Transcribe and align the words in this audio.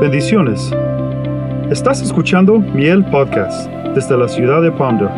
Bendiciones. 0.00 0.70
Estás 1.72 2.00
escuchando 2.02 2.60
Miel 2.60 3.04
Podcast 3.10 3.68
desde 3.96 4.16
la 4.16 4.28
ciudad 4.28 4.62
de 4.62 4.70
Ponder. 4.70 5.08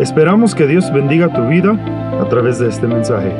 Esperamos 0.00 0.54
que 0.54 0.68
Dios 0.68 0.92
bendiga 0.92 1.34
tu 1.34 1.48
vida 1.48 1.72
a 2.20 2.28
través 2.28 2.60
de 2.60 2.68
este 2.68 2.86
mensaje. 2.86 3.30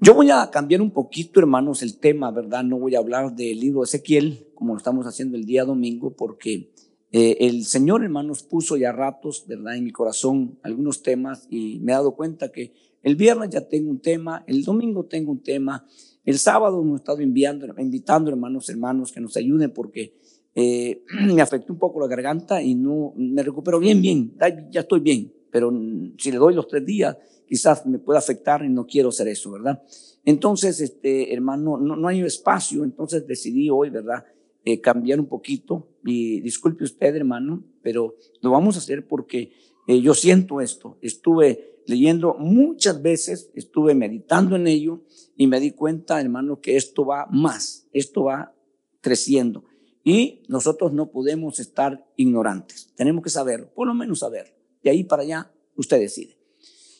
Yo 0.00 0.14
voy 0.14 0.30
a 0.30 0.50
cambiar 0.50 0.80
un 0.80 0.92
poquito, 0.92 1.40
hermanos, 1.40 1.82
el 1.82 1.98
tema, 1.98 2.30
¿verdad? 2.30 2.64
No 2.64 2.78
voy 2.78 2.94
a 2.94 3.00
hablar 3.00 3.34
del 3.36 3.60
libro 3.60 3.80
de 3.80 3.84
Ezequiel, 3.84 4.46
como 4.54 4.72
lo 4.72 4.78
estamos 4.78 5.06
haciendo 5.06 5.36
el 5.36 5.44
día 5.44 5.66
domingo, 5.66 6.16
porque 6.16 6.72
eh, 7.12 7.36
el 7.40 7.66
Señor, 7.66 8.02
hermanos, 8.02 8.42
puso 8.42 8.78
ya 8.78 8.92
ratos, 8.92 9.44
¿verdad?, 9.46 9.76
en 9.76 9.84
mi 9.84 9.90
corazón 9.90 10.58
algunos 10.62 11.02
temas 11.02 11.46
y 11.50 11.80
me 11.80 11.92
he 11.92 11.96
dado 11.96 12.12
cuenta 12.12 12.50
que 12.50 12.72
el 13.02 13.16
viernes 13.16 13.50
ya 13.50 13.66
tengo 13.66 13.90
un 13.90 14.00
tema, 14.00 14.44
el 14.46 14.64
domingo 14.64 15.04
tengo 15.04 15.32
un 15.32 15.42
tema, 15.42 15.86
el 16.24 16.38
sábado 16.38 16.80
hemos 16.82 17.00
estado 17.00 17.20
enviando, 17.20 17.66
invitando 17.78 18.30
hermanos, 18.30 18.68
hermanos 18.68 19.12
que 19.12 19.20
nos 19.20 19.36
ayuden 19.36 19.72
porque 19.72 20.14
eh, 20.54 21.04
me 21.34 21.42
afectó 21.42 21.72
un 21.72 21.78
poco 21.78 22.00
la 22.00 22.06
garganta 22.06 22.62
y 22.62 22.74
no 22.74 23.12
me 23.16 23.42
recupero 23.42 23.78
bien, 23.78 24.00
bien, 24.00 24.36
ya 24.70 24.80
estoy 24.80 25.00
bien, 25.00 25.32
pero 25.50 25.72
si 26.18 26.30
le 26.30 26.38
doy 26.38 26.54
los 26.54 26.68
tres 26.68 26.84
días, 26.84 27.16
quizás 27.46 27.84
me 27.86 27.98
pueda 27.98 28.20
afectar 28.20 28.64
y 28.64 28.68
no 28.68 28.86
quiero 28.86 29.08
hacer 29.08 29.28
eso, 29.28 29.50
¿verdad? 29.50 29.82
Entonces, 30.24 30.80
este, 30.80 31.32
hermano, 31.32 31.78
no, 31.78 31.96
no 31.96 32.08
hay 32.08 32.20
espacio, 32.20 32.84
entonces 32.84 33.26
decidí 33.26 33.70
hoy, 33.70 33.90
¿verdad? 33.90 34.24
Eh, 34.64 34.80
cambiar 34.80 35.18
un 35.18 35.26
poquito. 35.26 35.88
Y 36.04 36.40
disculpe 36.40 36.84
usted, 36.84 37.14
hermano, 37.16 37.64
pero 37.82 38.16
lo 38.42 38.50
vamos 38.50 38.76
a 38.76 38.78
hacer 38.78 39.06
porque 39.08 39.52
eh, 39.88 40.00
yo 40.00 40.14
siento 40.14 40.60
esto. 40.60 40.98
Estuve 41.00 41.69
leyendo 41.86 42.34
muchas 42.38 43.02
veces, 43.02 43.50
estuve 43.54 43.94
meditando 43.94 44.56
en 44.56 44.66
ello 44.66 45.02
y 45.36 45.46
me 45.46 45.60
di 45.60 45.72
cuenta, 45.72 46.20
hermano, 46.20 46.60
que 46.60 46.76
esto 46.76 47.04
va 47.04 47.26
más, 47.30 47.88
esto 47.92 48.24
va 48.24 48.54
creciendo. 49.00 49.64
Y 50.04 50.42
nosotros 50.48 50.92
no 50.92 51.10
podemos 51.10 51.60
estar 51.60 52.06
ignorantes. 52.16 52.92
Tenemos 52.96 53.22
que 53.22 53.30
saberlo, 53.30 53.72
por 53.74 53.86
lo 53.86 53.94
menos 53.94 54.20
saberlo. 54.20 54.54
De 54.82 54.90
ahí 54.90 55.04
para 55.04 55.22
allá, 55.22 55.52
usted 55.76 55.98
decide. 55.98 56.38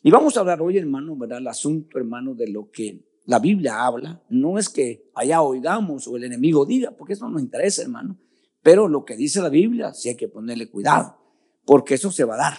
Y 0.03 0.11
vamos 0.11 0.37
a 0.37 0.41
hablar 0.41 0.63
hoy, 0.63 0.79
hermano, 0.79 1.17
¿verdad? 1.17 1.39
El 1.39 1.49
asunto, 1.49 1.99
hermano, 1.99 2.35
de 2.35 2.49
lo 2.49 2.71
que 2.71 3.05
la 3.27 3.39
Biblia 3.39 3.85
habla, 3.85 4.23
no 4.29 4.59
es 4.59 4.69
que 4.69 5.11
allá 5.15 5.43
oigamos 5.43 6.09
o 6.09 6.17
el 6.17 6.25
enemigo 6.25 6.65
diga, 6.65 6.91
porque 6.93 7.13
eso 7.13 7.27
no 7.27 7.33
nos 7.33 7.43
interesa, 7.43 7.83
hermano. 7.83 8.19
Pero 8.63 8.89
lo 8.89 9.05
que 9.05 9.17
dice 9.17 9.41
la 9.41 9.49
Biblia, 9.49 9.95
sí 9.95 10.09
hay 10.09 10.17
que 10.17 10.29
ponerle 10.29 10.71
cuidado, 10.71 11.17
porque 11.65 11.95
eso 11.95 12.11
se 12.11 12.25
va 12.25 12.35
a 12.35 12.39
dar, 12.39 12.59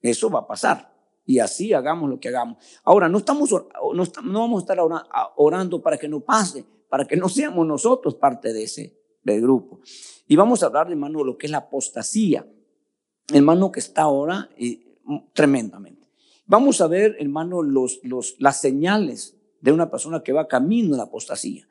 eso 0.00 0.30
va 0.30 0.40
a 0.40 0.46
pasar. 0.46 0.90
Y 1.24 1.38
así 1.38 1.72
hagamos 1.72 2.10
lo 2.10 2.18
que 2.18 2.28
hagamos. 2.28 2.58
Ahora, 2.84 3.08
no, 3.08 3.18
estamos, 3.18 3.50
no, 3.50 4.40
vamos 4.40 4.62
a 4.62 4.64
estar 4.64 4.78
orando 5.36 5.82
para 5.82 5.96
que 5.96 6.08
no 6.08 6.20
pase, 6.20 6.64
para 6.88 7.04
que 7.04 7.16
no 7.16 7.28
seamos 7.28 7.66
nosotros 7.66 8.14
parte 8.16 8.52
de 8.52 8.64
ese 8.64 9.00
grupo. 9.24 9.80
Y 10.26 10.36
vamos 10.36 10.62
a 10.62 10.66
hablar, 10.66 10.90
hermano, 10.90 11.20
de 11.20 11.24
lo 11.26 11.38
que 11.38 11.46
es 11.46 11.50
la 11.50 11.58
apostasía, 11.58 12.46
hermano, 13.32 13.70
que 13.70 13.80
está 13.80 14.02
ahora 14.02 14.48
eh, 14.56 14.98
tremendamente. 15.32 16.08
Vamos 16.46 16.80
a 16.80 16.88
ver, 16.88 17.16
hermano, 17.20 17.62
los, 17.62 18.00
los, 18.02 18.34
las 18.38 18.60
señales 18.60 19.36
de 19.60 19.72
una 19.72 19.90
persona 19.90 20.22
que 20.22 20.32
va 20.32 20.48
camino 20.48 20.94
a 20.94 20.98
la 20.98 21.04
apostasía, 21.04 21.68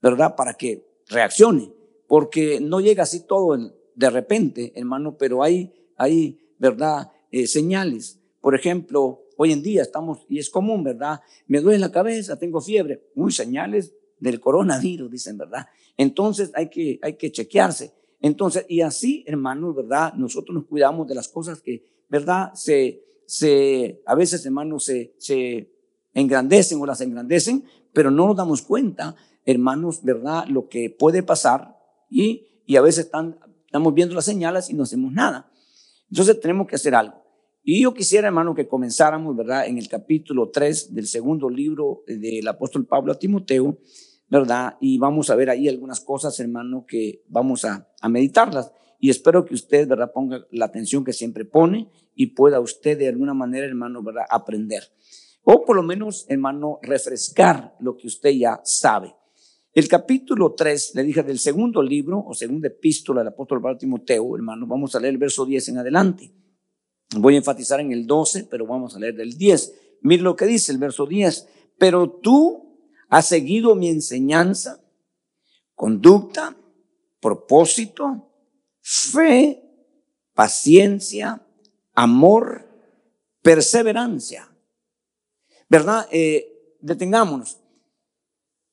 ¿verdad? 0.00 0.36
Para 0.36 0.54
que 0.54 1.02
reaccione, 1.08 1.72
porque 2.06 2.60
no 2.60 2.80
llega 2.80 3.02
así 3.02 3.26
todo 3.26 3.58
de 3.94 4.10
repente, 4.10 4.72
hermano, 4.76 5.16
pero 5.18 5.42
hay, 5.42 5.72
hay 5.96 6.54
¿verdad? 6.58 7.10
Eh, 7.32 7.46
señales. 7.46 8.19
Por 8.40 8.54
ejemplo, 8.54 9.22
hoy 9.36 9.52
en 9.52 9.62
día 9.62 9.82
estamos, 9.82 10.24
y 10.28 10.38
es 10.38 10.50
común, 10.50 10.82
¿verdad? 10.84 11.20
Me 11.46 11.60
duele 11.60 11.78
la 11.78 11.92
cabeza, 11.92 12.38
tengo 12.38 12.60
fiebre. 12.60 13.10
Muy 13.14 13.32
señales 13.32 13.94
del 14.18 14.40
coronavirus, 14.40 15.10
dicen, 15.10 15.38
¿verdad? 15.38 15.66
Entonces 15.96 16.50
hay 16.54 16.68
que, 16.68 16.98
hay 17.02 17.14
que 17.14 17.30
chequearse. 17.30 17.92
Entonces, 18.20 18.66
y 18.68 18.82
así, 18.82 19.24
hermano, 19.26 19.72
¿verdad? 19.72 20.14
Nosotros 20.14 20.54
nos 20.54 20.66
cuidamos 20.66 21.08
de 21.08 21.14
las 21.14 21.28
cosas 21.28 21.60
que, 21.60 21.84
¿verdad? 22.08 22.52
Se, 22.54 23.02
se, 23.26 24.02
a 24.06 24.14
veces, 24.14 24.44
hermano, 24.44 24.78
se, 24.78 25.14
se 25.18 25.72
engrandecen 26.14 26.80
o 26.80 26.86
las 26.86 27.00
engrandecen, 27.00 27.64
pero 27.92 28.10
no 28.10 28.26
nos 28.26 28.36
damos 28.36 28.62
cuenta, 28.62 29.16
hermanos, 29.44 30.02
¿verdad? 30.02 30.46
Lo 30.48 30.68
que 30.68 30.90
puede 30.90 31.22
pasar 31.22 31.76
y, 32.10 32.46
y 32.66 32.76
a 32.76 32.82
veces 32.82 33.06
estamos 33.06 33.94
viendo 33.94 34.14
las 34.14 34.24
señales 34.24 34.68
y 34.70 34.74
no 34.74 34.82
hacemos 34.82 35.12
nada. 35.12 35.50
Entonces 36.10 36.40
tenemos 36.40 36.66
que 36.66 36.76
hacer 36.76 36.94
algo. 36.94 37.19
Y 37.62 37.82
yo 37.82 37.92
quisiera, 37.94 38.28
hermano, 38.28 38.54
que 38.54 38.66
comenzáramos, 38.66 39.36
¿verdad? 39.36 39.66
En 39.66 39.78
el 39.78 39.88
capítulo 39.88 40.50
3 40.50 40.94
del 40.94 41.06
segundo 41.06 41.48
libro 41.48 42.02
del 42.06 42.46
apóstol 42.48 42.86
Pablo 42.86 43.12
a 43.12 43.18
Timoteo, 43.18 43.78
¿verdad? 44.28 44.76
Y 44.80 44.98
vamos 44.98 45.30
a 45.30 45.36
ver 45.36 45.50
ahí 45.50 45.68
algunas 45.68 46.00
cosas, 46.00 46.38
hermano, 46.40 46.84
que 46.86 47.22
vamos 47.28 47.64
a, 47.64 47.88
a 48.00 48.08
meditarlas. 48.08 48.72
Y 48.98 49.10
espero 49.10 49.44
que 49.44 49.54
usted, 49.54 49.88
¿verdad?, 49.88 50.12
ponga 50.12 50.46
la 50.50 50.66
atención 50.66 51.04
que 51.04 51.12
siempre 51.12 51.44
pone 51.44 51.90
y 52.14 52.28
pueda 52.28 52.60
usted 52.60 52.98
de 52.98 53.08
alguna 53.08 53.34
manera, 53.34 53.66
hermano, 53.66 54.02
¿verdad?, 54.02 54.24
aprender 54.30 54.84
o 55.42 55.64
por 55.64 55.76
lo 55.76 55.82
menos, 55.82 56.26
hermano, 56.28 56.78
refrescar 56.82 57.74
lo 57.80 57.96
que 57.96 58.06
usted 58.06 58.30
ya 58.30 58.60
sabe. 58.64 59.14
El 59.72 59.88
capítulo 59.88 60.54
3, 60.54 60.92
le 60.96 61.04
dije 61.04 61.22
del 61.22 61.38
segundo 61.38 61.82
libro 61.82 62.22
o 62.26 62.34
segunda 62.34 62.68
epístola 62.68 63.20
del 63.20 63.28
apóstol 63.28 63.62
Pablo 63.62 63.78
Timoteo, 63.78 64.34
hermano, 64.34 64.66
vamos 64.66 64.94
a 64.94 65.00
leer 65.00 65.14
el 65.14 65.18
verso 65.18 65.46
10 65.46 65.68
en 65.68 65.78
adelante. 65.78 66.32
Voy 67.16 67.34
a 67.34 67.38
enfatizar 67.38 67.80
en 67.80 67.92
el 67.92 68.06
12, 68.06 68.44
pero 68.44 68.66
vamos 68.66 68.94
a 68.94 68.98
leer 68.98 69.14
del 69.14 69.36
10. 69.36 69.74
Mira 70.02 70.22
lo 70.22 70.36
que 70.36 70.46
dice 70.46 70.72
el 70.72 70.78
verso 70.78 71.06
10. 71.06 71.48
Pero 71.78 72.08
tú 72.10 72.78
has 73.08 73.26
seguido 73.26 73.74
mi 73.74 73.88
enseñanza, 73.88 74.80
conducta, 75.74 76.56
propósito, 77.20 78.30
fe, 78.80 79.62
paciencia, 80.34 81.44
amor, 81.94 82.66
perseverancia 83.42 84.50
¿verdad? 85.70 86.06
Eh, 86.10 86.76
detengámonos. 86.80 87.58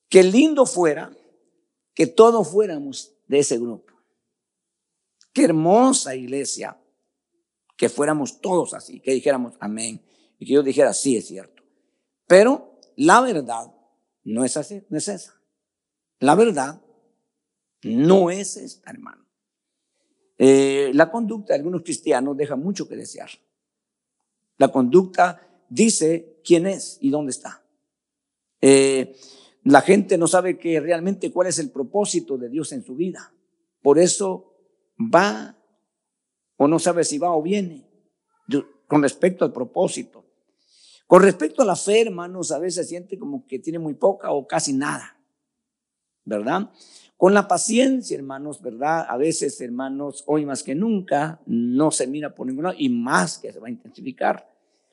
Qué 0.10 0.24
lindo 0.24 0.66
fuera 0.66 1.16
que 1.94 2.08
todos 2.08 2.50
fuéramos 2.50 3.14
de 3.28 3.40
ese 3.40 3.58
grupo. 3.58 3.94
Qué 5.32 5.46
hermosa 5.46 6.16
iglesia 6.16 6.76
que 7.78 7.90
fuéramos 7.90 8.42
todos 8.42 8.74
así, 8.74 9.00
que 9.00 9.14
dijéramos 9.14 9.54
amén 9.60 10.02
y 10.40 10.46
que 10.46 10.54
yo 10.54 10.64
dijera 10.64 10.94
sí 10.94 11.16
es 11.16 11.28
cierto. 11.28 11.64
Pero 12.26 12.80
la 12.98 13.22
verdad 13.22 13.74
no 14.24 14.44
es 14.44 14.58
así, 14.58 14.84
no 14.90 14.98
es 14.98 15.08
esa. 15.08 15.40
La 16.20 16.36
verdad 16.36 16.82
no 17.84 18.32
es 18.32 18.58
esta, 18.58 18.90
hermano. 18.90 19.26
Eh, 20.38 20.92
la 20.94 21.10
conducta 21.10 21.54
de 21.54 21.60
algunos 21.60 21.84
cristianos 21.84 22.36
deja 22.36 22.56
mucho 22.56 22.88
que 22.88 22.96
desear. 22.96 23.30
La 24.58 24.72
conducta 24.72 25.66
dice 25.70 26.40
quién 26.44 26.66
es 26.66 26.98
y 27.02 27.10
dónde 27.10 27.32
está. 27.32 27.64
Eh, 28.60 29.16
la 29.64 29.82
gente 29.82 30.18
no 30.18 30.28
sabe 30.28 30.58
que 30.58 30.80
realmente 30.80 31.32
cuál 31.32 31.48
es 31.48 31.60
el 31.60 31.70
propósito 31.70 32.38
de 32.38 32.50
Dios 32.50 32.72
en 32.72 32.84
su 32.84 32.96
vida. 32.96 33.32
Por 33.82 34.00
eso 34.00 34.56
va 34.98 35.57
o 36.58 36.68
no 36.68 36.80
sabe 36.80 37.04
si 37.04 37.18
va 37.18 37.32
o 37.32 37.42
viene 37.42 37.88
con 38.88 39.02
respecto 39.02 39.46
al 39.46 39.54
propósito. 39.54 40.26
Con 41.06 41.22
respecto 41.22 41.62
a 41.62 41.66
la 41.66 41.76
fe, 41.76 42.02
hermanos, 42.02 42.52
a 42.52 42.60
veces 42.60 42.90
siente 42.90 43.18
como 43.18 43.46
que 43.48 43.60
tiene 43.60 43.80
muy 43.80 43.94
poca 43.94 44.32
o 44.32 44.46
casi 44.46 44.74
nada, 44.74 45.18
¿verdad? 46.26 46.70
Con 47.16 47.34
la 47.34 47.48
paciencia, 47.48 48.18
hermanos, 48.18 48.62
¿verdad? 48.62 49.06
A 49.08 49.18
veces, 49.18 49.60
hermanos, 49.62 50.24
hoy 50.28 50.46
más 50.46 50.64
que 50.64 50.76
nunca, 50.76 51.42
no 51.46 51.92
se 51.92 52.08
mira 52.08 52.36
por 52.36 52.48
ningún 52.48 52.66
lado 52.66 52.76
y 52.78 52.90
más 52.90 53.40
que 53.40 53.54
se 53.54 53.60
va 53.60 53.68
a 53.68 53.72
intensificar. 53.72 54.50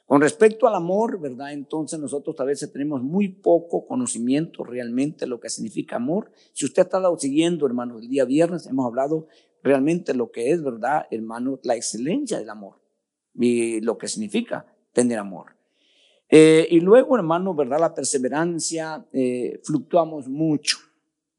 Con 0.06 0.20
respecto 0.20 0.68
al 0.68 0.74
amor, 0.74 1.18
¿verdad? 1.18 1.52
Entonces 1.52 1.98
nosotros 1.98 2.38
a 2.38 2.44
veces 2.44 2.70
tenemos 2.70 3.02
muy 3.02 3.28
poco 3.28 3.86
conocimiento 3.86 4.62
realmente 4.62 5.24
de 5.24 5.26
lo 5.26 5.40
que 5.40 5.48
significa 5.48 5.96
amor. 5.96 6.30
Si 6.52 6.64
usted 6.64 6.82
ha 6.82 6.84
estado 6.84 7.18
siguiendo, 7.18 7.66
hermano, 7.66 7.98
el 7.98 8.08
día 8.08 8.24
viernes 8.24 8.66
hemos 8.66 8.86
hablado 8.86 9.26
realmente 9.64 10.14
lo 10.14 10.30
que 10.30 10.50
es, 10.50 10.62
¿verdad, 10.62 11.06
hermano? 11.10 11.58
La 11.64 11.74
excelencia 11.74 12.38
del 12.38 12.50
amor 12.50 12.80
y 13.34 13.80
lo 13.80 13.98
que 13.98 14.06
significa 14.06 14.66
tener 14.92 15.18
amor. 15.18 15.56
Eh, 16.28 16.68
y 16.70 16.80
luego, 16.80 17.16
hermano, 17.16 17.54
¿verdad? 17.54 17.80
La 17.80 17.94
perseverancia, 17.94 19.04
eh, 19.12 19.60
fluctuamos 19.64 20.28
mucho, 20.28 20.78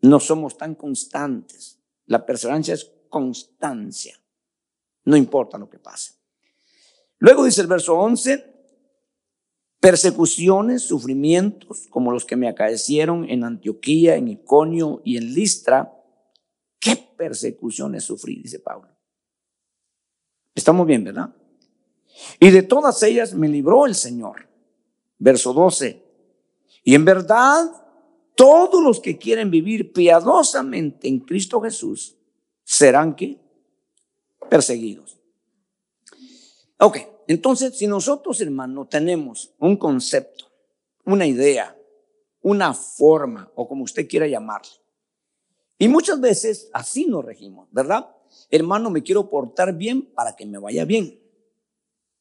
no 0.02 0.20
somos 0.20 0.58
tan 0.58 0.76
constantes. 0.76 1.80
La 2.08 2.26
perseverancia 2.26 2.74
es 2.74 2.92
constancia, 3.10 4.20
no 5.06 5.16
importa 5.16 5.58
lo 5.58 5.70
que 5.70 5.80
pase. 5.80 6.14
Luego 7.20 7.46
dice 7.46 7.62
el 7.62 7.68
verso 7.68 7.98
11, 7.98 8.44
persecuciones, 9.80 10.82
sufrimientos 10.82 11.88
como 11.90 12.12
los 12.12 12.26
que 12.26 12.36
me 12.36 12.50
acaecieron 12.50 13.30
en 13.30 13.44
Antioquía, 13.44 14.16
en 14.16 14.28
Iconio 14.28 15.02
y 15.06 15.18
en 15.18 15.34
Listra. 15.34 15.95
¿Qué 17.16 17.24
persecuciones 17.24 18.04
sufrí? 18.04 18.42
Dice 18.42 18.60
Pablo. 18.60 18.90
Estamos 20.54 20.86
bien, 20.86 21.04
¿verdad? 21.04 21.34
Y 22.40 22.50
de 22.50 22.64
todas 22.64 23.02
ellas 23.04 23.34
me 23.34 23.48
libró 23.48 23.86
el 23.86 23.96
Señor. 23.96 24.48
Verso 25.18 25.54
12. 25.54 26.04
Y 26.84 26.96
en 26.96 27.06
verdad 27.06 27.72
todos 28.36 28.84
los 28.84 29.00
que 29.00 29.18
quieren 29.18 29.50
vivir 29.50 29.94
piadosamente 29.94 31.08
en 31.08 31.20
Cristo 31.20 31.62
Jesús 31.62 32.18
serán 32.64 33.16
que 33.16 33.40
perseguidos. 34.50 35.18
Ok, 36.80 36.98
entonces 37.28 37.78
si 37.78 37.88
nosotros, 37.88 38.42
hermano, 38.42 38.88
tenemos 38.88 39.54
un 39.60 39.78
concepto, 39.78 40.52
una 41.06 41.26
idea, 41.26 41.78
una 42.42 42.74
forma, 42.74 43.50
o 43.56 43.68
como 43.68 43.86
usted 43.86 44.08
quiera 44.08 44.28
llamarle, 44.28 44.85
y 45.78 45.88
muchas 45.88 46.20
veces 46.20 46.70
así 46.74 47.06
nos 47.06 47.26
regimos, 47.26 47.68
¿verdad? 47.72 48.10
Hermano, 48.50 48.90
me 48.90 49.04
quiero 49.04 49.30
portar 49.30 49.74
bien 49.74 50.04
para 50.14 50.36
que 50.36 50.46
me 50.46 50.58
vaya 50.58 50.86
bien. 50.86 51.20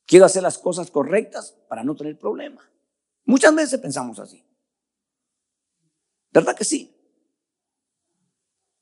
Quiero 0.07 0.25
hacer 0.25 0.43
las 0.43 0.59
cosas 0.59 0.91
correctas 0.91 1.57
para 1.69 1.85
no 1.85 1.95
tener 1.95 2.19
problema. 2.19 2.61
Muchas 3.25 3.55
veces 3.55 3.81
pensamos 3.81 4.19
así. 4.19 4.45
¿Verdad 6.33 6.57
que 6.57 6.65
sí? 6.65 6.95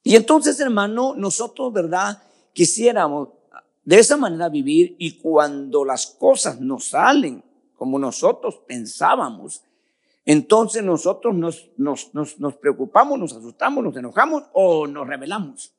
Y 0.03 0.17
entonces, 0.17 0.59
hermano, 0.59 1.15
nosotros, 1.15 1.73
¿verdad? 1.73 2.23
Quisiéramos 2.53 3.29
de 3.85 3.99
esa 3.99 4.17
manera 4.17 4.49
vivir 4.49 4.97
y 4.99 5.19
cuando 5.19 5.85
las 5.85 6.07
cosas 6.07 6.61
no 6.61 6.81
salen 6.81 7.45
como 7.75 7.99
nosotros 7.99 8.63
pensábamos, 8.67 9.63
entonces 10.25 10.85
nosotros 10.85 11.35
nos, 11.35 11.71
nos, 11.77 12.15
nos, 12.15 12.39
nos 12.39 12.57
preocupamos, 12.57 13.19
nos 13.19 13.33
asustamos, 13.33 13.83
nos 13.83 13.97
enojamos 13.97 14.45
o 14.53 14.87
nos 14.87 15.07
rebelamos, 15.07 15.75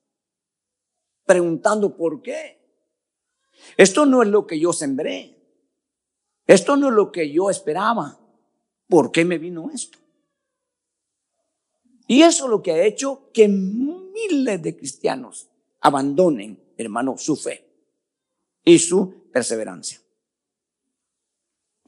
preguntando 1.25 1.95
por 1.95 2.21
qué. 2.21 2.61
Esto 3.77 4.05
no 4.05 4.21
es 4.21 4.29
lo 4.29 4.45
que 4.45 4.59
yo 4.59 4.73
sembré. 4.73 5.39
Esto 6.45 6.75
no 6.75 6.89
es 6.89 6.93
lo 6.93 7.11
que 7.11 7.31
yo 7.31 7.49
esperaba. 7.49 8.19
¿Por 8.87 9.11
qué 9.11 9.23
me 9.23 9.37
vino 9.37 9.69
esto? 9.73 9.97
Y 12.07 12.21
eso 12.23 12.45
es 12.45 12.49
lo 12.49 12.61
que 12.61 12.71
ha 12.71 12.83
hecho 12.83 13.31
que 13.33 13.47
miles 13.47 14.61
de 14.61 14.75
cristianos 14.75 15.49
abandonen, 15.79 16.61
hermano, 16.77 17.17
su 17.17 17.35
fe 17.37 17.65
y 18.63 18.77
su 18.79 19.31
perseverancia. 19.31 20.02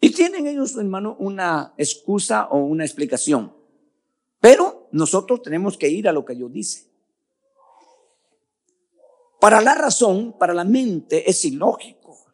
Y 0.01 0.11
tienen 0.11 0.47
ellos, 0.47 0.75
hermano, 0.77 1.15
una 1.19 1.73
excusa 1.77 2.47
o 2.49 2.59
una 2.59 2.83
explicación. 2.83 3.55
Pero 4.39 4.89
nosotros 4.91 5.41
tenemos 5.41 5.77
que 5.77 5.89
ir 5.89 6.07
a 6.07 6.13
lo 6.13 6.25
que 6.25 6.35
Dios 6.35 6.51
dice. 6.51 6.91
Para 9.39 9.61
la 9.61 9.75
razón, 9.75 10.37
para 10.37 10.53
la 10.53 10.63
mente, 10.63 11.29
es 11.29 11.45
ilógico, 11.45 12.25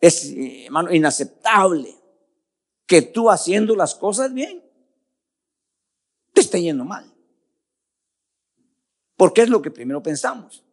es, 0.00 0.34
hermano, 0.64 0.92
inaceptable 0.92 1.96
que 2.86 3.02
tú 3.02 3.30
haciendo 3.30 3.74
las 3.74 3.94
cosas 3.94 4.34
bien 4.34 4.62
te 6.32 6.40
esté 6.40 6.60
yendo 6.60 6.84
mal. 6.84 7.10
Porque 9.16 9.42
es 9.42 9.48
lo 9.48 9.62
que 9.62 9.70
primero 9.70 10.02
pensamos. 10.02 10.64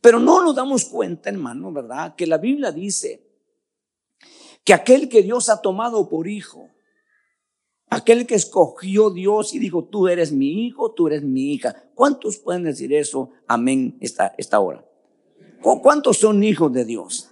Pero 0.00 0.20
no 0.20 0.44
nos 0.44 0.54
damos 0.54 0.84
cuenta, 0.84 1.30
hermano, 1.30 1.72
¿verdad? 1.72 2.14
Que 2.14 2.26
la 2.26 2.38
Biblia 2.38 2.70
dice 2.70 3.31
que 4.64 4.74
aquel 4.74 5.08
que 5.08 5.22
Dios 5.22 5.48
ha 5.48 5.60
tomado 5.60 6.08
por 6.08 6.28
hijo, 6.28 6.70
aquel 7.90 8.26
que 8.26 8.34
escogió 8.34 9.10
Dios 9.10 9.54
y 9.54 9.58
dijo, 9.58 9.84
tú 9.84 10.08
eres 10.08 10.32
mi 10.32 10.66
hijo, 10.66 10.92
tú 10.92 11.08
eres 11.08 11.22
mi 11.22 11.52
hija. 11.52 11.90
¿Cuántos 11.94 12.38
pueden 12.38 12.64
decir 12.64 12.92
eso? 12.92 13.30
Amén 13.46 13.98
esta, 14.00 14.34
esta 14.38 14.60
hora. 14.60 14.84
¿Cuántos 15.60 16.18
son 16.18 16.42
hijos 16.42 16.72
de 16.72 16.84
Dios? 16.84 17.30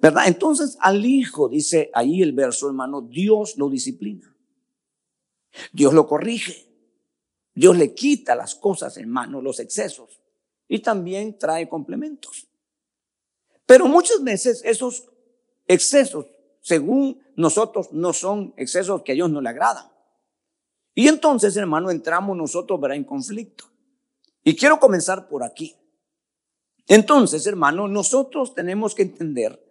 ¿Verdad? 0.00 0.24
Entonces 0.26 0.76
al 0.80 1.04
hijo, 1.04 1.48
dice 1.48 1.90
ahí 1.94 2.22
el 2.22 2.32
verso, 2.32 2.68
hermano, 2.68 3.02
Dios 3.02 3.56
lo 3.56 3.68
disciplina. 3.70 4.36
Dios 5.72 5.94
lo 5.94 6.06
corrige. 6.06 6.66
Dios 7.54 7.76
le 7.78 7.94
quita 7.94 8.34
las 8.34 8.54
cosas, 8.54 8.96
hermano, 8.98 9.40
los 9.40 9.60
excesos. 9.60 10.20
Y 10.68 10.80
también 10.80 11.38
trae 11.38 11.68
complementos. 11.68 12.48
Pero 13.64 13.86
muchas 13.86 14.22
veces 14.22 14.62
esos 14.64 15.08
excesos, 15.66 16.26
según 16.60 17.20
nosotros, 17.36 17.92
no 17.92 18.12
son 18.12 18.54
excesos 18.56 19.02
que 19.02 19.12
a 19.12 19.14
Dios 19.14 19.30
no 19.30 19.40
le 19.40 19.50
agradan. 19.50 19.86
Y 20.94 21.08
entonces, 21.08 21.56
hermano, 21.56 21.90
entramos 21.90 22.36
nosotros 22.36 22.80
verá, 22.80 22.96
en 22.96 23.04
conflicto. 23.04 23.64
Y 24.42 24.56
quiero 24.56 24.80
comenzar 24.80 25.28
por 25.28 25.42
aquí. 25.42 25.76
Entonces, 26.88 27.46
hermano, 27.46 27.88
nosotros 27.88 28.54
tenemos 28.54 28.94
que 28.94 29.02
entender 29.02 29.62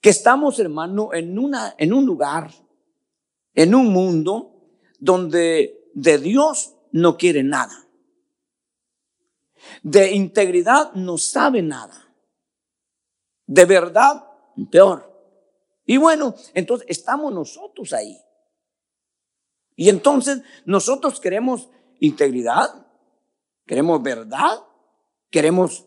que 0.00 0.10
estamos, 0.10 0.58
hermano, 0.58 1.14
en, 1.14 1.38
una, 1.38 1.74
en 1.78 1.92
un 1.92 2.04
lugar, 2.04 2.50
en 3.54 3.74
un 3.74 3.92
mundo 3.92 4.52
donde 4.98 5.90
de 5.94 6.18
Dios 6.18 6.74
no 6.92 7.16
quiere 7.16 7.42
nada. 7.42 7.86
De 9.82 10.12
integridad 10.12 10.92
no 10.94 11.18
sabe 11.18 11.62
nada. 11.62 12.12
De 13.46 13.64
verdad, 13.64 14.24
peor. 14.70 15.09
Y 15.90 15.96
bueno, 15.96 16.36
entonces 16.54 16.86
estamos 16.88 17.34
nosotros 17.34 17.92
ahí. 17.92 18.16
Y 19.74 19.88
entonces 19.88 20.40
nosotros 20.64 21.18
queremos 21.18 21.68
integridad, 21.98 22.86
queremos 23.66 24.00
verdad, 24.00 24.60
queremos 25.30 25.84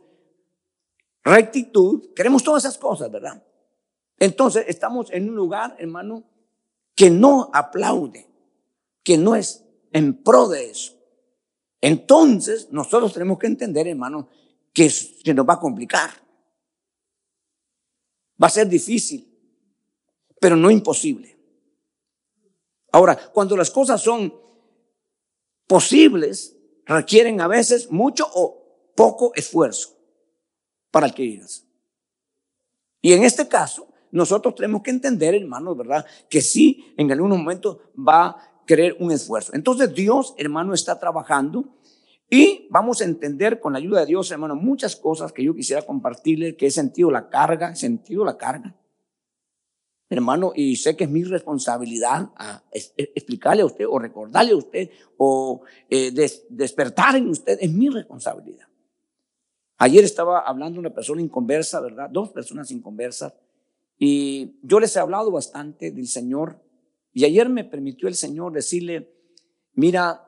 rectitud, 1.23 2.13
queremos 2.13 2.44
todas 2.44 2.65
esas 2.65 2.77
cosas, 2.77 3.09
¿verdad? 3.09 3.47
Entonces 4.19 4.65
estamos 4.67 5.09
en 5.09 5.29
un 5.29 5.38
lugar, 5.38 5.77
hermano, 5.79 6.25
que 6.95 7.09
no 7.09 7.50
aplaude, 7.53 8.29
que 9.05 9.17
no 9.17 9.38
es 9.38 9.63
en 9.94 10.21
pro 10.21 10.50
de 10.50 10.69
eso. 10.69 10.97
Entonces 11.79 12.73
nosotros 12.73 13.13
tenemos 13.13 13.39
que 13.39 13.47
entender, 13.47 13.88
hermano, 13.88 14.27
que 14.73 14.89
se 14.89 15.33
nos 15.33 15.47
va 15.47 15.53
a 15.53 15.59
complicar. 15.61 16.09
Va 18.44 18.47
a 18.47 18.50
ser 18.50 18.67
difícil 18.67 19.32
pero 20.44 20.57
no 20.57 20.69
imposible. 20.69 21.38
Ahora, 22.92 23.16
cuando 23.31 23.56
las 23.56 23.72
cosas 23.72 24.01
son 24.01 24.34
posibles, 25.66 26.57
requieren 26.86 27.40
a 27.40 27.48
veces 27.48 27.90
mucho 27.90 28.28
o 28.34 28.92
poco 28.94 29.31
esfuerzo 29.36 29.98
para 30.92 31.07
adquirirlas. 31.07 31.66
Y 33.01 33.13
en 33.13 33.24
este 33.24 33.48
caso, 33.48 33.88
nosotros 34.12 34.56
tenemos 34.56 34.81
que 34.81 34.92
entender, 34.92 35.34
hermanos, 35.34 35.78
¿verdad? 35.78 36.06
Que 36.30 36.42
sí, 36.42 36.94
en 36.98 37.10
algún 37.10 37.30
momento 37.30 37.94
va 37.98 38.25
a 38.25 38.63
querer 38.68 38.98
un 39.00 39.13
esfuerzo. 39.13 39.54
Entonces 39.56 39.94
Dios, 39.94 40.36
hermano, 40.38 40.74
está 40.74 41.00
trabajando 41.00 41.74
y 42.29 42.67
vamos 42.70 43.00
a 43.00 43.06
entender 43.06 43.62
con 43.62 43.72
la 43.72 43.79
ayuda 43.79 44.01
de 44.01 44.08
Dios, 44.08 44.29
hermano, 44.29 44.58
muchas 44.58 44.98
cosas 44.98 45.32
que 45.32 45.46
yo 45.46 45.56
quisiera 45.56 45.84
compartirle, 45.84 46.58
que 46.58 46.65
he 46.65 46.72
sentido 46.72 47.12
la 47.12 47.29
carga, 47.29 47.72
he 47.72 47.77
sentido 47.77 48.25
la 48.25 48.36
carga 48.38 48.75
hermano, 50.13 50.53
y 50.55 50.75
sé 50.75 50.96
que 50.96 51.03
es 51.05 51.10
mi 51.10 51.24
responsabilidad 51.24 52.29
a, 52.36 52.63
explicarle 52.72 53.62
a 53.62 53.65
usted 53.65 53.86
o 53.88 54.00
recordarle 54.00 54.53
a 54.53 54.58
usted 54.58 54.89
o 55.17 55.62
eh, 55.89 56.12
despertar 56.50 57.15
en 57.15 57.29
usted, 57.29 57.58
es 57.62 57.72
mi 57.72 57.89
responsabilidad. 57.89 58.67
Ayer 59.77 60.03
estaba 60.03 60.39
hablando 60.39 60.79
una 60.79 60.93
persona 60.93 61.22
inconversa, 61.22 61.82
¿verdad? 61.82 62.10
Dos 62.10 62.29
personas 62.29 62.72
inconversas. 62.72 63.34
Y 63.98 64.55
yo 64.63 64.79
les 64.79 64.96
he 64.96 65.00
hablado 65.00 65.32
bastante 65.32 65.91
del 65.91 66.08
Señor. 66.08 66.62
Y 67.12 67.25
ayer 67.25 67.50
me 67.50 67.63
permitió 67.63 68.08
el 68.08 68.15
Señor 68.15 68.53
decirle, 68.53 69.13
mira, 69.74 70.27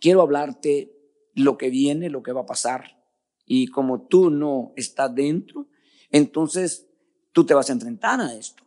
quiero 0.00 0.22
hablarte 0.22 0.92
lo 1.34 1.56
que 1.56 1.70
viene, 1.70 2.10
lo 2.10 2.22
que 2.22 2.32
va 2.32 2.42
a 2.42 2.46
pasar. 2.46 3.02
Y 3.44 3.68
como 3.68 4.02
tú 4.08 4.30
no 4.30 4.72
estás 4.76 5.14
dentro, 5.14 5.68
entonces 6.10 6.88
tú 7.32 7.46
te 7.46 7.54
vas 7.54 7.70
a 7.70 7.74
enfrentar 7.74 8.20
a 8.20 8.34
esto 8.34 8.65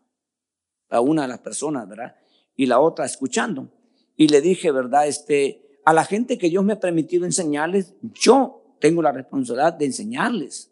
a 0.89 1.01
una 1.01 1.24
de 1.24 1.27
las 1.27 1.39
personas, 1.39 1.88
¿verdad? 1.88 2.15
Y 2.55 2.65
la 2.65 2.79
otra 2.79 3.05
escuchando. 3.05 3.69
Y 4.15 4.27
le 4.27 4.41
dije, 4.41 4.72
¿verdad? 4.72 5.08
Este, 5.08 5.79
a 5.86 5.93
la 5.93 6.03
gente 6.03 6.38
que 6.38 6.50
Dios 6.50 6.63
me 6.63 6.74
ha 6.74 6.79
permitido 6.79 7.25
enseñarles, 7.25 7.93
yo 8.01 8.75
tengo 8.79 9.01
la 9.01 9.12
responsabilidad 9.12 9.74
de 9.74 9.86
enseñarles. 9.86 10.72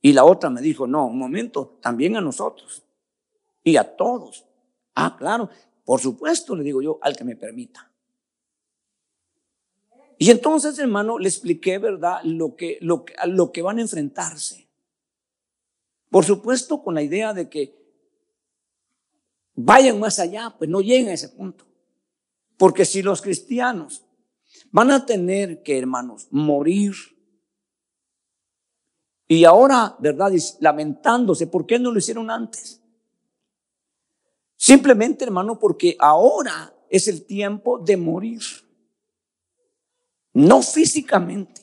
Y 0.00 0.12
la 0.12 0.24
otra 0.24 0.50
me 0.50 0.60
dijo, 0.60 0.86
no, 0.86 1.06
un 1.06 1.18
momento, 1.18 1.78
también 1.80 2.16
a 2.16 2.20
nosotros. 2.20 2.84
Y 3.62 3.76
a 3.76 3.96
todos. 3.96 4.44
Ah, 4.94 5.16
claro, 5.18 5.48
por 5.84 6.00
supuesto, 6.00 6.54
le 6.54 6.62
digo 6.62 6.82
yo, 6.82 6.98
al 7.02 7.16
que 7.16 7.24
me 7.24 7.36
permita. 7.36 7.90
Y 10.18 10.30
entonces, 10.30 10.78
hermano, 10.78 11.18
le 11.18 11.28
expliqué, 11.28 11.78
¿verdad?, 11.78 12.20
lo 12.24 12.54
que, 12.54 12.78
lo, 12.80 13.04
lo 13.26 13.50
que 13.50 13.62
van 13.62 13.78
a 13.78 13.82
enfrentarse. 13.82 14.68
Por 16.10 16.24
supuesto, 16.24 16.82
con 16.82 16.94
la 16.94 17.02
idea 17.02 17.32
de 17.32 17.48
que 17.48 17.83
vayan 19.54 19.98
más 19.98 20.18
allá, 20.18 20.54
pues 20.56 20.68
no 20.68 20.80
lleguen 20.80 21.08
a 21.08 21.14
ese 21.14 21.28
punto. 21.28 21.66
Porque 22.56 22.84
si 22.84 23.02
los 23.02 23.22
cristianos 23.22 24.04
van 24.70 24.90
a 24.90 25.06
tener 25.06 25.62
que, 25.62 25.78
hermanos, 25.78 26.28
morir, 26.30 26.94
y 29.26 29.44
ahora, 29.44 29.96
¿verdad? 30.00 30.32
Lamentándose, 30.60 31.46
¿por 31.46 31.66
qué 31.66 31.78
no 31.78 31.90
lo 31.90 31.98
hicieron 31.98 32.30
antes? 32.30 32.82
Simplemente, 34.56 35.24
hermano, 35.24 35.58
porque 35.58 35.96
ahora 35.98 36.74
es 36.90 37.08
el 37.08 37.24
tiempo 37.24 37.78
de 37.78 37.96
morir. 37.96 38.42
no 40.36 40.62
físicamente, 40.62 41.62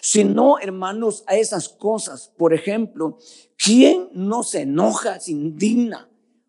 sino, 0.00 0.58
hermanos, 0.58 1.22
a 1.28 1.36
esas 1.36 1.68
cosas. 1.68 2.32
Por 2.36 2.52
ejemplo, 2.52 3.18
¿quién 3.56 4.08
no 4.12 4.42
se 4.42 4.62
enoja, 4.62 5.20
se 5.20 5.30
indigna 5.30 6.08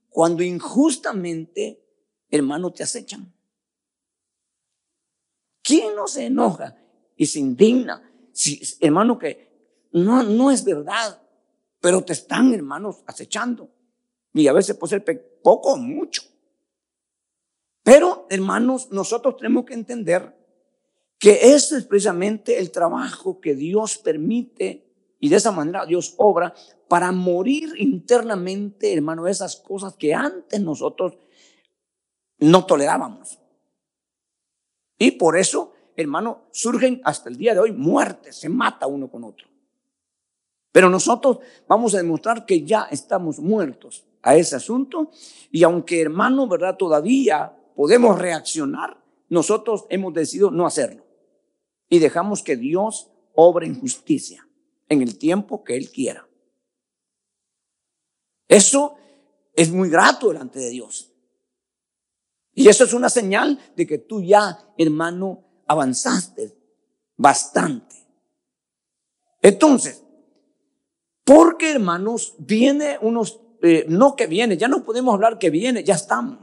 cuando 0.09 0.43
injustamente, 0.43 1.81
hermano, 2.29 2.71
te 2.71 2.83
acechan? 2.83 3.33
¿Quién 5.61 5.95
no 5.95 6.07
se 6.07 6.25
enoja 6.25 6.77
y 7.15 7.25
se 7.25 7.39
indigna? 7.39 8.11
Si, 8.33 8.61
hermano, 8.81 9.19
que 9.19 9.87
no, 9.91 10.23
no 10.23 10.51
es 10.51 10.63
verdad, 10.63 11.21
pero 11.79 12.03
te 12.03 12.13
están, 12.13 12.53
hermanos, 12.53 13.03
acechando. 13.05 13.69
Y 14.33 14.47
a 14.47 14.53
veces 14.53 14.75
puede 14.75 14.99
ser 14.99 15.39
poco 15.41 15.73
o 15.73 15.77
mucho. 15.77 16.23
Pero, 17.83 18.27
hermanos, 18.29 18.91
nosotros 18.91 19.37
tenemos 19.37 19.65
que 19.65 19.73
entender 19.73 20.35
que 21.17 21.53
ese 21.53 21.77
es 21.77 21.85
precisamente 21.85 22.59
el 22.59 22.71
trabajo 22.71 23.39
que 23.39 23.55
Dios 23.55 23.97
permite 23.97 24.88
y 25.19 25.29
de 25.29 25.35
esa 25.35 25.51
manera 25.51 25.85
Dios 25.85 26.13
obra 26.17 26.53
para 26.87 27.11
morir 27.11 27.73
internamente, 27.77 28.93
hermano, 28.93 29.27
esas 29.27 29.57
cosas 29.57 29.95
que 29.95 30.13
antes 30.13 30.59
nosotros 30.61 31.17
no 32.39 32.65
tolerábamos. 32.65 33.37
Y 34.97 35.11
por 35.11 35.37
eso, 35.37 35.73
hermano, 35.95 36.47
surgen 36.51 37.01
hasta 37.03 37.29
el 37.29 37.37
día 37.37 37.53
de 37.53 37.59
hoy 37.59 37.71
muertes, 37.71 38.37
se 38.37 38.49
mata 38.49 38.87
uno 38.87 39.09
con 39.09 39.23
otro. 39.25 39.47
Pero 40.71 40.89
nosotros 40.89 41.39
vamos 41.67 41.93
a 41.93 41.97
demostrar 41.97 42.45
que 42.45 42.63
ya 42.63 42.87
estamos 42.91 43.39
muertos 43.39 44.05
a 44.21 44.35
ese 44.35 44.55
asunto 44.55 45.11
y 45.51 45.63
aunque 45.63 46.01
hermano, 46.01 46.47
¿verdad? 46.47 46.77
Todavía 46.77 47.57
podemos 47.75 48.19
reaccionar, 48.19 49.01
nosotros 49.29 49.85
hemos 49.89 50.13
decidido 50.13 50.51
no 50.51 50.65
hacerlo 50.65 51.03
y 51.89 51.99
dejamos 51.99 52.43
que 52.43 52.55
Dios 52.55 53.09
obre 53.33 53.65
en 53.67 53.79
justicia 53.79 54.48
en 54.89 55.01
el 55.01 55.17
tiempo 55.17 55.63
que 55.63 55.77
Él 55.77 55.89
quiera. 55.91 56.27
Eso 58.47 58.95
es 59.53 59.71
muy 59.71 59.89
grato 59.89 60.29
delante 60.29 60.59
de 60.59 60.69
Dios. 60.69 61.13
Y 62.53 62.67
eso 62.67 62.83
es 62.83 62.93
una 62.93 63.09
señal 63.09 63.59
de 63.75 63.87
que 63.87 63.99
tú 63.99 64.21
ya, 64.21 64.73
hermano, 64.77 65.45
avanzaste 65.67 66.57
bastante. 67.15 67.95
Entonces, 69.41 70.03
porque 71.23 71.71
hermanos, 71.71 72.35
viene 72.39 72.97
unos, 73.01 73.39
eh, 73.61 73.85
no 73.87 74.15
que 74.15 74.27
viene, 74.27 74.57
ya 74.57 74.67
no 74.67 74.83
podemos 74.83 75.13
hablar 75.13 75.37
que 75.37 75.49
viene, 75.49 75.83
ya 75.83 75.93
estamos. 75.93 76.39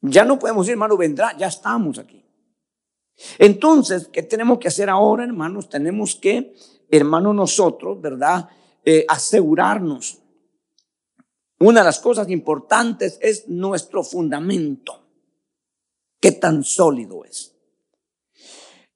Ya 0.00 0.24
no 0.24 0.38
podemos 0.38 0.66
decir, 0.66 0.72
hermano, 0.72 0.96
vendrá, 0.96 1.36
ya 1.38 1.46
estamos 1.46 1.98
aquí. 1.98 2.24
Entonces, 3.38 4.08
¿qué 4.12 4.22
tenemos 4.22 4.58
que 4.58 4.68
hacer 4.68 4.90
ahora, 4.90 5.24
hermanos? 5.24 5.68
Tenemos 5.68 6.16
que, 6.16 6.54
hermanos, 6.90 7.34
nosotros, 7.34 8.00
¿verdad? 8.00 8.48
Eh, 8.84 9.04
asegurarnos. 9.08 10.18
Una 11.60 11.80
de 11.80 11.86
las 11.86 12.00
cosas 12.00 12.28
importantes 12.30 13.18
es 13.20 13.48
nuestro 13.48 14.02
fundamento. 14.02 15.00
¿Qué 16.20 16.32
tan 16.32 16.64
sólido 16.64 17.24
es? 17.24 17.54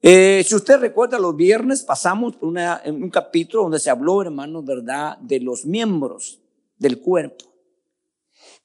Eh, 0.01 0.45
si 0.47 0.55
usted 0.55 0.79
recuerda, 0.79 1.19
los 1.19 1.35
viernes 1.35 1.83
pasamos 1.83 2.37
por 2.37 2.49
un 2.49 3.11
capítulo 3.11 3.65
donde 3.65 3.81
se 3.81 3.91
habló, 3.91 4.23
hermanos, 4.23 4.65
¿verdad?, 4.65 5.19
de 5.19 5.41
los 5.41 5.65
miembros 5.65 6.41
del 6.77 7.01
cuerpo 7.01 7.49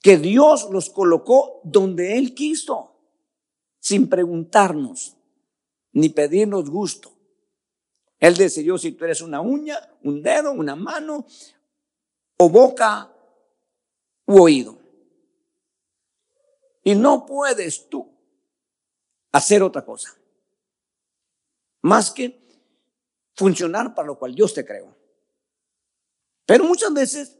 que 0.03 0.17
Dios 0.17 0.67
los 0.69 0.89
colocó 0.89 1.61
donde 1.63 2.17
Él 2.17 2.35
quiso, 2.35 2.91
sin 3.79 4.09
preguntarnos 4.09 5.15
ni 5.93 6.09
pedirnos 6.09 6.69
gusto. 6.69 7.12
Él 8.23 8.37
decidió 8.37 8.77
si 8.77 8.93
tú 8.93 9.03
eres 9.03 9.19
una 9.19 9.41
uña, 9.41 9.77
un 10.01 10.23
dedo, 10.23 10.53
una 10.53 10.77
mano, 10.77 11.25
o 12.37 12.49
boca 12.49 13.11
u 14.25 14.41
oído. 14.41 14.79
Y 16.85 16.95
no 16.95 17.25
puedes 17.25 17.89
tú 17.89 18.09
hacer 19.33 19.61
otra 19.61 19.83
cosa 19.83 20.15
más 21.81 22.11
que 22.11 22.39
funcionar 23.35 23.93
para 23.93 24.07
lo 24.07 24.17
cual 24.17 24.33
Dios 24.33 24.53
te 24.53 24.65
creó. 24.65 24.95
Pero 26.45 26.63
muchas 26.63 26.93
veces, 26.93 27.37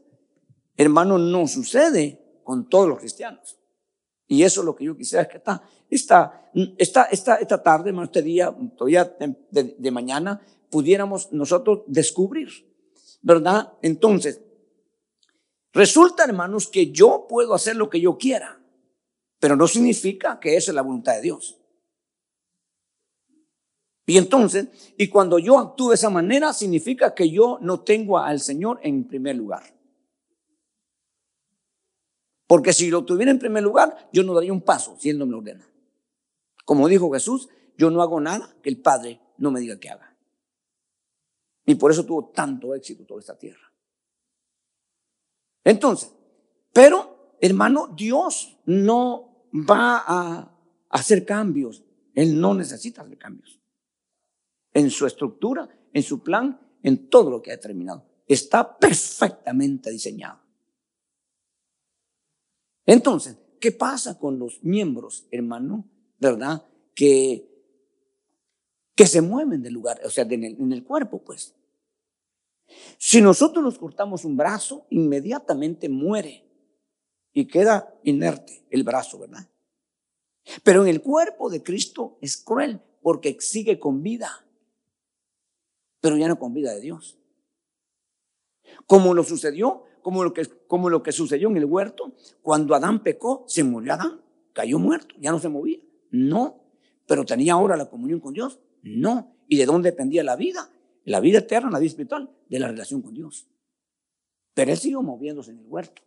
hermano, 0.76 1.16
no 1.16 1.48
sucede 1.48 2.42
con 2.44 2.68
todos 2.68 2.90
los 2.90 2.98
cristianos. 2.98 3.58
Y 4.26 4.42
eso 4.42 4.60
es 4.60 4.66
lo 4.66 4.76
que 4.76 4.84
yo 4.84 4.94
quisiera 4.94 5.26
que 5.26 5.38
está, 5.38 5.62
esta, 5.88 6.50
esta, 6.76 7.36
esta, 7.36 7.62
tarde, 7.62 7.94
este 8.02 8.20
día, 8.20 8.54
todavía 8.76 9.16
de 9.50 9.90
mañana, 9.90 10.42
pudiéramos 10.74 11.30
nosotros 11.30 11.82
descubrir, 11.86 12.48
¿verdad? 13.22 13.74
Entonces, 13.80 14.40
resulta, 15.72 16.24
hermanos, 16.24 16.66
que 16.66 16.90
yo 16.90 17.26
puedo 17.28 17.54
hacer 17.54 17.76
lo 17.76 17.88
que 17.88 18.00
yo 18.00 18.18
quiera, 18.18 18.60
pero 19.38 19.54
no 19.54 19.68
significa 19.68 20.40
que 20.40 20.56
esa 20.56 20.72
es 20.72 20.74
la 20.74 20.82
voluntad 20.82 21.14
de 21.14 21.20
Dios. 21.20 21.60
Y 24.04 24.18
entonces, 24.18 24.66
y 24.98 25.06
cuando 25.06 25.38
yo 25.38 25.60
actúo 25.60 25.90
de 25.90 25.94
esa 25.94 26.10
manera, 26.10 26.52
significa 26.52 27.14
que 27.14 27.30
yo 27.30 27.58
no 27.60 27.82
tengo 27.82 28.18
al 28.18 28.40
Señor 28.40 28.80
en 28.82 29.06
primer 29.06 29.36
lugar. 29.36 29.62
Porque 32.48 32.72
si 32.72 32.90
lo 32.90 33.04
tuviera 33.04 33.30
en 33.30 33.38
primer 33.38 33.62
lugar, 33.62 34.08
yo 34.12 34.24
no 34.24 34.34
daría 34.34 34.52
un 34.52 34.62
paso 34.62 34.96
si 34.98 35.08
Él 35.08 35.20
no 35.20 35.26
me 35.26 35.36
ordena. 35.36 35.70
Como 36.64 36.88
dijo 36.88 37.12
Jesús, 37.12 37.48
yo 37.78 37.92
no 37.92 38.02
hago 38.02 38.20
nada 38.20 38.56
que 38.60 38.70
el 38.70 38.82
Padre 38.82 39.20
no 39.38 39.52
me 39.52 39.60
diga 39.60 39.78
que 39.78 39.90
haga. 39.90 40.13
Y 41.66 41.74
por 41.76 41.90
eso 41.90 42.04
tuvo 42.04 42.30
tanto 42.30 42.74
éxito 42.74 43.04
toda 43.04 43.20
esta 43.20 43.38
tierra. 43.38 43.72
Entonces, 45.64 46.12
pero 46.72 47.36
hermano, 47.40 47.88
Dios 47.96 48.58
no 48.66 49.48
va 49.52 50.02
a 50.06 50.56
hacer 50.90 51.24
cambios. 51.24 51.82
Él 52.14 52.38
no 52.40 52.54
necesita 52.54 53.02
hacer 53.02 53.18
cambios. 53.18 53.60
En 54.72 54.90
su 54.90 55.06
estructura, 55.06 55.68
en 55.92 56.02
su 56.02 56.22
plan, 56.22 56.60
en 56.82 57.08
todo 57.08 57.30
lo 57.30 57.40
que 57.42 57.50
ha 57.50 57.56
determinado. 57.56 58.04
Está 58.26 58.78
perfectamente 58.78 59.90
diseñado. 59.90 60.40
Entonces, 62.86 63.38
¿qué 63.60 63.72
pasa 63.72 64.18
con 64.18 64.38
los 64.38 64.62
miembros, 64.62 65.26
hermano? 65.30 65.88
¿Verdad? 66.18 66.66
Que, 66.94 67.53
que 68.94 69.06
se 69.06 69.20
mueven 69.20 69.62
del 69.62 69.74
lugar, 69.74 70.00
o 70.04 70.10
sea, 70.10 70.24
en 70.24 70.44
el, 70.44 70.60
en 70.60 70.72
el 70.72 70.84
cuerpo, 70.84 71.22
pues. 71.22 71.54
Si 72.98 73.20
nosotros 73.20 73.62
nos 73.62 73.78
cortamos 73.78 74.24
un 74.24 74.36
brazo, 74.36 74.86
inmediatamente 74.90 75.88
muere 75.88 76.44
y 77.32 77.46
queda 77.46 77.94
inerte 78.04 78.64
el 78.70 78.84
brazo, 78.84 79.18
¿verdad? 79.18 79.48
Pero 80.62 80.82
en 80.82 80.88
el 80.88 81.02
cuerpo 81.02 81.50
de 81.50 81.62
Cristo 81.62 82.18
es 82.20 82.36
cruel 82.36 82.80
porque 83.02 83.36
sigue 83.40 83.78
con 83.78 84.02
vida, 84.02 84.46
pero 86.00 86.16
ya 86.16 86.28
no 86.28 86.38
con 86.38 86.54
vida 86.54 86.72
de 86.72 86.80
Dios. 86.80 87.18
Como 88.86 89.14
lo 89.14 89.24
sucedió 89.24 89.84
como 90.04 90.22
lo, 90.22 90.34
que, 90.34 90.44
como 90.66 90.90
lo 90.90 91.02
que 91.02 91.12
sucedió 91.12 91.48
en 91.48 91.56
el 91.56 91.64
huerto, 91.64 92.12
cuando 92.42 92.74
Adán 92.74 93.02
pecó, 93.02 93.42
se 93.48 93.64
murió 93.64 93.94
Adán, 93.94 94.20
cayó 94.52 94.78
muerto, 94.78 95.14
ya 95.18 95.32
no 95.32 95.38
se 95.38 95.48
movía. 95.48 95.78
No, 96.10 96.60
pero 97.06 97.24
tenía 97.24 97.54
ahora 97.54 97.74
la 97.74 97.88
comunión 97.88 98.20
con 98.20 98.34
Dios. 98.34 98.60
No. 98.84 99.36
¿Y 99.48 99.56
de 99.56 99.66
dónde 99.66 99.90
dependía 99.90 100.22
la 100.22 100.36
vida? 100.36 100.70
La 101.04 101.20
vida 101.20 101.38
eterna, 101.38 101.70
la 101.70 101.78
vida 101.78 101.88
espiritual, 101.88 102.30
de 102.48 102.58
la 102.58 102.68
relación 102.68 103.02
con 103.02 103.14
Dios. 103.14 103.46
Pero 104.54 104.70
él 104.70 104.78
siguió 104.78 105.02
moviéndose 105.02 105.50
en 105.50 105.58
el 105.58 105.66
huerto. 105.66 106.02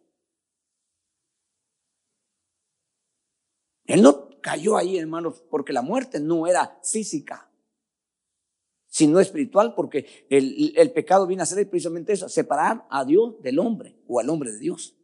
Él 3.86 4.02
no 4.02 4.30
cayó 4.42 4.78
ahí, 4.78 4.98
hermanos, 4.98 5.44
porque 5.50 5.74
la 5.74 5.82
muerte 5.82 6.20
no 6.20 6.48
era 6.48 6.80
física 6.84 7.48
sino 8.98 9.20
espiritual, 9.20 9.76
porque 9.76 10.26
el, 10.28 10.74
el, 10.76 10.92
pecado 10.92 11.28
viene 11.28 11.44
a 11.44 11.46
ser 11.46 11.70
precisamente 11.70 12.14
eso, 12.14 12.28
separar 12.30 12.88
a 12.90 13.06
Dios 13.06 13.40
del 13.44 13.60
hombre 13.60 13.96
o 14.08 14.20
al 14.20 14.28
hombre 14.28 14.52
de 14.52 14.58
Dios. 14.58 14.96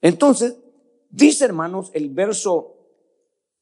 Entonces, 0.00 0.56
dice 1.10 1.44
hermanos 1.44 1.90
el 1.94 2.10
verso 2.10 2.77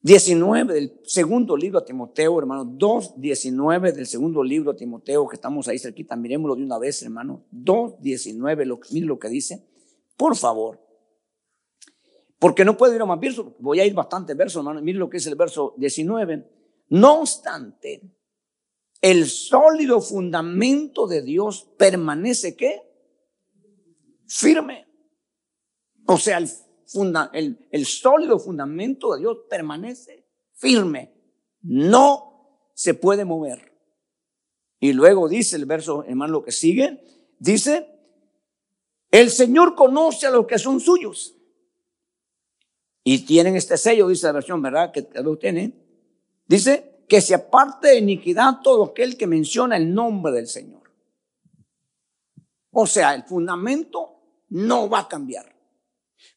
19 0.06 0.72
del 0.72 1.00
segundo 1.02 1.56
libro 1.56 1.80
a 1.80 1.84
Timoteo, 1.84 2.38
hermanos, 2.38 2.68
2.19 2.78 3.92
del 3.92 4.06
segundo 4.06 4.40
libro 4.44 4.70
a 4.70 4.76
Timoteo, 4.76 5.26
que 5.26 5.34
estamos 5.34 5.66
ahí 5.66 5.80
cerquita, 5.80 6.14
miremoslo 6.14 6.54
de 6.54 6.62
una 6.62 6.78
vez, 6.78 7.02
hermano, 7.02 7.44
2.19, 7.52 8.66
lo, 8.66 8.78
miren 8.92 9.08
lo 9.08 9.18
que 9.18 9.28
dice, 9.28 9.66
por 10.16 10.36
favor. 10.36 10.80
Porque 12.38 12.64
no 12.64 12.76
puedo 12.76 12.94
ir 12.94 13.02
a 13.02 13.04
más 13.04 13.18
versos, 13.18 13.46
voy 13.58 13.80
a 13.80 13.84
ir 13.84 13.94
bastante 13.94 14.34
versos, 14.34 14.60
hermano, 14.60 14.80
miren 14.80 15.00
lo 15.00 15.10
que 15.10 15.16
es 15.16 15.26
el 15.26 15.34
verso 15.34 15.74
19. 15.76 16.48
No 16.90 17.22
obstante, 17.22 18.00
el 19.00 19.26
sólido 19.26 20.00
fundamento 20.00 21.08
de 21.08 21.22
Dios 21.22 21.68
permanece 21.76 22.54
qué? 22.54 22.80
Firme. 24.28 24.86
O 26.06 26.16
sea, 26.16 26.38
el, 26.38 26.48
el, 27.32 27.68
el 27.70 27.86
sólido 27.86 28.38
fundamento 28.38 29.14
de 29.14 29.20
Dios 29.20 29.38
permanece 29.48 30.26
firme. 30.52 31.12
No 31.62 32.70
se 32.74 32.94
puede 32.94 33.24
mover. 33.24 33.72
Y 34.78 34.92
luego 34.92 35.28
dice 35.28 35.56
el 35.56 35.64
verso, 35.64 36.04
hermano, 36.04 36.34
lo 36.34 36.44
que 36.44 36.52
sigue, 36.52 37.02
dice, 37.38 37.88
el 39.10 39.30
Señor 39.30 39.74
conoce 39.74 40.26
a 40.26 40.30
los 40.30 40.46
que 40.46 40.58
son 40.58 40.80
suyos. 40.80 41.34
Y 43.02 43.20
tienen 43.20 43.56
este 43.56 43.76
sello, 43.76 44.08
dice 44.08 44.26
la 44.26 44.32
versión, 44.32 44.60
¿verdad? 44.60 44.92
Que 44.92 45.08
lo 45.22 45.38
tiene. 45.38 45.72
Dice 46.46 47.04
que 47.08 47.20
se 47.20 47.34
aparte 47.34 47.88
de 47.88 47.98
iniquidad 47.98 48.60
todo 48.62 48.84
aquel 48.84 49.16
que 49.16 49.26
menciona 49.26 49.76
el 49.76 49.94
nombre 49.94 50.32
del 50.32 50.46
Señor. 50.46 50.82
O 52.72 52.86
sea, 52.86 53.14
el 53.14 53.22
fundamento 53.22 54.44
no 54.50 54.88
va 54.88 55.00
a 55.00 55.08
cambiar. 55.08 55.55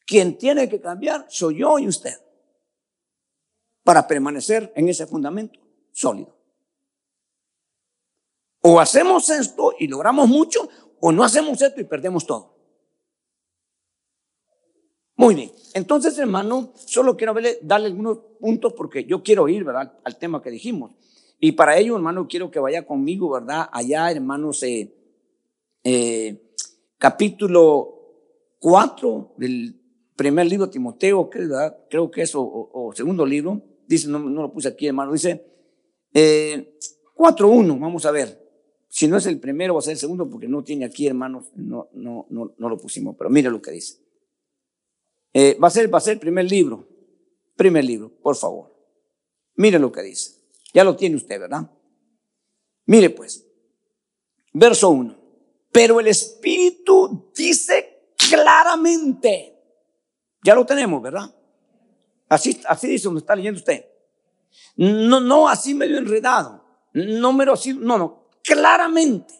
Quien 0.06 0.38
tiene 0.38 0.68
que 0.68 0.80
cambiar 0.80 1.26
soy 1.28 1.58
yo 1.58 1.78
y 1.78 1.88
usted 1.88 2.14
para 3.84 4.06
permanecer 4.06 4.72
en 4.76 4.88
ese 4.88 5.06
fundamento 5.06 5.58
sólido. 5.92 6.36
O 8.62 8.78
hacemos 8.78 9.30
esto 9.30 9.72
y 9.78 9.88
logramos 9.88 10.28
mucho, 10.28 10.68
o 11.00 11.12
no 11.12 11.24
hacemos 11.24 11.60
esto 11.62 11.80
y 11.80 11.84
perdemos 11.84 12.26
todo. 12.26 12.54
Muy 15.16 15.34
bien. 15.34 15.52
Entonces, 15.74 16.18
hermano, 16.18 16.72
solo 16.74 17.16
quiero 17.16 17.34
darle 17.62 17.86
algunos 17.86 18.18
puntos 18.38 18.72
porque 18.74 19.04
yo 19.04 19.22
quiero 19.22 19.48
ir, 19.48 19.64
¿verdad? 19.64 19.98
Al 20.04 20.16
tema 20.16 20.42
que 20.42 20.50
dijimos. 20.50 20.92
Y 21.38 21.52
para 21.52 21.78
ello, 21.78 21.96
hermano, 21.96 22.28
quiero 22.28 22.50
que 22.50 22.58
vaya 22.58 22.86
conmigo, 22.86 23.30
¿verdad? 23.30 23.68
Allá, 23.72 24.10
hermanos, 24.10 24.62
eh, 24.62 24.94
eh, 25.84 26.54
capítulo 26.98 27.96
4 28.58 29.34
del 29.38 29.79
primer 30.20 30.46
libro 30.46 30.66
de 30.66 30.72
Timoteo, 30.72 31.30
creo 31.30 32.10
que 32.10 32.20
es, 32.20 32.32
o, 32.34 32.92
segundo 32.94 33.24
libro, 33.24 33.62
dice, 33.86 34.06
no, 34.06 34.18
lo 34.18 34.52
puse 34.52 34.68
aquí, 34.68 34.86
hermano, 34.86 35.14
dice 35.14 35.46
eh, 36.12 36.76
4.1, 37.16 37.80
vamos 37.80 38.04
a 38.04 38.10
ver. 38.10 38.38
Si 38.90 39.08
no 39.08 39.16
es 39.16 39.24
el 39.24 39.40
primero, 39.40 39.72
va 39.72 39.78
a 39.78 39.82
ser 39.82 39.92
el 39.92 39.98
segundo, 39.98 40.28
porque 40.28 40.46
no 40.46 40.62
tiene 40.62 40.84
aquí, 40.84 41.06
hermanos, 41.06 41.46
no, 41.54 41.88
no, 41.94 42.26
no, 42.28 42.54
no 42.54 42.68
lo 42.68 42.76
pusimos, 42.76 43.16
pero 43.16 43.30
mire 43.30 43.50
lo 43.50 43.62
que 43.62 43.70
dice. 43.70 43.96
Eh, 45.32 45.56
va, 45.58 45.68
a 45.68 45.70
ser, 45.70 45.90
va 45.90 45.96
a 45.96 46.02
ser 46.02 46.12
el 46.12 46.20
primer 46.20 46.50
libro, 46.50 46.86
primer 47.56 47.86
libro, 47.86 48.12
por 48.20 48.36
favor. 48.36 48.76
Mire 49.54 49.78
lo 49.78 49.90
que 49.90 50.02
dice. 50.02 50.34
Ya 50.74 50.84
lo 50.84 50.96
tiene 50.96 51.16
usted, 51.16 51.40
¿verdad? 51.40 51.70
Mire 52.84 53.08
pues, 53.08 53.46
verso 54.52 54.90
1. 54.90 55.16
Pero 55.72 55.98
el 55.98 56.08
Espíritu 56.08 57.32
dice 57.34 58.12
claramente, 58.18 59.59
ya 60.42 60.54
lo 60.54 60.64
tenemos, 60.64 61.02
¿verdad? 61.02 61.34
Así, 62.28 62.60
así 62.66 62.88
dice 62.88 63.04
donde 63.04 63.20
está 63.20 63.34
leyendo 63.34 63.58
usted. 63.58 63.84
No, 64.76 65.20
no 65.20 65.48
así 65.48 65.74
medio 65.74 65.98
enredado. 65.98 66.64
No 66.92 67.32
me 67.32 67.44
así, 67.44 67.72
no, 67.72 67.98
no, 67.98 68.28
claramente 68.42 69.34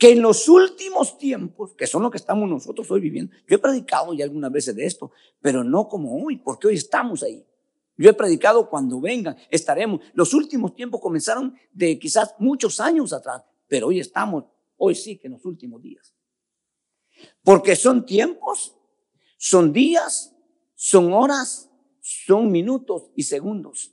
que 0.00 0.12
en 0.12 0.22
los 0.22 0.48
últimos 0.48 1.18
tiempos, 1.18 1.74
que 1.74 1.86
son 1.86 2.02
los 2.02 2.10
que 2.10 2.16
estamos 2.16 2.48
nosotros 2.48 2.90
hoy 2.90 3.00
viviendo, 3.00 3.34
yo 3.46 3.56
he 3.56 3.58
predicado 3.58 4.14
ya 4.14 4.24
algunas 4.24 4.50
veces 4.50 4.74
de 4.74 4.86
esto, 4.86 5.12
pero 5.42 5.62
no 5.62 5.88
como 5.88 6.24
hoy, 6.24 6.38
porque 6.38 6.68
hoy 6.68 6.76
estamos 6.76 7.22
ahí. 7.22 7.44
Yo 7.98 8.08
he 8.08 8.14
predicado 8.14 8.70
cuando 8.70 8.98
vengan, 8.98 9.36
estaremos. 9.50 10.00
Los 10.14 10.32
últimos 10.32 10.74
tiempos 10.74 11.02
comenzaron 11.02 11.54
de 11.70 11.98
quizás 11.98 12.34
muchos 12.38 12.80
años 12.80 13.12
atrás, 13.12 13.44
pero 13.68 13.88
hoy 13.88 14.00
estamos, 14.00 14.44
hoy 14.78 14.94
sí 14.94 15.18
que 15.18 15.26
en 15.26 15.34
los 15.34 15.44
últimos 15.44 15.82
días. 15.82 16.14
Porque 17.42 17.76
son 17.76 18.06
tiempos, 18.06 18.74
son 19.42 19.72
días, 19.72 20.36
son 20.74 21.14
horas, 21.14 21.70
son 22.02 22.50
minutos 22.52 23.10
y 23.16 23.22
segundos. 23.22 23.90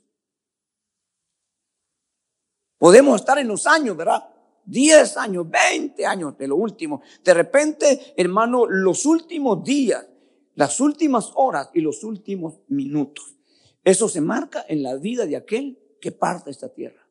Podemos 2.76 3.18
estar 3.18 3.38
en 3.38 3.48
los 3.48 3.66
años, 3.66 3.96
¿verdad? 3.96 4.28
10 4.66 5.16
años, 5.16 5.48
20 5.48 6.04
años 6.04 6.36
de 6.36 6.48
lo 6.48 6.56
último. 6.56 7.00
De 7.24 7.32
repente, 7.32 8.12
hermano, 8.18 8.66
los 8.66 9.06
últimos 9.06 9.64
días, 9.64 10.06
las 10.54 10.80
últimas 10.80 11.32
horas 11.34 11.70
y 11.72 11.80
los 11.80 12.04
últimos 12.04 12.60
minutos. 12.68 13.34
Eso 13.82 14.06
se 14.06 14.20
marca 14.20 14.66
en 14.68 14.82
la 14.82 14.96
vida 14.96 15.24
de 15.24 15.36
aquel 15.36 15.78
que 15.98 16.12
parte 16.12 16.50
esta 16.50 16.68
tierra. 16.68 17.08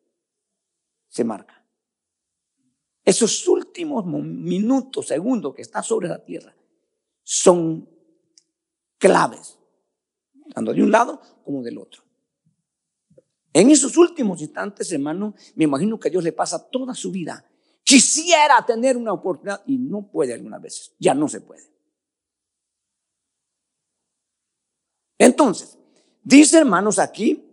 Se 1.10 1.24
marca. 1.24 1.66
Esos 3.04 3.48
últimos 3.48 4.06
minutos, 4.06 5.08
segundos 5.08 5.56
que 5.56 5.64
está 5.64 5.82
sobre 5.82 6.08
la 6.08 6.24
tierra, 6.24 6.56
son 7.24 7.97
claves, 8.98 9.58
tanto 10.54 10.74
de 10.74 10.84
un 10.84 10.92
lado 10.92 11.22
como 11.44 11.62
del 11.64 11.78
otro. 11.78 12.04
En 13.54 13.72
esos 13.72 13.98
últimos 13.98 14.42
instantes, 14.42 14.92
hermano, 14.92 15.34
me 15.56 15.64
imagino 15.64 16.00
que 16.00 16.10
a 16.10 16.12
Dios 16.12 16.24
le 16.24 16.32
pasa 16.32 16.70
toda 16.70 16.94
su 16.94 17.12
vida. 17.12 17.44
Quisiera 17.84 18.64
tener 18.66 18.98
una 18.98 19.14
oportunidad 19.14 19.64
y 19.66 19.78
no 19.78 20.12
puede 20.12 20.34
algunas 20.34 20.62
veces. 20.62 20.94
Ya 21.00 21.14
no 21.14 21.28
se 21.28 21.42
puede. 21.42 21.64
Entonces, 25.18 25.78
dice 26.22 26.60
hermanos 26.60 27.00
aquí, 27.00 27.44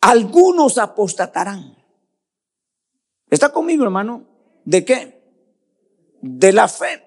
algunos 0.00 0.76
apostatarán. 0.76 1.76
¿Está 3.30 3.50
conmigo, 3.50 3.84
hermano? 3.84 4.26
¿De 4.64 4.84
qué? 4.84 5.22
De 6.20 6.52
la 6.52 6.68
fe. 6.68 7.04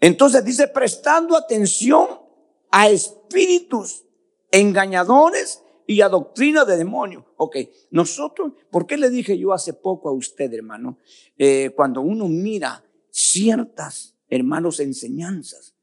Entonces 0.00 0.44
dice, 0.44 0.68
prestando 0.68 1.36
atención 1.36 2.27
a 2.70 2.88
espíritus 2.88 4.04
engañadores 4.50 5.62
y 5.86 6.02
a 6.02 6.08
doctrina 6.08 6.64
de 6.64 6.76
demonio. 6.76 7.26
Ok, 7.36 7.56
nosotros, 7.90 8.52
¿por 8.70 8.86
qué 8.86 8.96
le 8.96 9.10
dije 9.10 9.38
yo 9.38 9.52
hace 9.52 9.72
poco 9.72 10.08
a 10.08 10.12
usted, 10.12 10.52
hermano? 10.52 10.98
Eh, 11.36 11.70
cuando 11.74 12.02
uno 12.02 12.28
mira 12.28 12.84
ciertas, 13.10 14.14
hermanos, 14.28 14.80
enseñanzas 14.80 15.74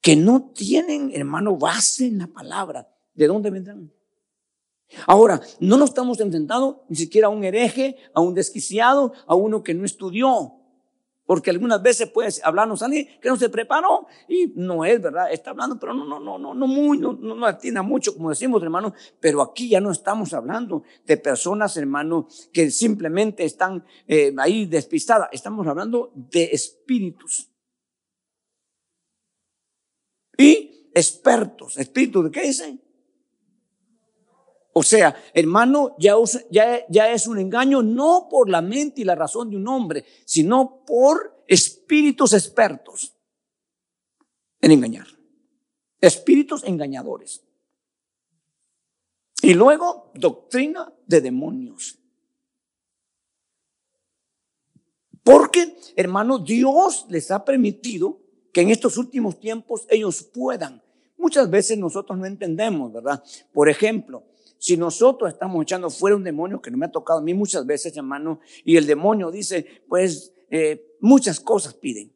que 0.00 0.16
no 0.16 0.50
tienen, 0.52 1.12
hermano, 1.14 1.56
base 1.56 2.06
en 2.06 2.18
la 2.18 2.26
palabra, 2.26 2.94
¿de 3.14 3.26
dónde 3.26 3.50
vendrán? 3.50 3.90
Ahora, 5.06 5.40
no 5.60 5.78
nos 5.78 5.90
estamos 5.90 6.20
enfrentando 6.20 6.84
ni 6.88 6.96
siquiera 6.96 7.28
a 7.28 7.30
un 7.30 7.42
hereje, 7.42 7.96
a 8.12 8.20
un 8.20 8.34
desquiciado, 8.34 9.12
a 9.26 9.34
uno 9.34 9.62
que 9.62 9.72
no 9.72 9.84
estudió. 9.84 10.52
Porque 11.26 11.50
algunas 11.50 11.82
veces 11.82 12.10
puede 12.10 12.30
hablarnos 12.42 12.82
alguien 12.82 13.08
que 13.20 13.28
no 13.28 13.36
se 13.36 13.48
preparó 13.48 14.06
y 14.28 14.52
no 14.56 14.84
es 14.84 15.00
verdad, 15.00 15.32
está 15.32 15.50
hablando, 15.50 15.78
pero 15.78 15.94
no, 15.94 16.04
no, 16.04 16.20
no, 16.20 16.38
no, 16.38 16.54
no 16.54 16.66
muy, 16.66 16.98
no, 16.98 17.14
no, 17.14 17.34
no 17.34 17.46
atina 17.46 17.82
mucho, 17.82 18.14
como 18.14 18.28
decimos, 18.28 18.62
hermano. 18.62 18.92
Pero 19.20 19.40
aquí 19.40 19.70
ya 19.70 19.80
no 19.80 19.90
estamos 19.90 20.34
hablando 20.34 20.82
de 21.06 21.16
personas, 21.16 21.76
hermano, 21.78 22.28
que 22.52 22.70
simplemente 22.70 23.44
están 23.44 23.84
eh, 24.06 24.34
ahí 24.38 24.66
despistadas. 24.66 25.28
Estamos 25.32 25.66
hablando 25.66 26.12
de 26.14 26.44
espíritus. 26.52 27.50
Y 30.36 30.90
expertos. 30.94 31.78
¿Espíritus 31.78 32.24
de 32.24 32.30
qué 32.30 32.42
dicen? 32.42 32.83
O 34.76 34.82
sea, 34.82 35.14
hermano, 35.32 35.94
ya, 36.00 36.14
ya, 36.50 36.84
ya, 36.88 37.12
es 37.12 37.28
un 37.28 37.38
engaño 37.38 37.80
no 37.80 38.26
por 38.28 38.50
la 38.50 38.60
mente 38.60 39.02
y 39.02 39.04
la 39.04 39.14
razón 39.14 39.48
de 39.48 39.56
un 39.56 39.68
hombre, 39.68 40.04
sino 40.24 40.84
por 40.84 41.44
espíritus 41.46 42.32
expertos 42.32 43.14
en 44.60 44.72
engañar. 44.72 45.06
Espíritus 46.00 46.64
engañadores. 46.64 47.44
Y 49.42 49.54
luego, 49.54 50.10
doctrina 50.14 50.92
de 51.06 51.20
demonios. 51.20 52.00
Porque, 55.22 55.76
hermano, 55.94 56.40
Dios 56.40 57.06
les 57.08 57.30
ha 57.30 57.44
permitido 57.44 58.20
que 58.52 58.62
en 58.62 58.70
estos 58.70 58.98
últimos 58.98 59.38
tiempos 59.38 59.86
ellos 59.88 60.24
puedan. 60.24 60.82
Muchas 61.16 61.48
veces 61.48 61.78
nosotros 61.78 62.18
no 62.18 62.26
entendemos, 62.26 62.92
¿verdad? 62.92 63.22
Por 63.52 63.68
ejemplo, 63.68 64.24
si 64.64 64.78
nosotros 64.78 65.30
estamos 65.30 65.62
echando 65.62 65.90
fuera 65.90 66.16
un 66.16 66.24
demonio, 66.24 66.62
que 66.62 66.70
no 66.70 66.78
me 66.78 66.86
ha 66.86 66.90
tocado 66.90 67.18
a 67.18 67.22
mí 67.22 67.34
muchas 67.34 67.66
veces, 67.66 67.94
hermano, 67.98 68.40
y 68.64 68.78
el 68.78 68.86
demonio 68.86 69.30
dice, 69.30 69.82
pues 69.86 70.32
eh, 70.48 70.96
muchas 71.00 71.38
cosas 71.38 71.74
piden. 71.74 72.14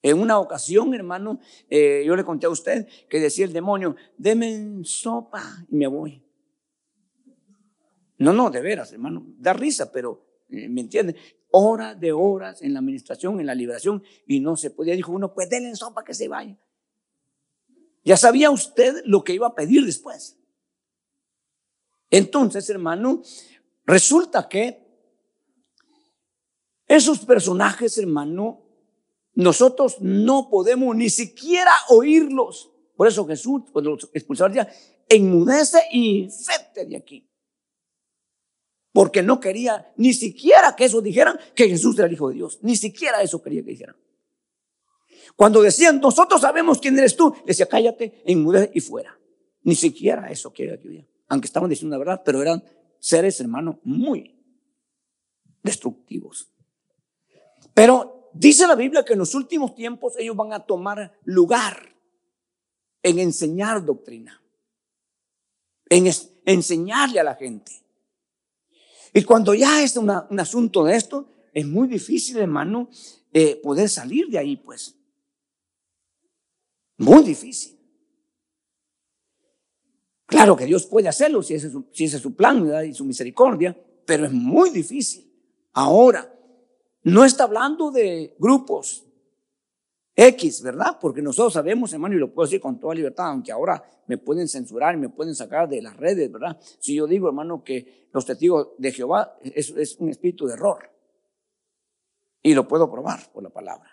En 0.00 0.20
una 0.20 0.38
ocasión, 0.38 0.94
hermano, 0.94 1.40
eh, 1.68 2.02
yo 2.06 2.16
le 2.16 2.24
conté 2.24 2.46
a 2.46 2.48
usted 2.48 2.88
que 3.10 3.20
decía 3.20 3.44
el 3.44 3.52
demonio, 3.52 3.94
deme 4.16 4.82
sopa 4.84 5.66
y 5.68 5.76
me 5.76 5.86
voy. 5.86 6.24
No, 8.16 8.32
no, 8.32 8.48
de 8.48 8.62
veras, 8.62 8.94
hermano, 8.94 9.26
da 9.36 9.52
risa, 9.52 9.92
pero 9.92 10.24
eh, 10.48 10.66
¿me 10.70 10.80
entiende? 10.80 11.14
Horas 11.50 12.00
de 12.00 12.10
horas 12.10 12.62
en 12.62 12.72
la 12.72 12.78
administración, 12.78 13.38
en 13.38 13.44
la 13.44 13.54
liberación, 13.54 14.02
y 14.26 14.40
no 14.40 14.56
se 14.56 14.70
podía. 14.70 14.96
Dijo 14.96 15.12
uno, 15.12 15.34
pues 15.34 15.50
denle 15.50 15.76
sopa 15.76 16.04
que 16.04 16.14
se 16.14 16.26
vaya. 16.26 16.58
Ya 18.02 18.16
sabía 18.16 18.50
usted 18.50 19.02
lo 19.04 19.22
que 19.24 19.34
iba 19.34 19.48
a 19.48 19.54
pedir 19.54 19.84
después. 19.84 20.38
Entonces, 22.10 22.68
hermano, 22.70 23.22
resulta 23.84 24.48
que 24.48 24.82
esos 26.86 27.20
personajes, 27.20 27.96
hermano, 27.98 28.62
nosotros 29.34 29.96
no 30.00 30.48
podemos 30.48 30.94
ni 30.94 31.10
siquiera 31.10 31.72
oírlos. 31.88 32.70
Por 32.96 33.08
eso 33.08 33.26
Jesús, 33.26 33.62
cuando 33.72 33.90
los 33.90 34.08
expulsaron, 34.12 34.66
enmudece 35.08 35.80
y 35.90 36.28
vete 36.46 36.86
de 36.86 36.96
aquí. 36.96 37.28
porque 38.92 39.24
no 39.24 39.40
quería 39.40 39.92
ni 39.96 40.14
siquiera 40.14 40.76
que 40.76 40.84
eso 40.84 41.00
dijeran 41.00 41.36
que 41.56 41.68
Jesús 41.68 41.98
era 41.98 42.06
el 42.06 42.12
Hijo 42.12 42.28
de 42.28 42.36
Dios. 42.36 42.60
Ni 42.62 42.76
siquiera 42.76 43.22
eso 43.22 43.42
quería 43.42 43.64
que 43.64 43.72
dijeran. 43.72 43.96
Cuando 45.34 45.62
decían, 45.62 46.00
nosotros 46.00 46.40
sabemos 46.40 46.78
quién 46.78 46.96
eres 46.96 47.16
tú, 47.16 47.34
decía, 47.44 47.66
cállate, 47.66 48.22
enmudece 48.24 48.70
y 48.72 48.80
fuera. 48.80 49.18
Ni 49.62 49.74
siquiera 49.74 50.30
eso 50.30 50.52
quería 50.52 50.80
que 50.80 50.88
dijeran. 50.88 51.13
Aunque 51.28 51.46
estaban 51.46 51.70
diciendo 51.70 51.94
la 51.94 51.98
verdad, 51.98 52.22
pero 52.24 52.42
eran 52.42 52.62
seres, 52.98 53.40
hermanos, 53.40 53.76
muy 53.84 54.34
destructivos. 55.62 56.50
Pero 57.72 58.30
dice 58.32 58.66
la 58.66 58.74
Biblia 58.74 59.04
que 59.04 59.14
en 59.14 59.18
los 59.18 59.34
últimos 59.34 59.74
tiempos 59.74 60.14
ellos 60.18 60.36
van 60.36 60.52
a 60.52 60.60
tomar 60.60 61.18
lugar 61.24 61.94
en 63.02 63.18
enseñar 63.18 63.84
doctrina, 63.84 64.42
en 65.88 66.10
enseñarle 66.44 67.20
a 67.20 67.24
la 67.24 67.34
gente. 67.34 67.72
Y 69.12 69.22
cuando 69.22 69.54
ya 69.54 69.82
es 69.82 69.96
un 69.96 70.10
asunto 70.10 70.84
de 70.84 70.96
esto, 70.96 71.28
es 71.52 71.66
muy 71.66 71.86
difícil, 71.86 72.38
hermano, 72.38 72.88
eh, 73.32 73.60
poder 73.62 73.88
salir 73.88 74.28
de 74.28 74.38
ahí, 74.38 74.56
pues. 74.56 74.96
Muy 76.96 77.22
difícil. 77.22 77.78
Claro 80.34 80.56
que 80.56 80.66
Dios 80.66 80.86
puede 80.86 81.06
hacerlo 81.06 81.44
si 81.44 81.54
ese 81.54 81.68
es 81.68 82.20
su, 82.20 82.34
plan 82.34 82.68
y 82.84 82.92
su 82.92 83.04
misericordia, 83.04 83.76
pero 84.04 84.26
es 84.26 84.32
muy 84.32 84.70
difícil. 84.70 85.32
Ahora, 85.74 86.28
no 87.04 87.24
está 87.24 87.44
hablando 87.44 87.92
de 87.92 88.34
grupos 88.40 89.06
X, 90.16 90.60
¿verdad? 90.62 90.98
Porque 91.00 91.22
nosotros 91.22 91.52
sabemos, 91.52 91.92
hermano, 91.92 92.16
y 92.16 92.18
lo 92.18 92.34
puedo 92.34 92.46
decir 92.46 92.60
con 92.60 92.80
toda 92.80 92.96
libertad, 92.96 93.28
aunque 93.28 93.52
ahora 93.52 93.80
me 94.08 94.18
pueden 94.18 94.48
censurar 94.48 94.96
y 94.96 94.98
me 94.98 95.08
pueden 95.08 95.36
sacar 95.36 95.68
de 95.68 95.80
las 95.80 95.96
redes, 95.96 96.32
¿verdad? 96.32 96.58
Si 96.80 96.96
yo 96.96 97.06
digo, 97.06 97.28
hermano, 97.28 97.62
que 97.62 98.08
los 98.12 98.26
testigos 98.26 98.70
de 98.76 98.90
Jehová 98.90 99.38
es, 99.40 99.70
es 99.70 99.96
un 100.00 100.08
espíritu 100.08 100.48
de 100.48 100.54
error. 100.54 100.90
Y 102.42 102.54
lo 102.54 102.66
puedo 102.66 102.90
probar 102.90 103.30
por 103.32 103.44
la 103.44 103.50
palabra. 103.50 103.88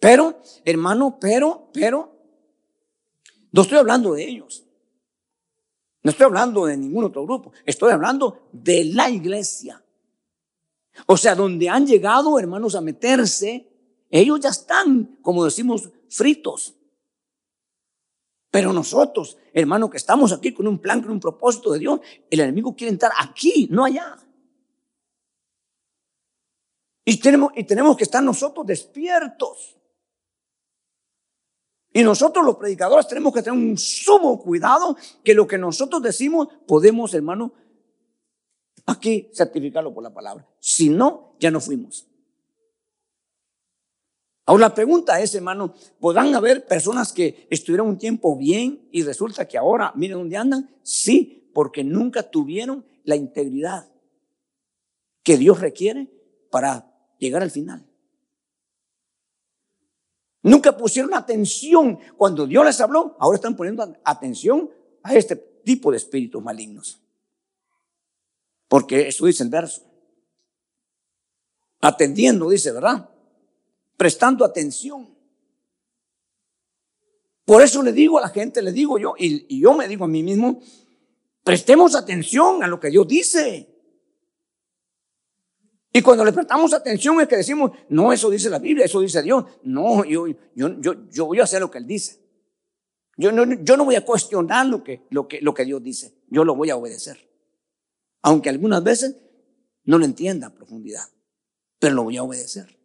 Pero, 0.00 0.40
hermano, 0.64 1.18
pero, 1.20 1.68
pero, 1.74 2.11
no 3.52 3.62
estoy 3.62 3.78
hablando 3.78 4.14
de 4.14 4.24
ellos. 4.28 4.64
No 6.02 6.10
estoy 6.10 6.24
hablando 6.24 6.66
de 6.66 6.76
ningún 6.76 7.04
otro 7.04 7.24
grupo. 7.24 7.52
Estoy 7.64 7.92
hablando 7.92 8.48
de 8.50 8.84
la 8.86 9.08
iglesia. 9.08 9.82
O 11.06 11.16
sea, 11.16 11.34
donde 11.34 11.68
han 11.68 11.86
llegado, 11.86 12.38
hermanos, 12.38 12.74
a 12.74 12.80
meterse, 12.80 13.68
ellos 14.10 14.40
ya 14.40 14.50
están, 14.50 15.18
como 15.22 15.44
decimos, 15.44 15.88
fritos. 16.08 16.74
Pero 18.50 18.72
nosotros, 18.72 19.38
hermanos, 19.52 19.90
que 19.90 19.96
estamos 19.96 20.32
aquí 20.32 20.52
con 20.52 20.66
un 20.66 20.78
plan, 20.78 21.00
con 21.00 21.12
un 21.12 21.20
propósito 21.20 21.72
de 21.72 21.78
Dios, 21.78 22.00
el 22.28 22.40
enemigo 22.40 22.74
quiere 22.74 22.90
entrar 22.90 23.12
aquí, 23.18 23.68
no 23.70 23.84
allá. 23.84 24.18
Y 27.04 27.16
tenemos, 27.18 27.52
y 27.56 27.64
tenemos 27.64 27.96
que 27.96 28.04
estar 28.04 28.22
nosotros 28.22 28.66
despiertos. 28.66 29.76
Y 31.92 32.02
nosotros 32.02 32.44
los 32.44 32.56
predicadores 32.56 33.06
tenemos 33.06 33.34
que 33.34 33.42
tener 33.42 33.58
un 33.58 33.76
sumo 33.76 34.40
cuidado 34.40 34.96
que 35.22 35.34
lo 35.34 35.46
que 35.46 35.58
nosotros 35.58 36.02
decimos 36.02 36.48
podemos, 36.66 37.12
hermano, 37.12 37.52
aquí 38.86 39.30
certificarlo 39.34 39.92
por 39.92 40.02
la 40.02 40.12
palabra. 40.12 40.48
Si 40.58 40.88
no, 40.88 41.36
ya 41.38 41.50
no 41.50 41.60
fuimos. 41.60 42.06
Ahora 44.46 44.68
la 44.68 44.74
pregunta 44.74 45.20
es, 45.20 45.34
hermano, 45.34 45.74
¿podrán 46.00 46.34
haber 46.34 46.66
personas 46.66 47.12
que 47.12 47.46
estuvieron 47.50 47.88
un 47.88 47.98
tiempo 47.98 48.36
bien 48.36 48.88
y 48.90 49.02
resulta 49.02 49.46
que 49.46 49.56
ahora, 49.56 49.92
miren 49.94 50.18
dónde 50.18 50.36
andan? 50.36 50.70
Sí, 50.82 51.50
porque 51.54 51.84
nunca 51.84 52.24
tuvieron 52.24 52.84
la 53.04 53.16
integridad 53.16 53.88
que 55.22 55.36
Dios 55.36 55.60
requiere 55.60 56.10
para 56.50 56.92
llegar 57.18 57.42
al 57.42 57.50
final. 57.50 57.86
Nunca 60.42 60.76
pusieron 60.76 61.14
atención 61.14 61.98
cuando 62.16 62.46
Dios 62.46 62.64
les 62.64 62.80
habló. 62.80 63.16
Ahora 63.18 63.36
están 63.36 63.56
poniendo 63.56 63.94
atención 64.04 64.70
a 65.02 65.14
este 65.14 65.36
tipo 65.36 65.90
de 65.90 65.98
espíritus 65.98 66.42
malignos. 66.42 67.00
Porque 68.68 69.08
eso 69.08 69.26
dice 69.26 69.44
el 69.44 69.50
verso. 69.50 69.82
Atendiendo, 71.80 72.48
dice, 72.48 72.72
¿verdad? 72.72 73.08
Prestando 73.96 74.44
atención. 74.44 75.12
Por 77.44 77.62
eso 77.62 77.82
le 77.82 77.92
digo 77.92 78.18
a 78.18 78.22
la 78.22 78.28
gente, 78.28 78.62
le 78.62 78.72
digo 78.72 78.98
yo, 78.98 79.14
y, 79.18 79.60
yo 79.60 79.74
me 79.74 79.88
digo 79.88 80.04
a 80.04 80.08
mí 80.08 80.22
mismo, 80.22 80.60
prestemos 81.42 81.94
atención 81.94 82.62
a 82.62 82.66
lo 82.68 82.80
que 82.80 82.90
Dios 82.90 83.06
dice. 83.06 83.71
Y 85.92 86.00
cuando 86.00 86.24
le 86.24 86.32
prestamos 86.32 86.72
atención 86.72 87.20
es 87.20 87.28
que 87.28 87.36
decimos, 87.36 87.72
no, 87.90 88.12
eso 88.12 88.30
dice 88.30 88.48
la 88.48 88.58
Biblia, 88.58 88.86
eso 88.86 89.00
dice 89.00 89.22
Dios. 89.22 89.44
No, 89.62 90.04
yo, 90.04 90.26
yo, 90.54 90.80
yo, 90.80 91.08
yo 91.10 91.26
voy 91.26 91.40
a 91.40 91.44
hacer 91.44 91.60
lo 91.60 91.70
que 91.70 91.78
Él 91.78 91.86
dice. 91.86 92.18
Yo 93.18 93.30
no, 93.30 93.44
yo 93.62 93.76
no 93.76 93.84
voy 93.84 93.96
a 93.96 94.04
cuestionar 94.04 94.66
lo 94.66 94.82
que, 94.82 95.06
lo, 95.10 95.28
que, 95.28 95.42
lo 95.42 95.52
que 95.52 95.66
Dios 95.66 95.82
dice. 95.82 96.14
Yo 96.28 96.44
lo 96.44 96.54
voy 96.54 96.70
a 96.70 96.76
obedecer. 96.76 97.28
Aunque 98.22 98.48
algunas 98.48 98.82
veces 98.82 99.16
no 99.84 99.98
lo 99.98 100.06
entienda 100.06 100.46
a 100.46 100.54
profundidad, 100.54 101.04
pero 101.78 101.94
lo 101.94 102.04
voy 102.04 102.16
a 102.16 102.22
obedecer. 102.22 102.78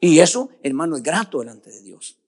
Y 0.00 0.18
eso, 0.18 0.50
hermano, 0.64 0.96
es 0.96 1.02
grato 1.02 1.38
delante 1.40 1.70
de 1.70 1.80
Dios. 1.80 2.18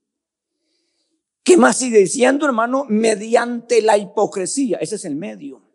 ¿Qué 1.42 1.56
más 1.56 1.78
sigue 1.78 1.98
diciendo, 1.98 2.46
hermano? 2.46 2.84
Mediante 2.88 3.82
la 3.82 3.98
hipocresía. 3.98 4.78
Ese 4.78 4.94
es 4.94 5.04
el 5.04 5.16
medio 5.16 5.69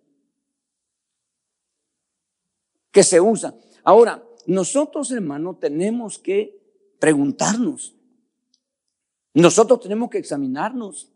que 2.95 3.03
se 3.03 3.19
usa. 3.19 3.53
Ahora, 3.83 4.23
nosotros, 4.45 5.11
hermano, 5.11 5.57
tenemos 5.57 6.17
que 6.17 6.57
preguntarnos. 6.97 7.93
Nosotros 9.33 9.81
tenemos 9.81 10.09
que 10.09 10.19
examinarnos. 10.19 11.11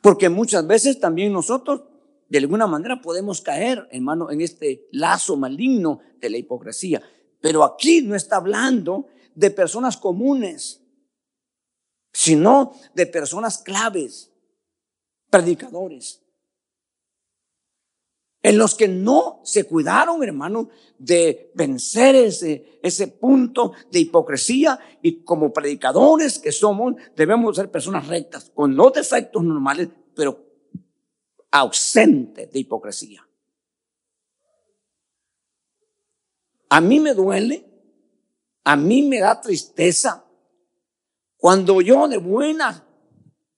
Porque 0.00 0.30
muchas 0.30 0.66
veces 0.66 0.98
también 0.98 1.34
nosotros, 1.34 1.82
de 2.30 2.38
alguna 2.38 2.66
manera, 2.66 3.02
podemos 3.02 3.42
caer, 3.42 3.86
hermano, 3.90 4.30
en 4.30 4.40
este 4.40 4.88
lazo 4.90 5.36
maligno 5.36 6.00
de 6.18 6.30
la 6.30 6.38
hipocresía. 6.38 7.02
Pero 7.42 7.62
aquí 7.62 8.00
no 8.00 8.14
está 8.14 8.36
hablando 8.36 9.08
de 9.34 9.50
personas 9.50 9.98
comunes, 9.98 10.82
sino 12.14 12.72
de 12.94 13.04
personas 13.04 13.58
claves, 13.58 14.32
predicadores, 15.28 16.25
en 18.46 18.58
los 18.58 18.76
que 18.76 18.86
no 18.86 19.40
se 19.42 19.64
cuidaron, 19.64 20.22
hermano, 20.22 20.68
de 20.98 21.50
vencer 21.56 22.14
ese, 22.14 22.78
ese 22.80 23.08
punto 23.08 23.72
de 23.90 23.98
hipocresía 23.98 24.78
y 25.02 25.24
como 25.24 25.52
predicadores 25.52 26.38
que 26.38 26.52
somos, 26.52 26.94
debemos 27.16 27.56
ser 27.56 27.72
personas 27.72 28.06
rectas, 28.06 28.52
con 28.54 28.76
los 28.76 28.92
defectos 28.92 29.42
normales, 29.42 29.88
pero 30.14 30.46
ausentes 31.50 32.52
de 32.52 32.58
hipocresía. 32.60 33.28
A 36.68 36.80
mí 36.80 37.00
me 37.00 37.14
duele, 37.14 37.66
a 38.62 38.76
mí 38.76 39.02
me 39.02 39.18
da 39.18 39.40
tristeza 39.40 40.24
cuando 41.36 41.80
yo 41.80 42.06
de 42.06 42.18
buena 42.18 42.86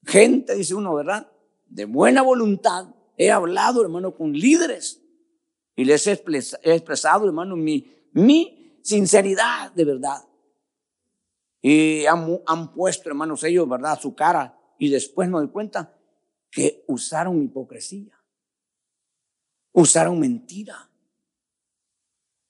gente, 0.07 0.55
dice 0.55 0.75
uno, 0.75 0.95
¿verdad? 0.95 1.31
De 1.67 1.85
buena 1.85 2.23
voluntad, 2.23 2.87
he 3.19 3.31
hablado, 3.33 3.83
hermano, 3.83 4.15
con 4.15 4.33
líderes 4.33 5.03
y 5.77 5.85
les 5.85 6.07
he 6.07 6.13
expresado, 6.63 7.27
hermano, 7.27 7.57
mi, 7.57 8.81
sinceridad 8.83 9.73
de 9.73 9.85
verdad. 9.85 10.25
Y 11.61 12.07
han, 12.07 12.41
han 12.47 12.73
puesto, 12.73 13.09
hermanos, 13.09 13.43
ellos, 13.43 13.69
¿verdad?, 13.69 14.01
su 14.01 14.15
cara 14.15 14.57
y 14.79 14.89
después 14.89 15.29
me 15.29 15.39
doy 15.39 15.49
cuenta 15.49 15.95
que 16.51 16.85
usaron 16.87 17.43
hipocresía, 17.43 18.19
usaron 19.73 20.19
mentira. 20.19 20.89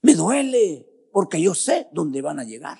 Me 0.03 0.15
duele 0.15 0.87
porque 1.11 1.41
yo 1.41 1.55
sé 1.55 1.89
dónde 1.93 2.21
van 2.23 2.39
a 2.39 2.45
llegar, 2.45 2.79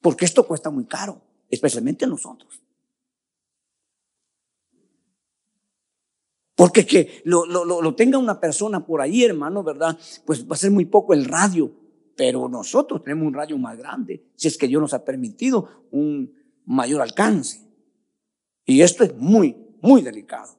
porque 0.00 0.24
esto 0.24 0.46
cuesta 0.46 0.70
muy 0.70 0.86
caro, 0.86 1.20
especialmente 1.50 2.06
a 2.06 2.08
nosotros. 2.08 2.62
Porque 6.58 6.84
que 6.84 7.22
lo, 7.22 7.46
lo, 7.46 7.94
tenga 7.94 8.18
una 8.18 8.40
persona 8.40 8.84
por 8.84 9.00
ahí, 9.00 9.22
hermano, 9.22 9.62
¿verdad? 9.62 9.96
Pues 10.24 10.44
va 10.44 10.54
a 10.54 10.58
ser 10.58 10.72
muy 10.72 10.86
poco 10.86 11.14
el 11.14 11.24
radio. 11.24 11.70
Pero 12.16 12.48
nosotros 12.48 13.04
tenemos 13.04 13.28
un 13.28 13.34
radio 13.34 13.56
más 13.58 13.78
grande, 13.78 14.24
si 14.34 14.48
es 14.48 14.58
que 14.58 14.66
Dios 14.66 14.82
nos 14.82 14.92
ha 14.92 15.04
permitido 15.04 15.86
un 15.92 16.34
mayor 16.64 17.00
alcance. 17.00 17.60
Y 18.66 18.80
esto 18.80 19.04
es 19.04 19.14
muy, 19.14 19.56
muy 19.80 20.02
delicado. 20.02 20.56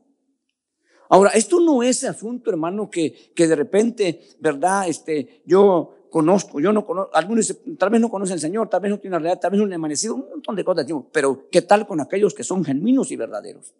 Ahora, 1.09 1.31
esto 1.31 1.59
no 1.59 1.83
es 1.83 2.05
asunto, 2.05 2.49
hermano, 2.49 2.89
que, 2.89 3.33
que 3.35 3.45
de 3.49 3.57
repente, 3.57 4.21
¿verdad? 4.39 4.87
Este, 4.87 5.43
yo 5.45 6.07
conozco, 6.09 6.61
yo 6.61 6.71
no 6.71 6.85
conozco, 6.85 7.13
algunos 7.13 7.53
tal 7.77 7.89
vez 7.89 7.99
no 7.99 8.09
conocen 8.09 8.35
al 8.35 8.39
Señor, 8.39 8.69
tal 8.69 8.79
vez 8.79 8.91
no 8.91 8.99
tienen 8.99 9.15
la 9.15 9.19
realidad, 9.19 9.41
tal 9.41 9.51
vez 9.51 9.59
no 9.59 9.65
han 9.65 9.73
amanecido, 9.73 10.15
un 10.15 10.29
montón 10.29 10.55
de 10.55 10.63
cosas, 10.63 10.87
pero 11.11 11.49
¿qué 11.51 11.61
tal 11.61 11.85
con 11.85 11.99
aquellos 11.99 12.33
que 12.33 12.45
son 12.45 12.63
genuinos 12.63 13.11
y 13.11 13.17
verdaderos? 13.17 13.73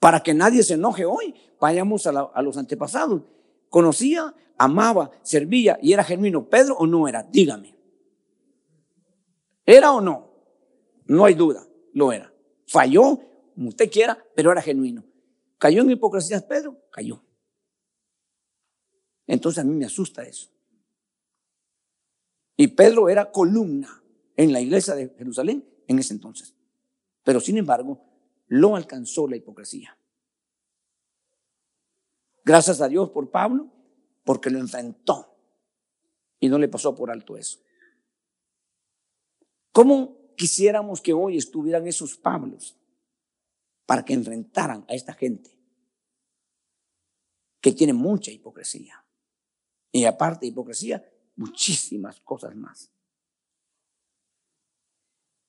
Para 0.00 0.22
que 0.22 0.34
nadie 0.34 0.62
se 0.62 0.74
enoje 0.74 1.04
hoy, 1.04 1.34
vayamos 1.60 2.06
a, 2.06 2.42
los 2.42 2.56
antepasados. 2.56 3.22
Conocía, 3.68 4.34
amaba, 4.56 5.10
servía 5.22 5.78
y 5.80 5.92
era 5.92 6.02
genuino. 6.02 6.48
¿Pedro 6.48 6.74
o 6.78 6.86
no 6.86 7.06
era? 7.06 7.22
Dígame. 7.22 7.76
¿Era 9.66 9.92
o 9.92 10.00
no? 10.00 10.32
No 11.04 11.26
hay 11.26 11.34
duda, 11.34 11.66
lo 11.92 12.12
era. 12.12 12.32
Falló, 12.66 13.20
como 13.54 13.68
usted 13.68 13.90
quiera, 13.90 14.18
pero 14.34 14.50
era 14.50 14.62
genuino. 14.62 15.04
¿Cayó 15.58 15.82
en 15.82 15.90
hipocresía 15.90 16.40
Pedro? 16.48 16.78
Cayó. 16.90 17.22
Entonces 19.26 19.62
a 19.62 19.66
mí 19.66 19.74
me 19.74 19.84
asusta 19.84 20.22
eso. 20.22 20.50
Y 22.56 22.68
Pedro 22.68 23.10
era 23.10 23.30
columna 23.30 24.02
en 24.34 24.52
la 24.52 24.62
iglesia 24.62 24.94
de 24.94 25.10
Jerusalén 25.18 25.68
en 25.86 25.98
ese 25.98 26.14
entonces. 26.14 26.56
Pero 27.22 27.38
sin 27.38 27.58
embargo, 27.58 28.09
lo 28.50 28.74
alcanzó 28.74 29.28
la 29.28 29.36
hipocresía. 29.36 29.96
Gracias 32.44 32.80
a 32.80 32.88
Dios 32.88 33.10
por 33.10 33.30
Pablo, 33.30 33.70
porque 34.24 34.50
lo 34.50 34.58
enfrentó 34.58 35.36
y 36.40 36.48
no 36.48 36.58
le 36.58 36.68
pasó 36.68 36.94
por 36.94 37.12
alto 37.12 37.36
eso. 37.36 37.60
¿Cómo 39.70 40.34
quisiéramos 40.36 41.00
que 41.00 41.12
hoy 41.12 41.36
estuvieran 41.36 41.86
esos 41.86 42.16
Pablos 42.16 42.76
para 43.86 44.04
que 44.04 44.14
enfrentaran 44.14 44.84
a 44.88 44.94
esta 44.94 45.12
gente 45.12 45.56
que 47.60 47.70
tiene 47.70 47.92
mucha 47.92 48.32
hipocresía? 48.32 49.04
Y 49.92 50.06
aparte 50.06 50.40
de 50.40 50.48
hipocresía, 50.48 51.08
muchísimas 51.36 52.18
cosas 52.20 52.56
más. 52.56 52.90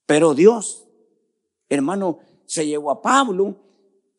Pero 0.06 0.36
Dios, 0.36 0.88
hermano, 1.68 2.20
se 2.52 2.68
llevó 2.68 2.92
a 2.92 3.02
Pablo, 3.02 3.56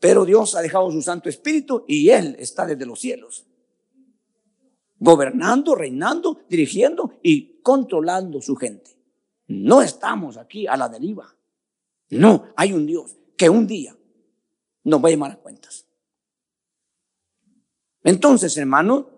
pero 0.01 0.25
Dios 0.25 0.55
ha 0.55 0.63
dejado 0.63 0.91
su 0.91 1.03
Santo 1.03 1.29
Espíritu 1.29 1.85
y 1.87 2.09
Él 2.09 2.35
está 2.39 2.65
desde 2.65 2.87
los 2.87 2.99
cielos. 2.99 3.45
Gobernando, 4.99 5.75
reinando, 5.75 6.41
dirigiendo 6.49 7.13
y 7.23 7.61
controlando 7.61 8.41
su 8.41 8.57
gente. 8.57 8.97
No 9.49 9.83
estamos 9.83 10.39
aquí 10.39 10.67
a 10.67 10.79
la 10.79 10.89
deriva. 10.89 11.37
No, 12.09 12.47
hay 12.57 12.73
un 12.73 12.87
Dios 12.87 13.15
que 13.37 13.51
un 13.51 13.67
día 13.67 13.95
nos 14.85 15.05
va 15.05 15.09
a 15.09 15.11
llamar 15.11 15.33
a 15.33 15.37
cuentas. 15.37 15.85
Entonces, 18.03 18.57
hermano, 18.57 19.11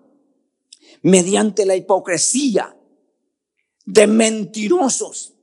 mediante 1.03 1.67
la 1.67 1.77
hipocresía 1.77 2.77
de 3.85 4.09
mentirosos, 4.09 5.35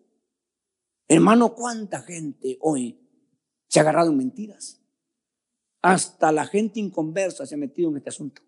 hermano, 1.07 1.55
¿cuánta 1.55 2.01
gente 2.01 2.57
hoy 2.60 3.00
se 3.71 3.79
ha 3.79 3.84
agarrado 3.84 4.12
en 4.12 4.17
mentiras? 4.17 4.81
Hasta 5.81 6.34
la 6.34 6.45
gente 6.45 6.81
inconversa 6.81 7.45
se 7.45 7.55
ha 7.55 7.57
metido 7.57 7.89
en 7.89 7.97
este 7.97 8.10
asunto. 8.10 8.41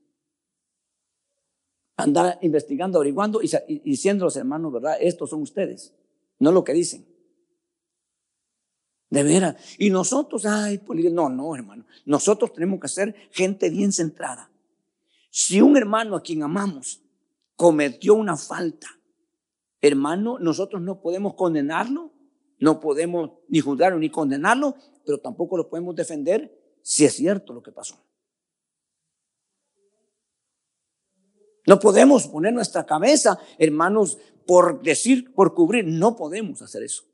Anda 1.95 2.37
investigando, 2.41 2.97
averiguando 2.97 3.39
y, 3.41 3.49
diciendo 3.85 4.25
a 4.25 4.27
los 4.27 4.35
hermanos, 4.35 4.73
¿verdad? 4.73 4.97
Estos 4.99 5.29
son 5.29 5.41
ustedes, 5.41 5.95
no 6.39 6.51
lo 6.51 6.65
que 6.65 6.73
dicen. 6.73 7.07
De 9.09 9.23
veras. 9.23 9.55
Y 9.77 9.91
nosotros, 9.91 10.45
ay, 10.45 10.81
no, 11.11 11.29
no, 11.29 11.55
hermano. 11.55 11.85
Nosotros 12.05 12.51
tenemos 12.51 12.81
que 12.81 12.89
ser 12.89 13.15
gente 13.31 13.69
bien 13.69 13.93
centrada. 13.93 14.51
Si 15.29 15.61
un 15.61 15.77
hermano 15.77 16.17
a 16.17 16.21
quien 16.21 16.43
amamos 16.43 17.01
cometió 17.55 18.15
una 18.15 18.35
falta, 18.35 18.87
hermano, 19.79 20.37
nosotros 20.37 20.81
no 20.81 20.99
podemos 20.99 21.35
condenarlo, 21.35 22.11
no 22.59 22.81
podemos 22.81 23.31
ni 23.47 23.61
juzgarlo 23.61 23.99
ni 23.99 24.09
condenarlo, 24.09 24.75
pero 25.05 25.19
tampoco 25.19 25.57
lo 25.57 25.69
podemos 25.69 25.95
defender 25.95 26.77
si 26.81 27.05
es 27.05 27.13
cierto 27.13 27.53
lo 27.53 27.63
que 27.63 27.71
pasó. 27.71 27.97
No 31.65 31.79
podemos 31.79 32.27
poner 32.27 32.53
nuestra 32.53 32.85
cabeza, 32.85 33.39
hermanos, 33.57 34.17
por 34.45 34.81
decir, 34.81 35.33
por 35.33 35.53
cubrir. 35.53 35.85
No 35.85 36.15
podemos 36.15 36.61
hacer 36.61 36.83
eso. 36.83 37.05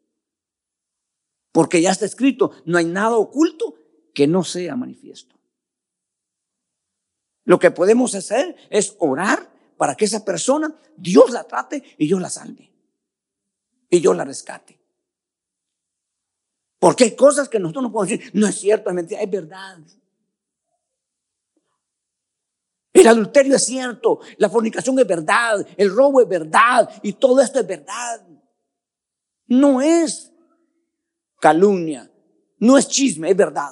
Porque 1.52 1.82
ya 1.82 1.92
está 1.92 2.06
escrito, 2.06 2.52
no 2.66 2.78
hay 2.78 2.86
nada 2.86 3.18
oculto 3.18 3.76
que 4.14 4.28
no 4.28 4.44
sea 4.44 4.76
manifiesto. 4.76 5.36
Lo 7.46 7.60
que 7.60 7.72
podemos 7.72 8.14
hacer 8.16 8.56
es 8.70 8.96
orar 9.00 9.52
para 9.78 9.96
que 9.96 10.06
esa 10.06 10.26
persona, 10.26 10.76
Dios 10.98 11.32
la 11.32 11.46
trate 11.46 11.84
y 11.98 12.08
yo 12.08 12.20
la 12.20 12.30
salve. 12.30 12.72
Y 13.90 14.02
yo 14.02 14.14
la 14.14 14.26
rescate. 14.26 14.79
Porque 16.80 17.04
hay 17.04 17.16
cosas 17.16 17.50
que 17.50 17.60
nosotros 17.60 17.84
no 17.84 17.92
podemos 17.92 18.18
decir, 18.18 18.32
no 18.34 18.48
es 18.48 18.56
cierto, 18.56 18.90
es 18.90 18.96
mentira, 18.96 19.22
es 19.22 19.30
verdad. 19.30 19.78
El 22.94 23.08
adulterio 23.08 23.56
es 23.56 23.66
cierto, 23.66 24.20
la 24.38 24.50
fornicación 24.50 24.98
es 24.98 25.06
verdad, 25.06 25.66
el 25.78 25.94
robo 25.94 26.22
es 26.22 26.28
verdad 26.28 26.90
y 27.04 27.14
todo 27.14 27.42
esto 27.42 27.60
es 27.60 27.68
verdad. 27.68 28.26
No 29.48 29.82
es 29.82 30.32
calumnia, 31.40 32.10
no 32.58 32.78
es 32.78 32.88
chisme, 32.88 33.30
es 33.30 33.38
verdad. 33.38 33.72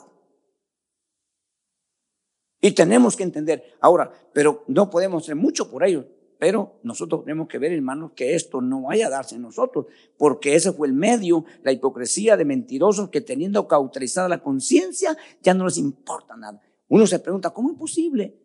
Y 2.60 2.72
tenemos 2.72 3.16
que 3.16 3.24
entender, 3.24 3.78
ahora, 3.80 4.12
pero 4.34 4.64
no 4.68 4.90
podemos 4.90 5.24
hacer 5.24 5.36
mucho 5.36 5.70
por 5.70 5.84
ello, 5.84 6.06
pero 6.40 6.80
nosotros 6.84 7.24
tenemos 7.24 7.48
que 7.48 7.58
ver, 7.58 7.72
hermanos, 7.72 8.12
que 8.16 8.36
esto 8.36 8.62
no 8.62 8.84
vaya 8.84 9.08
a 9.08 9.10
darse 9.10 9.36
en 9.36 9.42
nosotros, 9.42 9.88
porque 10.18 10.56
ese 10.56 10.72
fue 10.72 10.88
el 10.88 10.94
medio, 10.94 11.46
la 11.64 11.72
hipocresía 11.72 12.38
de 12.38 12.46
mentirosos 12.46 13.10
que 13.10 13.22
teniendo 13.22 13.68
cauterizada 13.68 14.30
la 14.30 14.44
conciencia, 14.44 15.18
ya 15.42 15.54
no 15.54 15.66
les 15.66 15.78
importa 15.78 16.36
nada. 16.38 16.62
Uno 16.88 17.08
se 17.08 17.20
pregunta, 17.20 17.50
¿cómo 17.50 17.72
es 17.72 17.78
posible? 17.78 18.40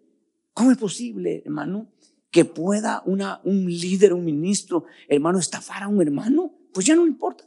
¿Cómo 0.54 0.70
es 0.70 0.78
posible, 0.78 1.42
hermano, 1.44 1.92
que 2.30 2.44
pueda 2.44 3.02
un 3.04 3.66
líder, 3.66 4.12
un 4.14 4.24
ministro, 4.24 4.84
hermano, 5.08 5.38
estafar 5.38 5.82
a 5.82 5.88
un 5.88 6.00
hermano? 6.00 6.54
Pues 6.72 6.86
ya 6.86 6.96
no 6.96 7.04
le 7.04 7.10
importa. 7.10 7.44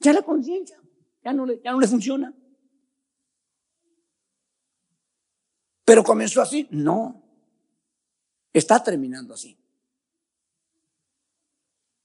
Ya 0.00 0.12
la 0.12 0.22
conciencia, 0.22 0.80
ya 1.24 1.32
no 1.32 1.46
ya 1.62 1.72
no 1.72 1.80
le 1.80 1.86
funciona. 1.86 2.34
Pero 5.84 6.02
comenzó 6.02 6.42
así. 6.42 6.66
No. 6.70 7.23
Está 8.54 8.82
terminando 8.82 9.34
así. 9.34 9.58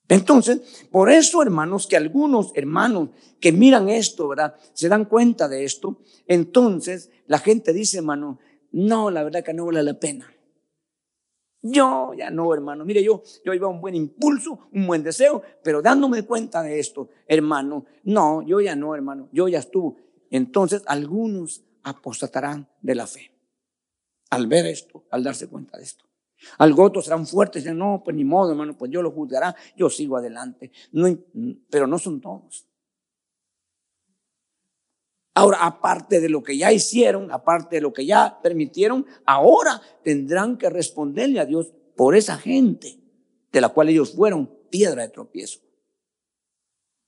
Entonces, 0.10 0.88
por 0.92 1.12
eso, 1.12 1.44
hermanos, 1.44 1.86
que 1.86 1.96
algunos 1.96 2.52
hermanos 2.56 3.10
que 3.40 3.52
miran 3.52 3.90
esto, 3.90 4.28
¿verdad? 4.28 4.56
Se 4.74 4.90
dan 4.90 5.06
cuenta 5.06 5.48
de 5.48 5.64
esto. 5.64 6.02
Entonces, 6.26 7.12
la 7.28 7.38
gente 7.38 7.72
dice, 7.72 8.00
hermano, 8.00 8.40
no, 8.72 9.12
la 9.12 9.24
verdad 9.24 9.44
que 9.44 9.54
no 9.54 9.68
vale 9.68 9.84
la 9.84 9.94
pena. 9.94 10.34
Yo 11.62 12.14
ya 12.18 12.32
no, 12.32 12.52
hermano. 12.54 12.86
Mire, 12.86 13.04
yo, 13.04 13.22
yo 13.46 13.54
iba 13.54 13.68
un 13.68 13.82
buen 13.82 13.94
impulso, 13.94 14.68
un 14.74 14.88
buen 14.88 15.04
deseo, 15.04 15.44
pero 15.64 15.84
dándome 15.84 16.24
cuenta 16.24 16.64
de 16.64 16.80
esto, 16.80 17.10
hermano, 17.28 17.86
no, 18.04 18.42
yo 18.42 18.62
ya 18.62 18.76
no, 18.76 18.96
hermano, 18.96 19.30
yo 19.32 19.48
ya 19.48 19.60
estuvo. 19.60 19.98
Entonces, 20.32 20.82
algunos 20.88 21.64
apostatarán 21.84 22.68
de 22.82 22.96
la 22.96 23.06
fe 23.06 23.32
al 24.32 24.48
ver 24.48 24.66
esto, 24.66 25.06
al 25.12 25.24
darse 25.24 25.48
cuenta 25.48 25.78
de 25.78 25.84
esto. 25.84 26.09
Algo 26.58 26.84
otros 26.84 27.06
serán 27.06 27.28
fuertes 27.28 27.64
dicen, 27.64 27.78
no, 27.78 28.02
pues 28.04 28.16
ni 28.16 28.24
modo, 28.24 28.52
hermano, 28.52 28.78
pues 28.78 28.92
yo 28.92 29.02
lo 29.02 29.12
juzgará, 29.12 29.56
yo 29.76 29.90
sigo 29.90 30.18
adelante. 30.18 30.72
Pero 31.70 31.88
no 31.88 32.00
son 32.00 32.22
todos. 32.22 32.66
Ahora, 35.36 35.66
aparte 35.66 36.20
de 36.20 36.28
lo 36.28 36.44
que 36.44 36.58
ya 36.58 36.72
hicieron, 36.72 37.32
aparte 37.32 37.78
de 37.78 37.82
lo 37.82 37.94
que 37.94 38.06
ya 38.06 38.40
permitieron, 38.42 39.06
ahora 39.26 39.82
tendrán 40.04 40.58
que 40.58 40.70
responderle 40.70 41.40
a 41.40 41.46
Dios 41.46 41.72
por 41.96 42.16
esa 42.16 42.38
gente 42.38 43.00
de 43.52 43.62
la 43.62 43.70
cual 43.70 43.90
ellos 43.90 44.16
fueron 44.16 44.50
piedra 44.70 45.04
de 45.04 45.10
tropiezo. 45.10 45.60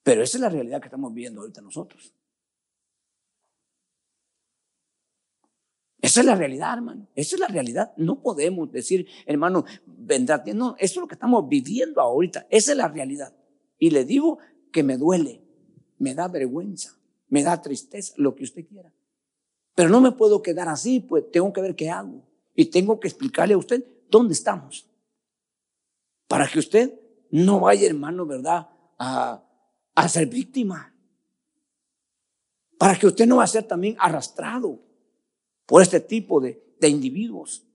Pero 0.03 0.23
esa 0.23 0.37
es 0.37 0.41
la 0.41 0.49
realidad 0.49 0.79
que 0.79 0.87
estamos 0.87 1.13
viendo 1.13 1.41
ahorita 1.41 1.61
nosotros. 1.61 2.13
Esa 6.11 6.19
es 6.19 6.25
la 6.25 6.35
realidad, 6.35 6.73
hermano. 6.73 7.07
Esa 7.15 7.37
es 7.37 7.39
la 7.39 7.47
realidad. 7.47 7.93
No 7.95 8.21
podemos 8.21 8.69
decir, 8.69 9.07
hermano, 9.25 9.63
vendrá. 9.85 10.43
No, 10.53 10.75
eso 10.77 10.95
es 10.95 10.97
lo 10.97 11.07
que 11.07 11.15
estamos 11.15 11.47
viviendo 11.47 12.01
ahorita. 12.01 12.47
Esa 12.49 12.73
es 12.73 12.77
la 12.77 12.89
realidad. 12.89 13.33
Y 13.79 13.91
le 13.91 14.03
digo 14.03 14.37
que 14.73 14.83
me 14.83 14.97
duele, 14.97 15.41
me 15.99 16.13
da 16.13 16.27
vergüenza, 16.27 16.97
me 17.29 17.43
da 17.43 17.61
tristeza, 17.61 18.13
lo 18.17 18.35
que 18.35 18.43
usted 18.43 18.67
quiera. 18.67 18.91
Pero 19.73 19.87
no 19.87 20.01
me 20.01 20.11
puedo 20.11 20.41
quedar 20.41 20.67
así, 20.67 20.99
pues 20.99 21.31
tengo 21.31 21.53
que 21.53 21.61
ver 21.61 21.77
qué 21.77 21.89
hago. 21.89 22.27
Y 22.55 22.65
tengo 22.65 22.99
que 22.99 23.07
explicarle 23.07 23.53
a 23.53 23.57
usted 23.57 23.81
dónde 24.09 24.33
estamos. 24.33 24.89
Para 26.27 26.45
que 26.45 26.59
usted 26.59 26.93
no 27.29 27.61
vaya, 27.61 27.87
hermano, 27.87 28.25
¿verdad? 28.25 28.67
A, 28.99 29.41
a 29.95 30.09
ser 30.09 30.27
víctima. 30.27 30.93
Para 32.77 32.99
que 32.99 33.07
usted 33.07 33.25
no 33.25 33.37
va 33.37 33.45
a 33.45 33.47
ser 33.47 33.63
también 33.63 33.95
arrastrado 33.97 34.90
por 35.71 35.81
este 35.81 36.01
tipo 36.01 36.41
de, 36.41 36.61
individuos. 36.81 37.65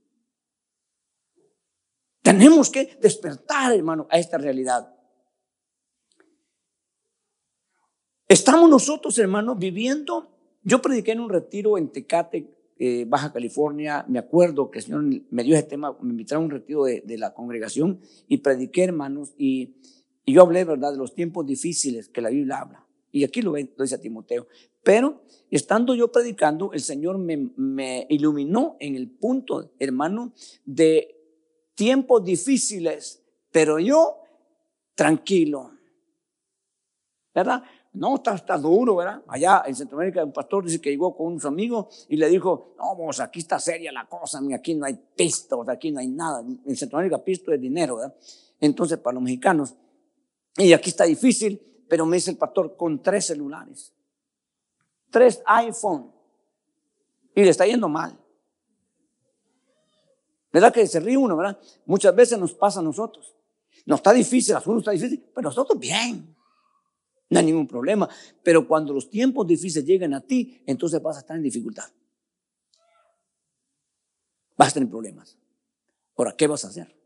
Tenemos 2.21 2.69
que 2.69 2.99
despertar, 3.01 3.73
hermano, 3.73 4.07
a 4.11 4.19
esta 4.19 4.37
realidad. 4.37 4.95
Estamos 8.29 8.69
nosotros, 8.69 9.19
hermanos, 9.19 9.59
viviendo 9.59 10.31
Yo 10.63 10.83
prediqué 10.83 11.13
en 11.13 11.21
un 11.21 11.31
retiro 11.31 11.79
en 11.79 11.91
Tecate, 11.91 12.55
eh, 12.79 13.07
Baja 13.09 13.33
California. 13.33 14.05
Me 14.09 14.19
acuerdo 14.19 14.71
que 14.71 14.81
el 14.81 14.85
Señor 14.85 15.05
me 15.31 15.43
dio 15.43 15.55
ese 15.55 15.67
tema, 15.67 15.97
me 16.03 16.11
invitaron 16.11 16.43
a 16.43 16.47
un 16.47 16.51
retiro 16.51 16.85
de, 16.85 17.17
la 17.17 17.33
congregación 17.33 18.01
y 18.29 18.39
prediqué, 18.39 18.85
hermanos, 18.85 19.33
y, 19.39 19.77
yo 20.27 20.43
hablé, 20.43 20.65
¿verdad?, 20.65 20.93
de 20.93 20.99
los 20.99 21.15
tiempos 21.15 21.47
difíciles 21.47 22.11
que 22.11 22.21
la 22.21 22.29
Biblia 22.29 22.59
habla. 22.59 22.86
Y 23.17 23.25
aquí 23.25 23.41
lo, 23.41 23.53
lo 23.53 23.83
dice 23.83 23.95
a 23.95 23.99
Timoteo. 23.99 24.47
Pero 24.83 25.23
estando 25.51 25.95
yo 25.95 26.13
predicando, 26.13 26.75
el 26.75 26.81
Señor 26.81 27.17
me, 27.17 28.07
iluminó 28.11 28.77
en 28.79 28.95
el 28.95 29.09
punto, 29.09 29.73
hermano, 29.79 30.35
de 30.67 31.17
tiempos 31.75 32.23
difíciles, 32.23 33.23
pero 33.51 33.79
yo 33.79 34.19
tranquilo. 34.95 35.71
¿Verdad? 37.35 37.63
No, 37.95 38.17
está, 38.17 38.35
está, 38.35 38.59
duro, 38.59 38.97
¿verdad? 38.97 39.23
Allá 39.29 39.63
en 39.67 39.75
Centroamérica 39.75 40.23
un 40.23 40.35
pastor 40.35 40.67
dice 40.67 40.79
que 40.79 40.91
llegó 40.91 41.17
con 41.17 41.29
unos 41.29 41.47
amigos 41.47 42.05
y 42.11 42.19
le 42.19 42.29
dijo, 42.29 42.75
no, 42.77 42.97
vos, 42.97 43.19
aquí 43.21 43.39
está 43.39 43.59
seria 43.59 43.93
la 43.93 44.07
cosa, 44.07 44.43
aquí 44.55 44.75
no 44.75 44.85
hay 44.85 44.99
pisto, 45.17 45.65
aquí 45.71 45.91
no 45.91 46.01
hay 46.01 46.09
nada. 46.09 46.45
En 46.67 46.77
Centroamérica 46.77 47.25
pisto 47.25 47.51
es 47.51 47.59
dinero, 47.63 47.97
¿verdad? 47.97 48.15
Entonces, 48.61 48.99
para 48.99 49.15
los 49.15 49.23
mexicanos. 49.23 49.75
Y 50.59 50.75
aquí 50.75 50.91
está 50.91 51.05
difícil, 51.05 51.63
pero 51.89 52.07
me 52.07 52.17
dice 52.17 52.31
el 52.31 52.37
pastor, 52.37 52.77
con 52.77 53.03
tres 53.03 53.27
celulares, 53.27 53.93
tres 55.11 55.43
iPhone, 55.47 56.13
y 57.35 57.43
le 57.43 57.51
está 57.51 57.67
yendo 57.67 57.89
mal. 57.89 58.19
¿Verdad 60.53 60.73
que 60.73 60.87
se 60.87 61.01
ríe 61.01 61.19
uno, 61.19 61.37
verdad? 61.37 61.61
Muchas 61.85 62.15
veces 62.17 62.39
nos 62.39 62.55
pasa 62.55 62.81
a 62.81 62.83
nosotros. 62.83 63.35
No 63.85 63.97
está 63.97 64.13
difícil, 64.13 64.55
asunto 64.55 64.79
está 64.79 64.93
difícil, 64.93 65.23
pero 65.35 65.49
nosotros 65.49 65.79
bien. 65.79 66.35
No 67.29 67.39
hay 67.39 67.45
ningún 67.45 67.67
problema. 67.67 68.09
Pero 68.43 68.67
cuando 68.67 68.95
los 68.95 69.11
tiempos 69.11 69.47
difíciles 69.47 69.87
lleguen 69.87 70.15
a 70.15 70.21
ti, 70.21 70.63
entonces 70.67 71.03
vas 71.03 71.17
a 71.17 71.21
estar 71.21 71.37
en 71.37 71.43
dificultad. 71.43 71.85
Vas 74.57 74.71
a 74.71 74.75
tener 74.75 74.89
problemas. 74.89 75.37
Ahora, 76.17 76.35
¿qué 76.35 76.47
vas 76.47 76.65
a 76.65 76.69
hacer? 76.69 76.97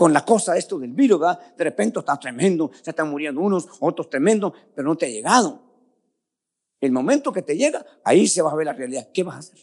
Con 0.00 0.14
la 0.14 0.24
cosa 0.24 0.56
esto 0.56 0.78
del 0.78 0.94
virus, 0.94 1.20
¿verdad? 1.20 1.54
De 1.54 1.62
repente 1.62 1.98
está 1.98 2.18
tremendo, 2.18 2.70
se 2.82 2.88
están 2.88 3.10
muriendo 3.10 3.38
unos, 3.42 3.68
otros 3.80 4.08
tremendo, 4.08 4.50
pero 4.74 4.88
no 4.88 4.96
te 4.96 5.04
ha 5.04 5.08
llegado. 5.10 5.60
El 6.80 6.90
momento 6.90 7.30
que 7.30 7.42
te 7.42 7.54
llega, 7.54 7.84
ahí 8.02 8.26
se 8.26 8.40
va 8.40 8.50
a 8.50 8.54
ver 8.54 8.64
la 8.64 8.72
realidad. 8.72 9.10
¿Qué 9.12 9.22
vas 9.22 9.34
a 9.34 9.38
hacer? 9.40 9.58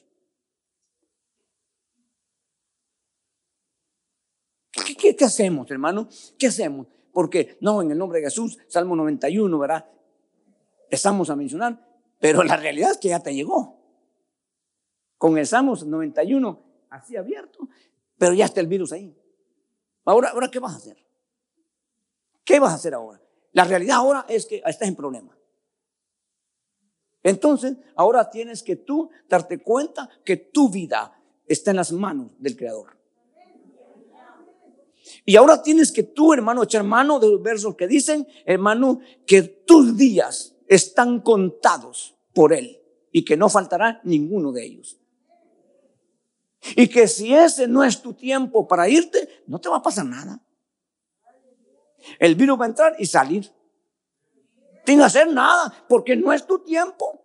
¿Qué, 4.96 5.26
hacemos, 5.26 5.72
hermano? 5.72 6.08
¿Qué 6.38 6.46
hacemos? 6.46 6.86
Porque 7.12 7.58
no, 7.62 7.82
en 7.82 7.90
el 7.90 7.98
nombre 7.98 8.20
de 8.20 8.26
Jesús, 8.26 8.60
Salmo 8.68 8.96
91, 8.96 9.58
¿verdad? 9.58 9.90
Estamos 10.92 11.32
a 11.32 11.36
mencionar, 11.36 11.84
pero 12.20 12.44
la 12.44 12.58
realidad 12.58 12.92
es 12.92 13.00
que 13.00 13.08
ya 13.08 13.24
te 13.24 13.34
llegó. 13.34 13.76
Con 15.18 15.36
el 15.40 15.48
Salmo 15.48 15.76
91 15.76 16.64
así 16.92 17.16
abierto, 17.16 17.68
pero 18.20 18.36
ya 18.36 18.46
está 18.46 18.62
el 18.62 18.68
virus 18.68 18.92
ahí. 18.92 19.18
Ahora, 20.08 20.30
ahora 20.30 20.50
¿qué 20.50 20.60
vas 20.60 20.74
a 20.74 20.78
hacer? 20.78 20.98
¿Qué 22.46 22.62
vas 22.62 22.72
a 22.72 22.76
hacer 22.76 22.94
ahora? 22.94 23.22
La 23.52 23.66
realidad 23.66 23.98
ahora 23.98 24.26
es 24.30 24.46
que 24.46 24.64
estás 24.66 24.88
en 24.88 24.96
problema. 24.96 25.38
Entonces, 27.24 27.76
ahora 27.94 28.30
tienes 28.30 28.64
que 28.64 28.78
tú 28.78 29.10
darte 29.28 29.62
cuenta 29.62 30.10
que 30.24 30.38
tu 30.38 30.70
vida 30.70 31.22
está 31.46 31.72
en 31.72 31.78
las 31.78 31.92
manos 31.92 32.32
del 32.40 32.56
Creador. 32.56 32.98
Y 35.26 35.36
ahora 35.36 35.62
tienes 35.62 35.92
que 35.92 36.04
tú, 36.04 36.32
hermano, 36.34 36.64
echar 36.64 36.84
mano 36.84 37.20
de 37.20 37.28
los 37.28 37.42
versos 37.42 37.76
que 37.76 37.86
dicen, 37.88 38.26
hermano, 38.46 39.02
que 39.26 39.42
tus 39.42 39.98
días 39.98 40.56
están 40.68 41.20
contados 41.20 42.16
por 42.34 42.54
Él 42.54 42.82
y 43.12 43.26
que 43.26 43.36
no 43.36 43.50
faltará 43.50 44.00
ninguno 44.06 44.54
de 44.54 44.66
ellos. 44.66 44.98
Y 46.76 46.88
que 46.88 47.08
si 47.08 47.34
ese 47.34 47.68
no 47.68 47.84
es 47.84 48.02
tu 48.02 48.14
tiempo 48.14 48.68
para 48.68 48.90
irte, 48.90 49.44
no 49.48 49.60
te 49.60 49.70
va 49.70 49.78
a 49.78 49.82
pasar 49.82 50.06
nada. 50.06 50.40
El 52.20 52.36
virus 52.36 52.60
va 52.60 52.66
a 52.66 52.70
entrar 52.70 52.96
y 53.00 53.06
salir. 53.06 53.52
Sin 54.86 55.02
hacer 55.02 55.28
nada, 55.32 55.74
porque 55.90 56.16
no 56.16 56.32
es 56.32 56.46
tu 56.46 56.60
tiempo. 56.60 57.22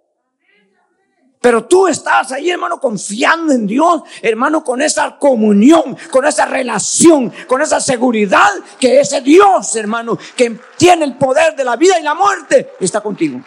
Pero 1.40 1.64
tú 1.64 1.88
estás 1.88 2.30
ahí, 2.30 2.50
hermano, 2.50 2.80
confiando 2.80 3.52
en 3.52 3.66
Dios, 3.66 4.02
hermano, 4.22 4.62
con 4.62 4.80
esa 4.80 5.18
comunión, 5.18 5.96
con 6.10 6.24
esa 6.24 6.46
relación, 6.46 7.32
con 7.48 7.60
esa 7.60 7.80
seguridad 7.80 8.48
que 8.78 9.00
ese 9.00 9.20
Dios, 9.20 9.74
hermano, 9.74 10.16
que 10.36 10.56
tiene 10.76 11.04
el 11.04 11.16
poder 11.16 11.56
de 11.56 11.64
la 11.64 11.74
vida 11.74 11.98
y 11.98 12.02
la 12.04 12.14
muerte, 12.14 12.74
está 12.78 13.00
contigo. 13.00 13.42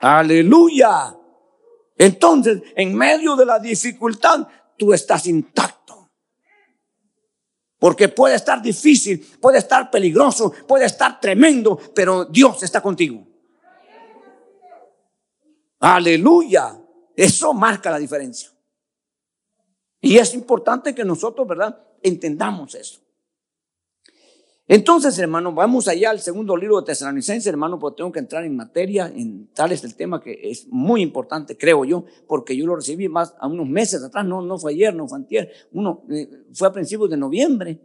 Aleluya. 0.00 1.14
Entonces, 1.98 2.62
en 2.76 2.94
medio 2.94 3.34
de 3.34 3.44
la 3.44 3.58
dificultad, 3.58 4.46
tú 4.76 4.94
estás 4.94 5.26
intacto. 5.26 6.08
Porque 7.78 8.08
puede 8.08 8.36
estar 8.36 8.62
difícil, 8.62 9.20
puede 9.40 9.58
estar 9.58 9.90
peligroso, 9.90 10.52
puede 10.66 10.86
estar 10.86 11.20
tremendo, 11.20 11.78
pero 11.94 12.24
Dios 12.24 12.62
está 12.62 12.80
contigo. 12.80 13.26
Aleluya. 15.80 16.80
Eso 17.14 17.52
marca 17.52 17.90
la 17.90 17.98
diferencia. 17.98 18.50
Y 20.00 20.18
es 20.18 20.34
importante 20.34 20.94
que 20.94 21.04
nosotros, 21.04 21.46
¿verdad? 21.46 21.84
Entendamos 22.02 22.74
eso. 22.74 23.00
Entonces, 24.70 25.18
hermano, 25.18 25.54
vamos 25.54 25.88
allá 25.88 26.10
al 26.10 26.20
segundo 26.20 26.54
libro 26.54 26.78
de 26.78 26.86
Tesalonicenses, 26.86 27.46
hermano, 27.46 27.78
porque 27.78 27.96
tengo 27.96 28.12
que 28.12 28.18
entrar 28.18 28.44
en 28.44 28.54
materia, 28.54 29.06
en 29.06 29.48
tal 29.54 29.72
es 29.72 29.82
el 29.82 29.94
tema 29.94 30.20
que 30.20 30.38
es 30.42 30.68
muy 30.68 31.00
importante, 31.00 31.56
creo 31.56 31.86
yo, 31.86 32.04
porque 32.26 32.54
yo 32.54 32.66
lo 32.66 32.76
recibí 32.76 33.08
más 33.08 33.34
a 33.40 33.46
unos 33.46 33.66
meses 33.66 34.02
atrás, 34.02 34.26
no, 34.26 34.42
no 34.42 34.58
fue 34.58 34.72
ayer, 34.72 34.94
no 34.94 35.08
fue 35.08 35.16
antier, 35.16 35.50
uno 35.72 36.04
eh, 36.10 36.28
fue 36.52 36.68
a 36.68 36.72
principios 36.72 37.08
de 37.08 37.16
noviembre. 37.16 37.80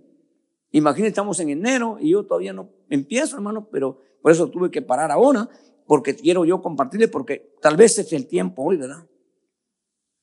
Imagínense, 0.71 1.09
estamos 1.09 1.39
en 1.39 1.51
enero 1.51 1.97
y 2.01 2.09
yo 2.09 2.25
todavía 2.25 2.51
no 2.51 2.67
empiezo, 2.89 3.37
hermano, 3.37 3.69
pero 3.71 4.01
por 4.21 4.33
eso 4.33 4.49
tuve 4.49 4.69
que 4.69 4.81
parar 4.81 5.09
ahora 5.09 5.49
porque 5.87 6.15
quiero 6.15 6.43
yo 6.43 6.61
compartirle, 6.61 7.07
porque 7.07 7.55
tal 7.61 7.77
vez 7.77 7.97
es 7.99 8.11
el 8.11 8.27
tiempo 8.27 8.61
hoy, 8.63 8.75
¿verdad? 8.75 9.07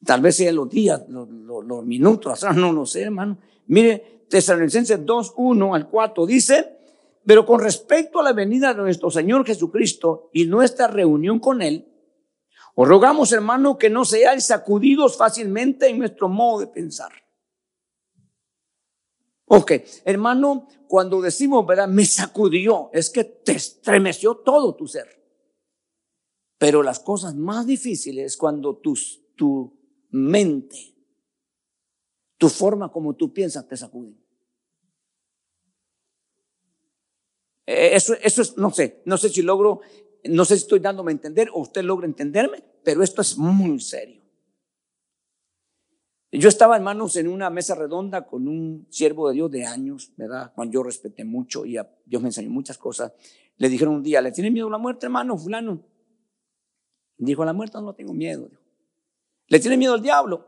Tal 0.04 0.20
vez 0.20 0.36
sea 0.36 0.52
los 0.52 0.68
días, 0.68 1.04
los, 1.08 1.84
minutos, 1.84 2.44
no 2.54 2.72
lo 2.72 2.84
sé, 2.84 3.02
hermano. 3.02 3.38
Mire, 3.66 4.19
Tesalonicenses 4.30 5.04
2, 5.04 5.34
1 5.36 5.74
al 5.74 5.88
4 5.90 6.24
dice, 6.24 6.78
pero 7.26 7.44
con 7.44 7.60
respecto 7.60 8.20
a 8.20 8.22
la 8.22 8.32
venida 8.32 8.72
de 8.72 8.80
nuestro 8.80 9.10
Señor 9.10 9.44
Jesucristo 9.44 10.30
y 10.32 10.46
nuestra 10.46 10.86
reunión 10.86 11.40
con 11.40 11.60
Él, 11.60 11.86
os 12.76 12.88
rogamos, 12.88 13.32
hermano, 13.32 13.76
que 13.76 13.90
no 13.90 14.04
seáis 14.04 14.46
sacudidos 14.46 15.18
fácilmente 15.18 15.88
en 15.88 15.98
nuestro 15.98 16.28
modo 16.28 16.60
de 16.60 16.68
pensar. 16.68 17.12
Ok, 19.46 19.72
hermano, 20.04 20.68
cuando 20.86 21.20
decimos, 21.20 21.66
¿verdad? 21.66 21.88
Me 21.88 22.06
sacudió, 22.06 22.88
es 22.92 23.10
que 23.10 23.24
te 23.24 23.52
estremeció 23.52 24.36
todo 24.36 24.76
tu 24.76 24.86
ser. 24.86 25.08
Pero 26.56 26.84
las 26.84 27.00
cosas 27.00 27.34
más 27.34 27.66
difíciles 27.66 28.26
es 28.26 28.36
cuando 28.36 28.80
tu 28.80 29.76
mente, 30.10 30.94
tu 32.38 32.48
forma 32.48 32.90
como 32.90 33.14
tú 33.16 33.32
piensas 33.32 33.66
te 33.68 33.76
sacuden. 33.76 34.20
Eh, 37.59 37.59
eso, 37.70 38.14
eso 38.20 38.42
es, 38.42 38.56
no 38.56 38.70
sé, 38.70 39.00
no 39.04 39.16
sé 39.16 39.28
si 39.28 39.42
logro, 39.42 39.80
no 40.24 40.44
sé 40.44 40.56
si 40.56 40.62
estoy 40.62 40.80
dándome 40.80 41.12
a 41.12 41.14
entender 41.14 41.48
o 41.52 41.60
usted 41.60 41.82
logra 41.82 42.06
entenderme, 42.06 42.64
pero 42.82 43.02
esto 43.02 43.22
es 43.22 43.38
muy 43.38 43.80
serio. 43.80 44.20
Yo 46.32 46.48
estaba, 46.48 46.76
hermanos, 46.76 47.16
en 47.16 47.26
una 47.26 47.50
mesa 47.50 47.74
redonda 47.74 48.26
con 48.26 48.46
un 48.46 48.86
siervo 48.88 49.28
de 49.28 49.34
Dios 49.34 49.50
de 49.50 49.66
años, 49.66 50.12
¿verdad? 50.16 50.52
Cuando 50.54 50.74
yo 50.74 50.82
respeté 50.82 51.24
mucho 51.24 51.66
y 51.66 51.76
Dios 52.06 52.22
me 52.22 52.28
enseñó 52.28 52.50
muchas 52.50 52.78
cosas. 52.78 53.12
Le 53.56 53.68
dijeron 53.68 53.94
un 53.94 54.02
día, 54.02 54.20
¿le 54.20 54.30
tiene 54.30 54.50
miedo 54.50 54.68
a 54.68 54.70
la 54.70 54.78
muerte, 54.78 55.06
hermano, 55.06 55.36
fulano? 55.36 55.84
Dijo, 57.18 57.42
a 57.42 57.46
la 57.46 57.52
muerte 57.52 57.78
no 57.80 57.94
tengo 57.94 58.14
miedo. 58.14 58.48
¿Le 59.48 59.58
tiene 59.58 59.76
miedo 59.76 59.94
al 59.94 60.02
diablo? 60.02 60.46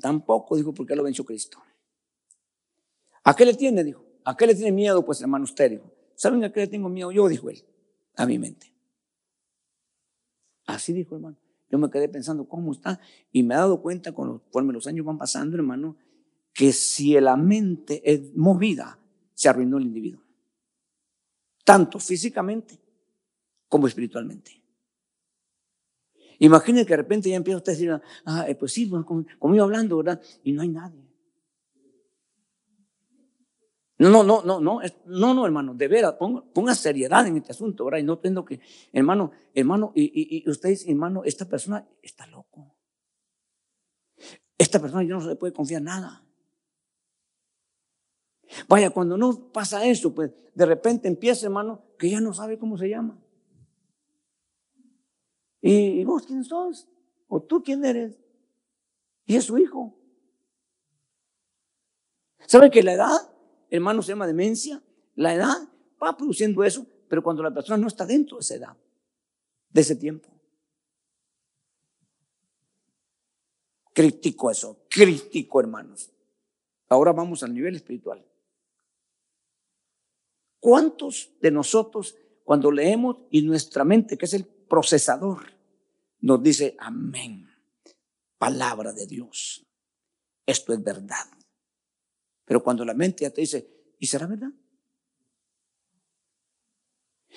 Tampoco, 0.00 0.56
dijo, 0.56 0.72
porque 0.72 0.96
lo 0.96 1.02
venció 1.02 1.24
Cristo. 1.24 1.58
¿A 3.24 3.36
qué 3.36 3.44
le 3.44 3.54
tiene? 3.54 3.84
Dijo. 3.84 4.04
¿A 4.24 4.36
qué 4.36 4.46
le 4.46 4.54
tiene 4.54 4.72
miedo? 4.72 5.04
Pues 5.04 5.20
hermano 5.20 5.44
usted 5.44 5.70
dijo. 5.70 5.92
¿Saben 6.14 6.44
a 6.44 6.52
qué 6.52 6.60
le 6.60 6.66
tengo 6.68 6.88
miedo 6.88 7.12
yo? 7.12 7.28
Dijo 7.28 7.50
él. 7.50 7.64
A 8.16 8.26
mi 8.26 8.38
mente. 8.38 8.72
Así 10.66 10.92
dijo 10.92 11.16
hermano. 11.16 11.36
Yo 11.70 11.78
me 11.78 11.90
quedé 11.90 12.08
pensando 12.08 12.46
cómo 12.46 12.72
está 12.72 13.00
y 13.32 13.42
me 13.42 13.54
he 13.54 13.56
dado 13.56 13.80
cuenta 13.80 14.12
conforme 14.12 14.74
los 14.74 14.86
años 14.86 15.06
van 15.06 15.16
pasando, 15.16 15.56
hermano, 15.56 15.96
que 16.52 16.70
si 16.72 17.18
la 17.18 17.36
mente 17.36 18.02
es 18.04 18.36
movida, 18.36 18.98
se 19.32 19.48
arruinó 19.48 19.78
el 19.78 19.84
individuo. 19.84 20.22
Tanto 21.64 21.98
físicamente 21.98 22.78
como 23.68 23.86
espiritualmente. 23.86 24.62
Imagínense 26.40 26.86
que 26.86 26.92
de 26.92 26.96
repente 26.96 27.30
ya 27.30 27.36
empieza 27.36 27.58
usted 27.58 27.72
a 27.72 27.74
decir, 27.74 28.00
ah, 28.26 28.44
eh, 28.48 28.54
pues 28.54 28.72
sí, 28.72 28.90
como, 28.90 29.54
iba 29.54 29.64
hablando, 29.64 29.96
¿verdad? 29.96 30.20
Y 30.42 30.52
no 30.52 30.62
hay 30.62 30.68
nadie. 30.68 31.11
No, 34.02 34.10
no, 34.10 34.24
no, 34.24 34.42
no, 34.42 34.60
no, 34.60 34.80
no, 35.04 35.34
no, 35.34 35.46
hermano, 35.46 35.74
de 35.74 35.86
veras, 35.86 36.14
ponga, 36.14 36.74
seriedad 36.74 37.24
en 37.24 37.36
este 37.36 37.52
asunto, 37.52 37.84
¿verdad? 37.84 38.00
Y 38.00 38.02
no 38.02 38.18
tengo 38.18 38.44
que, 38.44 38.58
hermano, 38.92 39.30
hermano, 39.54 39.92
y, 39.94 40.42
y, 40.44 40.50
usted 40.50 40.70
dice, 40.70 40.90
hermano, 40.90 41.22
esta 41.24 41.44
persona 41.48 41.88
está 42.02 42.26
loco. 42.26 42.74
Esta 44.58 44.80
persona 44.80 45.04
ya 45.04 45.14
no 45.14 45.20
se 45.20 45.28
le 45.28 45.36
puede 45.36 45.52
confiar 45.52 45.82
nada. 45.82 46.24
Vaya, 48.66 48.90
cuando 48.90 49.16
no 49.16 49.52
pasa 49.52 49.86
eso, 49.86 50.12
pues 50.12 50.32
de 50.52 50.66
repente 50.66 51.06
empieza, 51.06 51.46
hermano, 51.46 51.84
que 51.96 52.10
ya 52.10 52.20
no 52.20 52.34
sabe 52.34 52.58
cómo 52.58 52.76
se 52.76 52.88
llama. 52.88 53.22
¿Y 55.60 56.02
vos 56.02 56.26
quién 56.26 56.42
sos? 56.42 56.88
¿O 57.28 57.40
tú 57.40 57.62
quién 57.62 57.84
eres? 57.84 58.18
Y 59.26 59.36
es 59.36 59.44
su 59.44 59.58
hijo. 59.58 59.96
¿Sabe 62.48 62.68
que 62.68 62.82
la 62.82 62.94
edad, 62.94 63.31
hermano, 63.76 64.02
se 64.02 64.12
llama 64.12 64.26
demencia? 64.26 64.82
La 65.14 65.34
edad 65.34 65.56
va 66.00 66.16
produciendo 66.16 66.62
eso, 66.62 66.86
pero 67.08 67.22
cuando 67.22 67.42
la 67.42 67.52
persona 67.52 67.78
no 67.78 67.88
está 67.88 68.04
dentro 68.04 68.36
de 68.36 68.42
esa 68.42 68.54
edad, 68.54 68.76
de 69.70 69.80
ese 69.80 69.96
tiempo. 69.96 70.28
Crítico 73.94 74.50
eso, 74.50 74.84
crítico, 74.88 75.58
hermanos. 75.58 76.10
Ahora 76.88 77.12
vamos 77.12 77.42
al 77.42 77.54
nivel 77.54 77.74
espiritual. 77.74 78.24
¿Cuántos 80.60 81.30
de 81.40 81.50
nosotros, 81.50 82.14
cuando 82.44 82.70
leemos 82.70 83.16
y 83.30 83.40
nuestra 83.42 83.84
mente, 83.84 84.18
que 84.18 84.26
es 84.26 84.34
el 84.34 84.44
procesador, 84.44 85.44
nos 86.20 86.42
dice, 86.42 86.76
amén, 86.78 87.48
palabra 88.36 88.92
de 88.92 89.06
Dios, 89.06 89.66
esto 90.44 90.74
es 90.74 90.82
verdad? 90.82 91.26
Pero 92.44 92.62
cuando 92.62 92.84
la 92.84 92.94
mente 92.94 93.22
ya 93.22 93.30
te 93.30 93.40
dice, 93.40 93.94
¿y 93.98 94.06
será 94.06 94.26
verdad? 94.26 94.50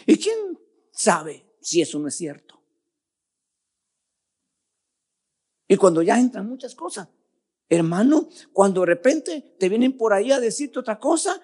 ¿Y 0.06 0.18
quién 0.18 0.60
sabe 0.91 1.45
si 1.62 1.82
eso 1.82 1.99
no 1.99 2.08
es 2.08 2.16
cierto? 2.16 2.62
Y 5.68 5.78
cuando 5.78 6.01
ya 6.01 6.20
entran 6.20 6.47
muchas 6.47 6.76
cosas, 6.76 7.08
hermano, 7.70 8.30
cuando 8.53 8.82
de 8.82 8.88
repente 8.88 9.56
te 9.60 9.70
vienen 9.70 9.97
por 9.97 10.14
ahí 10.14 10.32
a 10.32 10.39
decirte 10.39 10.80
otra 10.80 10.99
cosa 10.99 11.41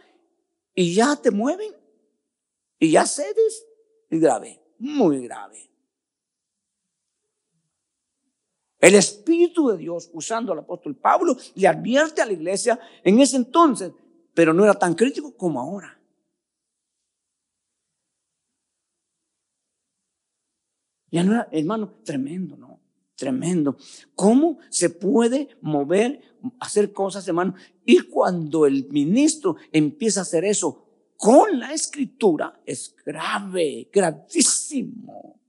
y 0.75 0.93
ya 0.93 1.15
te 1.15 1.31
mueven 1.31 1.73
y 2.79 2.91
ya 2.91 3.05
cedes. 3.05 3.65
Es 4.09 4.19
grave, 4.19 4.61
muy 4.77 5.23
grave. 5.23 5.70
El 8.81 8.95
Espíritu 8.95 9.69
de 9.69 9.77
Dios, 9.77 10.09
usando 10.11 10.51
al 10.51 10.59
apóstol 10.59 10.95
Pablo, 10.95 11.37
le 11.53 11.67
advierte 11.67 12.19
a 12.19 12.25
la 12.25 12.33
iglesia 12.33 12.79
en 13.03 13.19
ese 13.19 13.37
entonces, 13.37 13.93
pero 14.33 14.53
no 14.53 14.63
era 14.63 14.73
tan 14.73 14.95
crítico 14.95 15.37
como 15.37 15.61
ahora. 15.61 15.99
Ya 21.11 21.23
no 21.23 21.33
era, 21.33 21.47
hermano, 21.51 21.93
tremendo, 22.03 22.57
¿no? 22.57 22.79
Tremendo. 23.15 23.77
¿Cómo 24.15 24.57
se 24.69 24.89
puede 24.89 25.49
mover, 25.61 26.21
hacer 26.59 26.91
cosas, 26.91 27.27
hermano? 27.27 27.53
Y 27.85 27.99
cuando 27.99 28.65
el 28.65 28.87
ministro 28.89 29.57
empieza 29.71 30.21
a 30.21 30.23
hacer 30.23 30.43
eso 30.43 30.87
con 31.17 31.59
la 31.59 31.71
escritura, 31.71 32.59
es 32.65 32.95
grave, 33.05 33.89
gravísimo. 33.93 35.40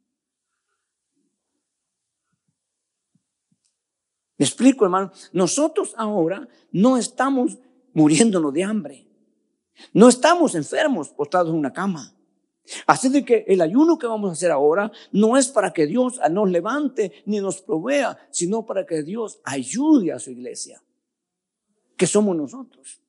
¿Me 4.42 4.46
explico, 4.46 4.84
hermano? 4.84 5.12
Nosotros 5.32 5.94
ahora 5.96 6.48
no 6.72 6.96
estamos 6.96 7.58
muriéndonos 7.92 8.52
de 8.52 8.64
hambre. 8.64 9.06
No 9.92 10.08
estamos 10.08 10.56
enfermos, 10.56 11.10
postrados 11.10 11.50
en 11.50 11.54
una 11.60 11.72
cama. 11.72 12.12
Así 12.88 13.08
de 13.08 13.24
que 13.24 13.44
el 13.46 13.60
ayuno 13.60 13.96
que 14.00 14.08
vamos 14.08 14.30
a 14.30 14.32
hacer 14.32 14.50
ahora 14.50 14.90
no 15.12 15.36
es 15.36 15.46
para 15.46 15.72
que 15.72 15.86
Dios 15.86 16.18
nos 16.28 16.50
levante 16.50 17.22
ni 17.24 17.38
nos 17.38 17.62
provea, 17.62 18.18
sino 18.32 18.66
para 18.66 18.84
que 18.84 19.04
Dios 19.04 19.38
ayude 19.44 20.10
a 20.10 20.18
su 20.18 20.32
iglesia, 20.32 20.82
que 21.96 22.08
somos 22.08 22.34
nosotros. 22.34 23.00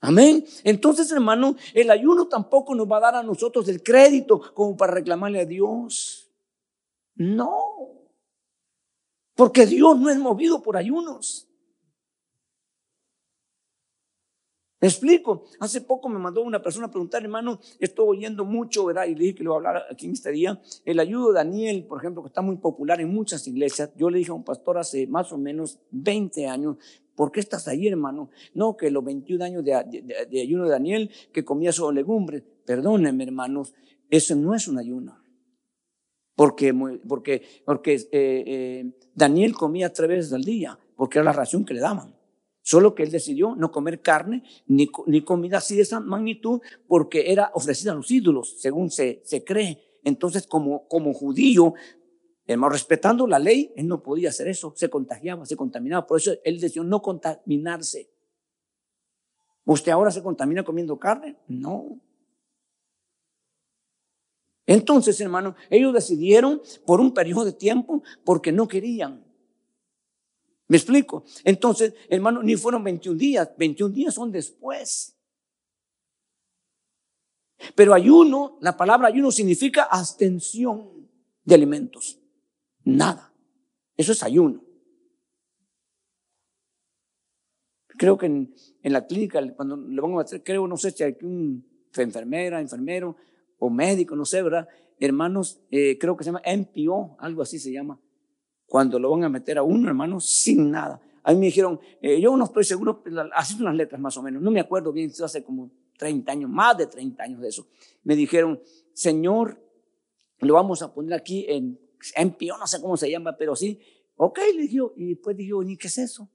Amén. 0.00 0.42
Entonces, 0.62 1.12
hermano, 1.12 1.54
el 1.74 1.90
ayuno 1.90 2.28
tampoco 2.28 2.74
nos 2.74 2.90
va 2.90 2.96
a 2.96 3.00
dar 3.00 3.16
a 3.16 3.22
nosotros 3.22 3.68
el 3.68 3.82
crédito 3.82 4.54
como 4.54 4.74
para 4.74 4.94
reclamarle 4.94 5.40
a 5.40 5.44
Dios. 5.44 6.30
No. 7.16 7.93
Porque 9.34 9.66
Dios 9.66 9.98
no 9.98 10.10
es 10.10 10.18
movido 10.18 10.62
por 10.62 10.76
ayunos. 10.76 11.48
¿Me 14.84 14.88
explico? 14.88 15.46
Hace 15.60 15.80
poco 15.80 16.10
me 16.10 16.18
mandó 16.18 16.42
una 16.42 16.60
persona 16.60 16.88
a 16.88 16.90
preguntar, 16.90 17.22
hermano, 17.22 17.58
estoy 17.78 18.18
oyendo 18.18 18.44
mucho, 18.44 18.84
¿verdad? 18.84 19.06
Y 19.06 19.14
le 19.14 19.20
dije 19.20 19.36
que 19.36 19.42
lo 19.42 19.54
voy 19.54 19.64
a 19.64 19.68
hablar 19.68 19.84
aquí 19.90 20.04
en 20.04 20.12
este 20.12 20.30
día. 20.30 20.60
El 20.84 21.00
ayudo 21.00 21.28
de 21.28 21.36
Daniel, 21.36 21.86
por 21.86 22.00
ejemplo, 22.00 22.22
que 22.22 22.28
está 22.28 22.42
muy 22.42 22.56
popular 22.58 23.00
en 23.00 23.08
muchas 23.08 23.48
iglesias. 23.48 23.92
Yo 23.96 24.10
le 24.10 24.18
dije 24.18 24.30
a 24.30 24.34
un 24.34 24.44
pastor 24.44 24.76
hace 24.76 25.06
más 25.06 25.32
o 25.32 25.38
menos 25.38 25.78
20 25.90 26.46
años, 26.48 26.76
¿por 27.16 27.32
qué 27.32 27.40
estás 27.40 27.66
ahí, 27.66 27.88
hermano? 27.88 28.28
No, 28.52 28.76
que 28.76 28.90
los 28.90 29.02
21 29.02 29.42
años 29.42 29.64
de, 29.64 29.74
ayuno 29.74 30.64
de 30.64 30.70
Daniel, 30.70 31.10
que 31.32 31.46
comía 31.46 31.72
solo 31.72 31.92
legumbres. 31.92 32.42
Perdónenme, 32.66 33.24
hermanos, 33.24 33.72
eso 34.10 34.36
no 34.36 34.54
es 34.54 34.68
un 34.68 34.78
ayuno. 34.78 35.23
Porque, 36.34 36.74
porque, 37.06 37.42
porque 37.64 37.94
eh, 37.94 38.08
eh, 38.12 38.92
Daniel 39.14 39.54
comía 39.54 39.92
tres 39.92 40.08
veces 40.08 40.32
al 40.32 40.42
día, 40.42 40.78
porque 40.96 41.18
era 41.18 41.24
la 41.24 41.32
ración 41.32 41.64
que 41.64 41.74
le 41.74 41.80
daban. 41.80 42.14
Solo 42.62 42.94
que 42.94 43.02
él 43.02 43.10
decidió 43.10 43.54
no 43.54 43.70
comer 43.70 44.00
carne 44.00 44.42
ni, 44.66 44.88
ni 45.06 45.20
comida 45.20 45.58
así 45.58 45.76
de 45.76 45.82
esa 45.82 46.00
magnitud 46.00 46.60
porque 46.88 47.30
era 47.30 47.50
ofrecida 47.54 47.92
a 47.92 47.94
los 47.94 48.10
ídolos, 48.10 48.56
según 48.58 48.90
se, 48.90 49.20
se 49.24 49.44
cree. 49.44 50.00
Entonces, 50.02 50.46
como, 50.46 50.88
como 50.88 51.12
judío, 51.12 51.74
hermano, 52.46 52.72
respetando 52.72 53.26
la 53.26 53.38
ley, 53.38 53.72
él 53.76 53.86
no 53.86 54.02
podía 54.02 54.30
hacer 54.30 54.48
eso. 54.48 54.72
Se 54.76 54.88
contagiaba, 54.88 55.44
se 55.44 55.56
contaminaba. 55.56 56.06
Por 56.06 56.18
eso 56.18 56.32
él 56.42 56.58
decidió 56.58 56.84
no 56.84 57.02
contaminarse. 57.02 58.10
¿Usted 59.66 59.92
ahora 59.92 60.10
se 60.10 60.22
contamina 60.22 60.64
comiendo 60.64 60.98
carne? 60.98 61.36
No. 61.48 62.00
Entonces, 64.66 65.20
hermano, 65.20 65.54
ellos 65.68 65.92
decidieron 65.92 66.62
por 66.86 67.00
un 67.00 67.12
periodo 67.12 67.44
de 67.44 67.52
tiempo 67.52 68.02
porque 68.24 68.52
no 68.52 68.66
querían. 68.66 69.24
¿Me 70.68 70.78
explico? 70.78 71.24
Entonces, 71.44 71.94
hermano, 72.08 72.42
ni 72.42 72.56
fueron 72.56 72.82
21 72.82 73.18
días, 73.18 73.50
21 73.58 73.94
días 73.94 74.14
son 74.14 74.32
después. 74.32 75.16
Pero 77.74 77.94
ayuno, 77.94 78.58
la 78.60 78.76
palabra 78.76 79.08
ayuno 79.08 79.30
significa 79.30 79.84
abstención 79.84 81.08
de 81.44 81.54
alimentos. 81.54 82.18
Nada. 82.84 83.32
Eso 83.96 84.12
es 84.12 84.22
ayuno. 84.22 84.62
Creo 87.96 88.18
que 88.18 88.26
en, 88.26 88.54
la 88.82 89.06
clínica, 89.06 89.40
cuando 89.54 89.76
le 89.76 90.00
van 90.00 90.14
a 90.14 90.22
hacer, 90.22 90.42
creo, 90.42 90.66
no 90.66 90.76
sé 90.76 90.90
si 90.90 91.04
hay 91.04 91.16
un 91.22 91.64
enfermera, 91.94 92.60
enfermero 92.60 93.16
o 93.58 93.70
médico, 93.70 94.16
no 94.16 94.24
sé, 94.24 94.42
¿verdad? 94.42 94.68
Hermanos, 94.98 95.60
eh, 95.70 95.98
creo 95.98 96.16
que 96.16 96.24
se 96.24 96.28
llama 96.28 96.42
MPO, 96.44 97.16
algo 97.18 97.42
así 97.42 97.58
se 97.58 97.72
llama 97.72 97.98
cuando 98.66 98.98
lo 98.98 99.10
van 99.10 99.24
a 99.24 99.28
meter 99.28 99.58
a 99.58 99.62
uno, 99.62 99.88
hermano, 99.88 100.20
sin 100.20 100.70
nada. 100.70 101.00
A 101.22 101.32
mí 101.32 101.38
me 101.38 101.46
dijeron, 101.46 101.80
eh, 102.02 102.20
yo 102.20 102.36
no 102.36 102.44
estoy 102.44 102.64
seguro, 102.64 103.02
así 103.32 103.54
son 103.54 103.64
las 103.66 103.74
letras 103.74 104.00
más 104.00 104.16
o 104.16 104.22
menos, 104.22 104.42
no 104.42 104.50
me 104.50 104.60
acuerdo 104.60 104.92
bien, 104.92 105.10
hace 105.22 105.42
como 105.42 105.70
30 105.96 106.32
años, 106.32 106.50
más 106.50 106.76
de 106.76 106.86
30 106.86 107.22
años 107.22 107.40
de 107.40 107.48
eso. 107.48 107.66
Me 108.02 108.16
dijeron, 108.16 108.60
Señor, 108.92 109.62
lo 110.40 110.54
vamos 110.54 110.82
a 110.82 110.92
poner 110.92 111.14
aquí 111.14 111.46
en, 111.48 111.78
pío, 112.36 112.58
no 112.58 112.66
sé 112.66 112.80
cómo 112.80 112.96
se 112.96 113.10
llama, 113.10 113.36
pero 113.36 113.56
sí. 113.56 113.80
Ok, 114.16 114.38
le 114.54 114.62
dije, 114.62 114.78
y 114.96 115.08
después 115.10 115.36
dije, 115.36 115.52
¿y 115.66 115.76
qué 115.76 115.86
es 115.86 115.98
eso? 115.98 116.28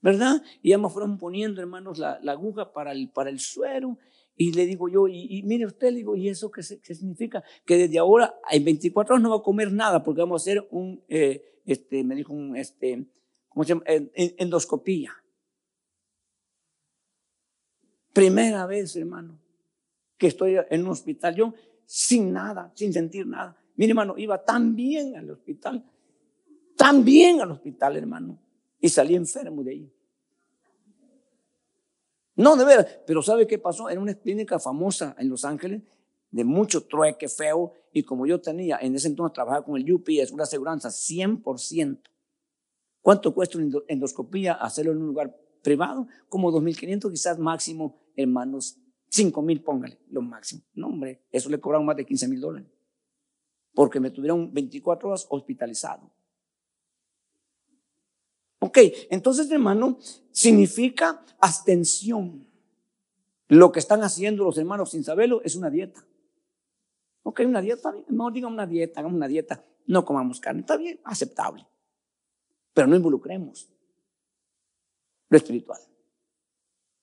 ¿Verdad? 0.00 0.42
Y 0.62 0.70
ya 0.70 0.78
me 0.78 0.88
fueron 0.88 1.18
poniendo, 1.18 1.60
hermanos, 1.60 1.98
la, 1.98 2.20
la 2.22 2.32
aguja 2.32 2.72
para 2.72 2.92
el, 2.92 3.10
para 3.10 3.30
el 3.30 3.40
suero 3.40 3.98
y 4.36 4.52
le 4.52 4.66
digo 4.66 4.88
yo, 4.88 5.08
y, 5.08 5.42
mire 5.44 5.64
usted, 5.64 5.90
le 5.90 5.98
digo, 5.98 6.14
¿y 6.14 6.28
eso 6.28 6.50
qué, 6.50 6.62
significa? 6.62 7.42
Que 7.64 7.78
desde 7.78 7.98
ahora, 7.98 8.34
en 8.50 8.64
24 8.64 9.14
horas 9.14 9.22
no 9.22 9.30
va 9.30 9.36
a 9.36 9.42
comer 9.42 9.72
nada 9.72 10.02
porque 10.02 10.20
vamos 10.20 10.42
a 10.42 10.44
hacer 10.44 10.68
un, 10.70 11.02
eh, 11.08 11.62
este, 11.64 12.04
me 12.04 12.14
dijo 12.14 12.34
un, 12.34 12.54
este, 12.54 13.06
¿cómo 13.48 13.64
se 13.64 13.70
llama? 13.70 13.84
Endoscopía. 13.86 15.12
Primera 18.12 18.66
vez, 18.66 18.94
hermano, 18.96 19.40
que 20.18 20.26
estoy 20.26 20.56
en 20.68 20.82
un 20.82 20.88
hospital, 20.88 21.34
yo 21.34 21.54
sin 21.86 22.32
nada, 22.32 22.72
sin 22.74 22.92
sentir 22.92 23.26
nada. 23.26 23.56
Mire, 23.76 23.90
hermano, 23.90 24.14
iba 24.18 24.44
tan 24.44 24.74
bien 24.74 25.16
al 25.16 25.30
hospital, 25.30 25.84
tan 26.76 27.04
bien 27.04 27.40
al 27.40 27.52
hospital, 27.52 27.96
hermano, 27.96 28.38
y 28.80 28.88
salí 28.90 29.14
enfermo 29.14 29.62
de 29.62 29.70
ahí. 29.70 29.92
No, 32.36 32.56
de 32.56 32.64
veras. 32.64 32.86
Pero 33.06 33.22
¿sabe 33.22 33.46
qué 33.46 33.58
pasó? 33.58 33.90
En 33.90 33.98
una 33.98 34.14
clínica 34.14 34.58
famosa 34.58 35.16
en 35.18 35.28
Los 35.28 35.44
Ángeles, 35.44 35.82
de 36.30 36.44
mucho 36.44 36.86
trueque 36.86 37.28
feo, 37.28 37.72
y 37.92 38.02
como 38.02 38.26
yo 38.26 38.40
tenía, 38.40 38.78
en 38.80 38.94
ese 38.94 39.08
entonces 39.08 39.34
trabajaba 39.34 39.64
con 39.64 39.76
el 39.76 39.90
UPS, 39.90 40.32
una 40.32 40.44
aseguranza 40.44 40.90
100%. 40.90 42.00
¿Cuánto 43.00 43.32
cuesta 43.34 43.58
una 43.58 43.78
endoscopía 43.88 44.54
hacerlo 44.54 44.92
en 44.92 44.98
un 44.98 45.06
lugar 45.06 45.34
privado, 45.66 46.06
como 46.28 46.52
2.500, 46.52 47.10
quizás 47.10 47.38
máximo, 47.40 47.98
hermanos, 48.14 48.78
5.000, 49.10 49.64
póngale, 49.64 49.98
lo 50.10 50.22
máximo. 50.22 50.62
No, 50.74 50.86
hombre, 50.86 51.26
eso 51.32 51.50
le 51.50 51.58
cobraron 51.58 51.84
más 51.84 51.96
de 51.96 52.06
15 52.06 52.28
mil 52.28 52.40
dólares. 52.40 52.68
Porque 53.74 53.98
me 53.98 54.10
tuvieron 54.10 54.52
24 54.54 55.08
horas 55.08 55.26
hospitalizado. 55.28 56.12
Ok, 58.66 58.78
entonces, 59.10 59.48
hermano, 59.52 59.96
significa 60.32 61.24
abstención. 61.38 62.44
Lo 63.46 63.70
que 63.70 63.78
están 63.78 64.02
haciendo 64.02 64.42
los 64.42 64.58
hermanos 64.58 64.90
sin 64.90 65.04
saberlo 65.04 65.40
es 65.44 65.54
una 65.54 65.70
dieta. 65.70 66.04
Ok, 67.22 67.42
una 67.46 67.60
dieta, 67.60 67.94
no 68.08 68.28
digan 68.32 68.52
una 68.52 68.66
dieta, 68.66 68.98
hagamos 68.98 69.16
una 69.16 69.28
dieta, 69.28 69.64
no 69.86 70.04
comamos 70.04 70.40
carne, 70.40 70.62
está 70.62 70.76
bien, 70.76 70.98
aceptable. 71.04 71.64
Pero 72.74 72.88
no 72.88 72.96
involucremos 72.96 73.70
lo 75.28 75.36
espiritual. 75.36 75.80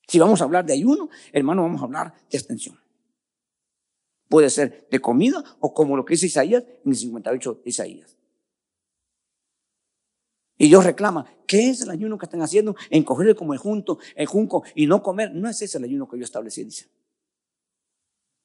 Si 0.06 0.20
vamos 0.20 0.42
a 0.42 0.44
hablar 0.44 0.66
de 0.66 0.74
ayuno, 0.74 1.10
hermano, 1.32 1.62
vamos 1.62 1.80
a 1.80 1.86
hablar 1.86 2.14
de 2.30 2.38
extensión. 2.38 2.78
Puede 4.28 4.50
ser 4.50 4.90
de 4.92 5.00
comida 5.00 5.42
o 5.62 5.74
como 5.74 5.96
lo 5.96 6.04
que 6.04 6.16
dice 6.16 6.26
Isaías 6.26 6.66
en 6.84 6.92
el 6.92 6.98
58 6.98 7.62
de 7.64 7.70
Isaías. 7.70 8.18
Y 10.64 10.70
Dios 10.70 10.86
reclama, 10.86 11.26
¿qué 11.46 11.72
es 11.72 11.82
el 11.82 11.90
ayuno 11.90 12.18
que 12.18 12.26
están 12.26 12.42
haciendo? 12.42 12.74
Encogerle 12.90 13.36
como 13.36 13.52
el 13.52 13.60
junto, 13.60 14.00
el 14.16 14.28
junco 14.28 14.64
y 14.76 14.88
no 14.88 15.04
comer. 15.04 15.36
No 15.36 15.50
es 15.50 15.62
ese 15.62 15.78
el 15.78 15.84
ayuno 15.84 16.08
que 16.08 16.18
yo 16.18 16.24
establecí, 16.24 16.64
dice. 16.64 16.88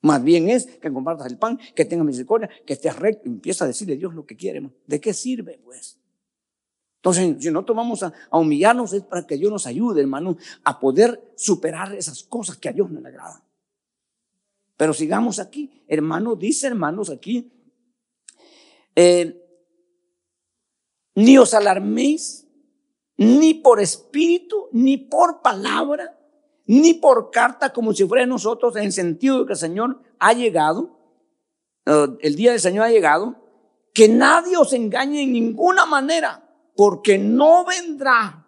Más 0.03 0.25
bien 0.25 0.49
es 0.49 0.67
que 0.67 0.93
compartas 0.93 1.29
el 1.29 1.39
pan, 1.39 1.61
que 1.77 1.85
tengas 1.85 2.05
misericordia, 2.05 2.51
que 2.67 2.73
estés 2.73 2.97
recto. 2.97 3.29
Empieza 3.29 3.63
a 3.63 3.69
decirle 3.69 3.95
a 3.95 3.99
Dios 3.99 4.15
lo 4.17 4.27
que 4.27 4.35
quiere. 4.35 4.69
¿De 4.85 5.01
qué 5.01 5.15
sirve, 5.15 5.61
pues? 5.65 5.97
Entonces, 6.97 7.37
si 7.39 7.53
no 7.53 7.65
tomamos 7.65 8.03
a, 8.03 8.13
a, 8.31 8.39
humillarnos 8.41 8.93
es 8.95 9.05
para 9.05 9.25
que 9.25 9.37
Dios 9.37 9.53
nos 9.53 9.69
ayude, 9.69 10.01
hermano, 10.01 10.37
a 10.65 10.81
poder 10.81 11.23
superar 11.37 11.95
esas 11.95 12.25
cosas 12.25 12.57
que 12.57 12.69
a 12.69 12.73
Dios 12.73 12.91
no 12.91 13.01
le 13.01 13.11
agradan. 13.11 13.43
Pero 14.77 14.93
sigamos 14.93 15.39
aquí, 15.39 15.85
hermano, 15.87 16.35
dice 16.35 16.67
hermanos 16.67 17.11
aquí, 17.11 17.53
eh, 18.97 19.48
ni 21.19 21.37
os 21.37 21.53
alarméis, 21.53 22.47
ni 23.17 23.53
por 23.53 23.81
espíritu, 23.81 24.69
ni 24.71 24.97
por 24.97 25.43
palabra, 25.43 26.17
ni 26.65 26.95
por 26.95 27.33
carta, 27.33 27.73
como 27.73 27.93
si 27.93 28.07
fuera 28.07 28.25
nosotros, 28.25 28.77
en 28.77 28.85
el 28.85 28.93
sentido 28.93 29.41
de 29.41 29.47
que 29.47 29.53
el 29.55 29.59
Señor 29.59 30.01
ha 30.21 30.33
llegado, 30.33 30.97
uh, 31.87 32.17
el 32.21 32.37
día 32.37 32.53
del 32.53 32.61
Señor 32.61 32.85
ha 32.85 32.91
llegado, 32.91 33.35
que 33.93 34.09
nadie 34.09 34.57
os 34.57 34.73
engañe 34.73 35.23
en 35.23 35.33
ninguna 35.33 35.87
manera 35.87 36.49
porque 36.77 37.19
no 37.19 37.65
vendrá 37.65 38.47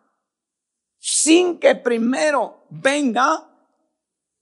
sin 0.96 1.58
que 1.58 1.74
primero 1.74 2.66
venga 2.70 3.49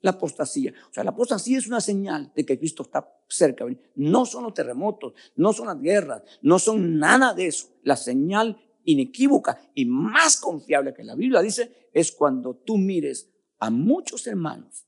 la 0.01 0.11
apostasía. 0.11 0.73
O 0.91 0.93
sea, 0.93 1.05
la 1.05 1.11
apostasía 1.11 1.59
es 1.59 1.67
una 1.67 1.81
señal 1.81 2.33
de 2.35 2.45
que 2.45 2.59
Cristo 2.59 2.83
está 2.83 3.09
cerca. 3.29 3.65
No 3.95 4.27
son 4.27 4.45
los 4.45 4.55
terremotos, 4.55 5.15
no 5.37 5.53
son 5.53 5.67
las 5.67 5.81
guerras, 5.81 6.23
no 6.43 6.59
son 6.59 6.99
nada 6.99 7.35
de 7.35 7.47
eso. 7.47 7.69
La 7.83 7.97
señal 7.97 8.61
inequívoca 8.85 9.61
y 9.75 9.85
más 9.85 10.41
confiable 10.41 10.95
que 10.95 11.05
la 11.05 11.15
Biblia 11.15 11.41
dice 11.41 11.91
es 11.93 12.13
cuando 12.13 12.55
tú 12.55 12.79
mires 12.79 13.31
a 13.59 13.71
muchos 13.71 14.27
hermanos. 14.27 14.87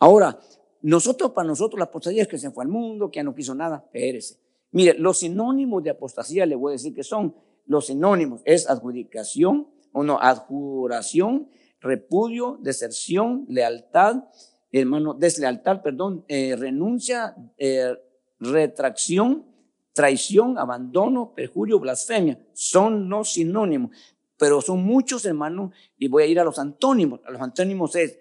Ahora, 0.00 0.38
nosotros, 0.82 1.32
para 1.32 1.48
nosotros, 1.48 1.78
la 1.78 1.86
apostasía 1.86 2.22
es 2.22 2.28
que 2.28 2.38
se 2.38 2.50
fue 2.50 2.64
al 2.64 2.70
mundo, 2.70 3.10
que 3.10 3.16
ya 3.16 3.22
no 3.22 3.34
quiso 3.34 3.54
nada, 3.54 3.84
espérese. 3.86 4.38
Mire, 4.72 4.94
los 4.98 5.20
sinónimos 5.20 5.82
de 5.82 5.90
apostasía 5.90 6.44
le 6.46 6.56
voy 6.56 6.72
a 6.72 6.72
decir 6.72 6.94
que 6.94 7.04
son 7.04 7.34
los 7.66 7.86
sinónimos 7.86 8.42
es 8.44 8.68
adjudicación, 8.68 9.68
o 9.92 10.02
no, 10.02 10.18
adjuración, 10.20 11.48
repudio, 11.84 12.58
deserción, 12.60 13.44
lealtad, 13.48 14.24
hermano, 14.72 15.14
deslealtad, 15.14 15.82
perdón, 15.82 16.24
eh, 16.28 16.56
renuncia, 16.56 17.36
eh, 17.58 17.94
retracción, 18.40 19.46
traición, 19.92 20.58
abandono, 20.58 21.34
perjurio, 21.34 21.78
blasfemia. 21.78 22.38
Son 22.52 23.08
los 23.08 23.34
sinónimos, 23.34 23.96
pero 24.36 24.60
son 24.60 24.82
muchos, 24.82 25.24
hermanos, 25.26 25.72
y 25.96 26.08
voy 26.08 26.24
a 26.24 26.26
ir 26.26 26.40
a 26.40 26.44
los 26.44 26.58
antónimos. 26.58 27.20
A 27.26 27.30
los 27.30 27.40
antónimos 27.40 27.94
es 27.94 28.18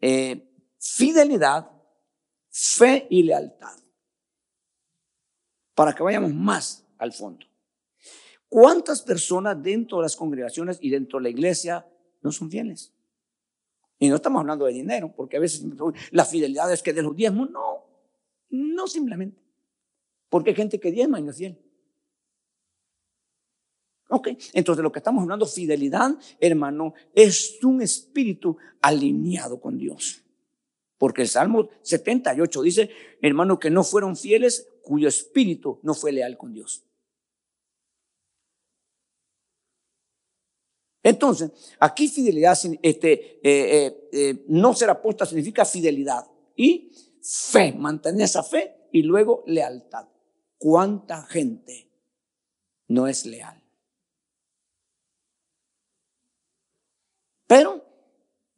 eh, 0.00 0.48
fidelidad, 0.78 1.70
fe 2.50 3.06
y 3.10 3.22
lealtad. 3.24 3.76
Para 5.74 5.94
que 5.94 6.02
vayamos 6.02 6.32
más 6.32 6.86
al 6.98 7.12
fondo. 7.12 7.44
¿Cuántas 8.48 9.02
personas 9.02 9.60
dentro 9.60 9.98
de 9.98 10.04
las 10.04 10.16
congregaciones 10.16 10.78
y 10.80 10.90
dentro 10.90 11.18
de 11.18 11.24
la 11.24 11.28
iglesia 11.30 11.86
no 12.22 12.30
son 12.30 12.50
fieles? 12.50 12.92
Y 13.98 14.08
no 14.08 14.16
estamos 14.16 14.40
hablando 14.40 14.66
de 14.66 14.72
dinero, 14.72 15.12
porque 15.16 15.38
a 15.38 15.40
veces 15.40 15.64
la 16.10 16.24
fidelidad 16.24 16.72
es 16.72 16.82
que 16.82 16.92
de 16.92 17.02
los 17.02 17.16
diezmos, 17.16 17.50
no, 17.50 17.84
no 18.50 18.86
simplemente. 18.86 19.42
Porque 20.28 20.50
hay 20.50 20.56
gente 20.56 20.78
que 20.78 20.90
diezma 20.90 21.18
y 21.18 21.22
no 21.22 21.30
es 21.30 21.36
fiel. 21.36 21.58
Ok, 24.08 24.28
entonces 24.52 24.82
lo 24.82 24.92
que 24.92 25.00
estamos 25.00 25.22
hablando, 25.22 25.46
fidelidad, 25.46 26.16
hermano, 26.38 26.94
es 27.14 27.58
un 27.64 27.82
espíritu 27.82 28.56
alineado 28.80 29.60
con 29.60 29.78
Dios. 29.78 30.22
Porque 30.98 31.22
el 31.22 31.28
Salmo 31.28 31.68
78 31.82 32.62
dice, 32.62 32.90
hermano, 33.20 33.58
que 33.58 33.70
no 33.70 33.82
fueron 33.82 34.16
fieles 34.16 34.68
cuyo 34.82 35.08
espíritu 35.08 35.80
no 35.82 35.94
fue 35.94 36.12
leal 36.12 36.38
con 36.38 36.54
Dios. 36.54 36.85
Entonces, 41.06 41.52
aquí 41.78 42.08
fidelidad, 42.08 42.58
este, 42.82 43.12
eh, 43.12 43.40
eh, 43.44 44.08
eh, 44.12 44.44
no 44.48 44.74
ser 44.74 44.90
aposta 44.90 45.24
significa 45.24 45.64
fidelidad 45.64 46.26
y 46.56 46.90
fe, 47.22 47.72
mantener 47.72 48.22
esa 48.22 48.42
fe 48.42 48.88
y 48.90 49.02
luego 49.02 49.44
lealtad. 49.46 50.08
¿Cuánta 50.58 51.22
gente 51.26 51.88
no 52.88 53.06
es 53.06 53.24
leal? 53.24 53.62
Pero 57.46 57.84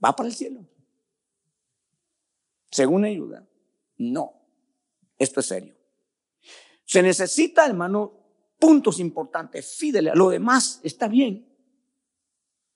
va 0.02 0.16
para 0.16 0.30
el 0.30 0.34
cielo. 0.34 0.66
Según 2.70 3.04
ayuda. 3.04 3.46
No. 3.98 4.32
Esto 5.18 5.40
es 5.40 5.46
serio. 5.46 5.76
Se 6.86 7.02
necesita, 7.02 7.66
hermano, 7.66 8.14
puntos 8.58 9.00
importantes, 9.00 9.74
fidelidad. 9.74 10.14
Lo 10.14 10.30
demás 10.30 10.80
está 10.82 11.08
bien. 11.08 11.47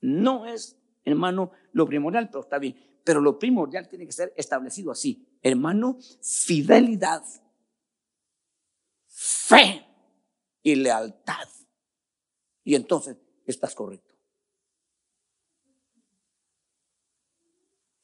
No 0.03 0.47
es, 0.47 0.77
hermano, 1.05 1.53
lo 1.73 1.87
primordial, 1.87 2.29
pero 2.29 2.41
está 2.41 2.59
bien. 2.59 2.77
Pero 3.05 3.21
lo 3.21 3.39
primordial 3.39 3.89
tiene 3.89 4.05
que 4.05 4.13
ser 4.13 4.33
establecido 4.37 4.93
así. 4.93 5.27
Hermano, 5.41 5.99
fidelidad, 6.21 7.23
fe 9.07 9.87
y 10.63 10.75
lealtad. 10.75 11.49
Y 12.65 12.75
entonces 12.75 13.17
estás 13.47 13.75
correcto. 13.75 14.13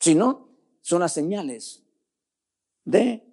Si 0.01 0.15
no, 0.15 0.49
son 0.81 1.01
las 1.01 1.13
señales 1.13 1.85
de 2.85 3.25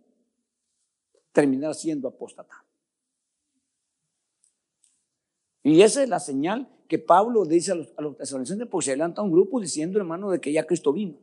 terminar 1.31 1.75
siendo 1.75 2.07
apóstata. 2.07 2.65
Y 5.61 5.81
esa 5.81 6.03
es 6.03 6.09
la 6.09 6.19
señal 6.19 6.74
que 6.87 6.99
Pablo 6.99 7.45
dice 7.45 7.71
a 7.71 7.75
los, 7.75 7.93
a 7.97 8.01
los 8.01 8.17
tesalonicenses, 8.17 8.67
porque 8.67 8.85
se 8.85 8.91
adelanta 8.91 9.21
un 9.21 9.31
grupo 9.31 9.59
diciendo, 9.59 9.99
hermano, 9.99 10.31
de 10.31 10.39
que 10.39 10.51
ya 10.51 10.65
Cristo 10.65 10.93
vino. 10.93 11.17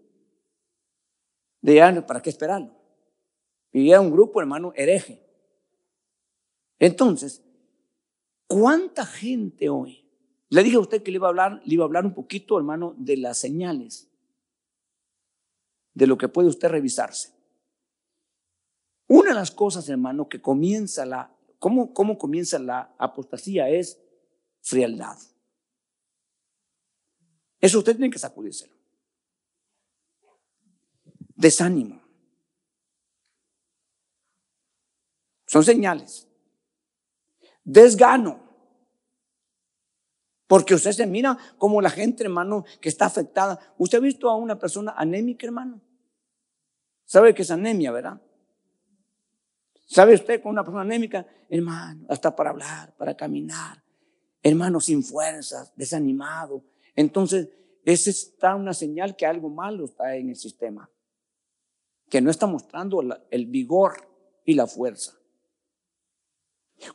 De 1.61 1.77
ya, 1.77 2.07
¿para 2.07 2.21
qué 2.21 2.31
esperarlo? 2.31 2.75
Y 3.73 3.91
era 3.91 4.01
un 4.01 4.11
grupo, 4.11 4.41
hermano, 4.41 4.73
hereje. 4.75 5.23
Entonces, 6.79 7.43
¿cuánta 8.47 9.07
gente 9.07 9.69
hoy? 9.69 10.05
Le 10.49 10.63
dije 10.63 10.77
a 10.77 10.81
usted 10.81 11.03
que 11.03 11.11
le 11.11 11.17
iba 11.17 11.29
a 11.29 11.31
hablar, 11.31 11.63
le 11.65 11.75
iba 11.75 11.85
a 11.85 11.87
hablar 11.87 12.05
un 12.05 12.13
poquito, 12.13 12.59
hermano, 12.59 12.95
de 12.99 13.17
las 13.17 13.39
señales, 13.39 14.11
de 15.95 16.07
lo 16.07 16.19
que 16.19 16.29
puede 16.29 16.49
usted 16.49 16.69
revisarse. 16.69 17.33
Una 19.07 19.31
de 19.31 19.35
las 19.35 19.51
cosas, 19.51 19.89
hermano, 19.89 20.29
que 20.29 20.43
comienza 20.43 21.07
la, 21.07 21.35
¿cómo, 21.59 21.95
cómo 21.95 22.19
comienza 22.19 22.59
la 22.59 22.95
apostasía? 22.99 23.71
Es 23.71 23.99
frialdad. 24.61 25.17
Eso 27.63 27.79
usted 27.79 27.93
tiene 27.93 28.11
que 28.11 28.19
sacudírselo. 28.19 28.75
Desánimo. 31.37 32.03
Son 35.47 35.63
señales. 35.63 36.27
Desgano. 37.63 38.43
Porque 40.49 40.75
usted 40.75 40.91
se 40.91 41.07
mira 41.07 41.39
como 41.57 41.81
la 41.81 41.89
gente, 41.89 42.25
hermano, 42.25 42.65
que 42.81 42.89
está 42.89 43.07
afectada. 43.07 43.75
¿Usted 43.79 43.99
ha 43.99 44.01
visto 44.01 44.29
a 44.29 44.35
una 44.35 44.59
persona 44.59 44.95
anémica, 44.97 45.47
hermano? 45.47 45.81
¿Sabe 47.05 47.33
que 47.33 47.43
es 47.43 47.51
anemia, 47.53 47.93
verdad? 47.93 48.21
¿Sabe 49.87 50.15
usted 50.15 50.43
con 50.43 50.51
una 50.51 50.65
persona 50.65 50.83
anémica? 50.83 51.27
Hermano, 51.49 52.07
hasta 52.09 52.35
para 52.35 52.51
hablar, 52.51 52.97
para 52.97 53.17
caminar. 53.17 53.85
Hermano, 54.43 54.81
sin 54.81 55.05
fuerzas, 55.05 55.73
desanimado, 55.77 56.65
entonces, 56.95 57.49
ese 57.85 58.11
está 58.11 58.55
una 58.55 58.75
señal 58.75 59.17
que 59.17 59.27
algo 59.27 59.49
malo 59.49 59.85
está 59.85 60.17
en 60.17 60.29
el 60.29 60.37
sistema, 60.37 60.91
que 62.09 62.21
no 62.21 62.31
está 62.31 62.47
mostrando 62.47 63.03
el 63.31 63.47
vigor 63.47 64.09
y 64.45 64.55
la 64.55 64.67
fuerza. 64.67 65.19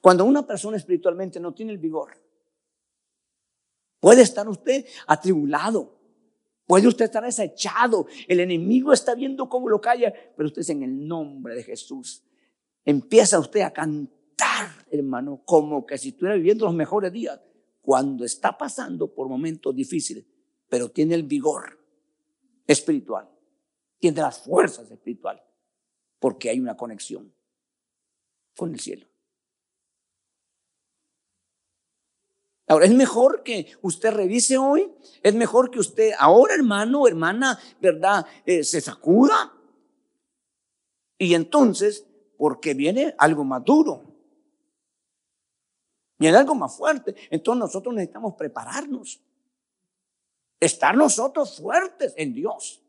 Cuando 0.01 0.25
una 0.25 0.45
persona 0.45 0.77
espiritualmente 0.77 1.39
no 1.39 1.53
tiene 1.53 1.71
el 1.71 1.77
vigor, 1.77 2.21
puede 3.99 4.21
estar 4.21 4.47
usted 4.47 4.85
atribulado, 5.07 5.97
puede 6.65 6.87
usted 6.87 7.05
estar 7.05 7.23
desechado, 7.23 8.07
el 8.27 8.39
enemigo 8.39 8.93
está 8.93 9.15
viendo 9.15 9.49
cómo 9.49 9.69
lo 9.69 9.81
calla, 9.81 10.13
pero 10.35 10.47
usted 10.47 10.61
es 10.61 10.69
en 10.69 10.83
el 10.83 11.07
nombre 11.07 11.55
de 11.55 11.63
Jesús. 11.63 12.23
Empieza 12.85 13.39
usted 13.39 13.61
a 13.61 13.71
cantar, 13.71 14.85
hermano, 14.91 15.41
como 15.43 15.85
que 15.85 15.97
si 15.97 16.09
estuviera 16.09 16.35
viviendo 16.35 16.65
los 16.65 16.75
mejores 16.75 17.11
días, 17.11 17.41
cuando 17.87 18.25
está 18.25 18.57
pasando 18.57 19.15
por 19.15 19.29
momentos 19.29 19.73
difíciles, 19.73 20.25
pero 20.67 20.91
tiene 20.91 21.15
el 21.15 21.23
vigor 21.23 21.79
espiritual, 22.67 23.29
tiene 23.97 24.19
las 24.19 24.43
fuerzas 24.43 24.91
espirituales, 24.91 25.41
porque 26.19 26.49
hay 26.49 26.59
una 26.59 26.75
conexión 26.75 27.33
con 28.57 28.73
el 28.73 28.81
cielo. 28.81 29.07
Ahora, 32.67 32.87
es 32.87 32.93
mejor 32.93 33.41
que 33.43 33.71
usted 33.81 34.11
revise 34.11 34.57
hoy, 34.57 34.91
es 35.23 35.33
mejor 35.33 35.71
que 35.71 35.79
usted 35.79 36.11
ahora, 36.19 36.55
hermano, 36.55 37.07
hermana, 37.07 37.57
¿verdad? 37.79 38.25
Eh, 38.45 38.65
se 38.65 38.81
sacuda. 38.81 39.53
Y 41.17 41.35
entonces, 41.35 42.05
porque 42.37 42.73
viene 42.73 43.15
algo 43.17 43.45
más 43.45 43.63
duro, 43.63 44.16
viene 46.17 46.37
algo 46.37 46.55
más 46.55 46.75
fuerte, 46.75 47.15
entonces 47.29 47.59
nosotros 47.59 47.93
necesitamos 47.93 48.35
prepararnos, 48.35 49.21
estar 50.59 50.95
nosotros 50.95 51.57
fuertes 51.57 52.13
en 52.17 52.33
Dios. 52.33 52.81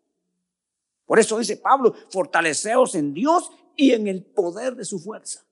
Por 1.05 1.19
eso 1.19 1.39
dice 1.39 1.57
Pablo, 1.57 1.95
fortaleceos 2.11 2.95
en 2.95 3.15
Dios 3.15 3.51
y 3.77 3.93
en 3.93 4.07
el 4.09 4.25
poder 4.25 4.75
de 4.77 4.85
su 4.85 4.99
fuerza. 4.99 5.45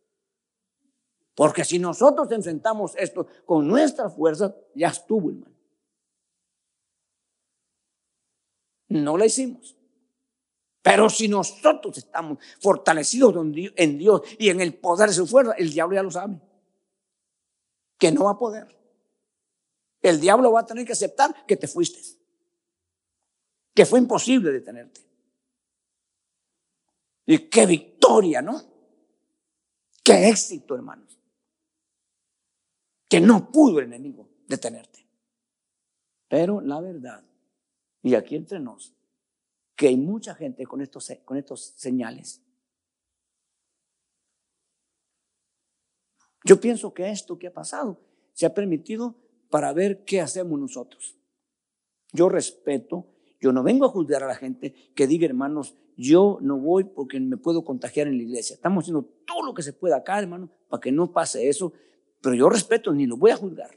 Porque 1.35 1.65
si 1.65 1.79
nosotros 1.79 2.31
enfrentamos 2.33 2.93
esto 2.97 3.27
con 3.45 3.69
nuestra 3.69 4.09
fuerza, 4.09 4.55
ya 4.75 4.89
estuvo, 4.89 5.31
hermano. 5.31 5.55
No 8.89 9.17
la 9.19 9.27
hicimos. 9.27 9.77
Pero 10.81 11.11
si 11.11 11.29
nosotros 11.29 11.99
estamos 11.99 12.39
fortalecidos 12.61 13.35
en 13.77 13.99
Dios 13.99 14.23
y 14.39 14.49
en 14.49 14.61
el 14.61 14.75
poder 14.75 15.09
de 15.09 15.15
su 15.15 15.27
fuerza, 15.27 15.53
el 15.53 15.71
diablo 15.71 15.97
ya 15.97 16.03
lo 16.03 16.11
sabe. 16.11 16.41
Que 17.99 18.13
no 18.13 18.25
va 18.25 18.33
a 18.33 18.39
poder. 18.39 18.77
El 20.01 20.21
diablo 20.21 20.53
va 20.53 20.61
a 20.61 20.67
tener 20.67 20.87
que 20.87 20.93
aceptar 20.93 21.47
que 21.47 21.57
te 21.57 21.67
fuiste. 21.67 22.01
Que 23.75 23.87
fue 23.87 23.99
imposible 23.99 24.53
detenerte. 24.53 25.01
Y 27.27 27.39
qué 27.49 27.67
victoria, 27.67 28.41
¿no? 28.41 28.63
Qué 30.03 30.29
éxito, 30.29 30.75
hermanos 30.75 31.17
que 33.09 33.21
no 33.21 33.51
pudo 33.51 33.79
el 33.79 33.87
enemigo 33.87 34.29
detenerte. 34.47 35.07
Pero 36.29 36.61
la 36.61 36.81
verdad, 36.81 37.25
y 38.03 38.15
aquí 38.15 38.37
entre 38.37 38.59
nos, 38.59 38.95
que 39.77 39.89
hay 39.89 39.97
mucha 39.97 40.35
gente 40.35 40.67
con 40.67 40.81
estos, 40.81 41.13
con 41.25 41.37
estos 41.37 41.75
señales. 41.77 42.43
Yo 46.47 46.61
pienso 46.61 46.95
que 46.95 47.11
esto 47.11 47.39
que 47.41 47.49
ha 47.49 47.53
pasado 47.53 47.99
se 48.33 48.47
ha 48.47 48.55
permitido 48.55 49.17
para 49.51 49.73
ver 49.73 50.05
qué 50.05 50.21
hacemos 50.21 50.61
nosotros. 50.61 51.19
Yo 52.13 52.29
respeto, 52.29 53.05
yo 53.41 53.51
no 53.51 53.65
vengo 53.65 53.85
a 53.85 53.89
juzgar 53.89 54.23
a 54.23 54.29
la 54.29 54.37
gente 54.37 54.73
que 54.95 55.09
diga, 55.09 55.27
hermanos, 55.27 55.75
yo 55.97 56.39
no 56.41 56.57
voy 56.57 56.85
porque 56.85 57.19
me 57.19 57.37
puedo 57.37 57.65
contagiar 57.65 58.07
en 58.07 58.17
la 58.19 58.23
iglesia. 58.23 58.55
Estamos 58.55 58.85
haciendo 58.85 59.03
todo 59.27 59.43
lo 59.43 59.55
que 59.55 59.63
se 59.63 59.73
pueda 59.73 59.97
acá, 59.97 60.21
hermano, 60.21 60.49
para 60.69 60.81
que 60.81 60.93
no 60.93 61.13
pase 61.13 61.49
eso. 61.49 61.73
Pero 62.23 62.37
yo 62.37 62.49
respeto, 62.49 62.93
ni 62.93 63.07
lo 63.07 63.17
voy 63.17 63.33
a 63.33 63.37
juzgar. 63.37 63.71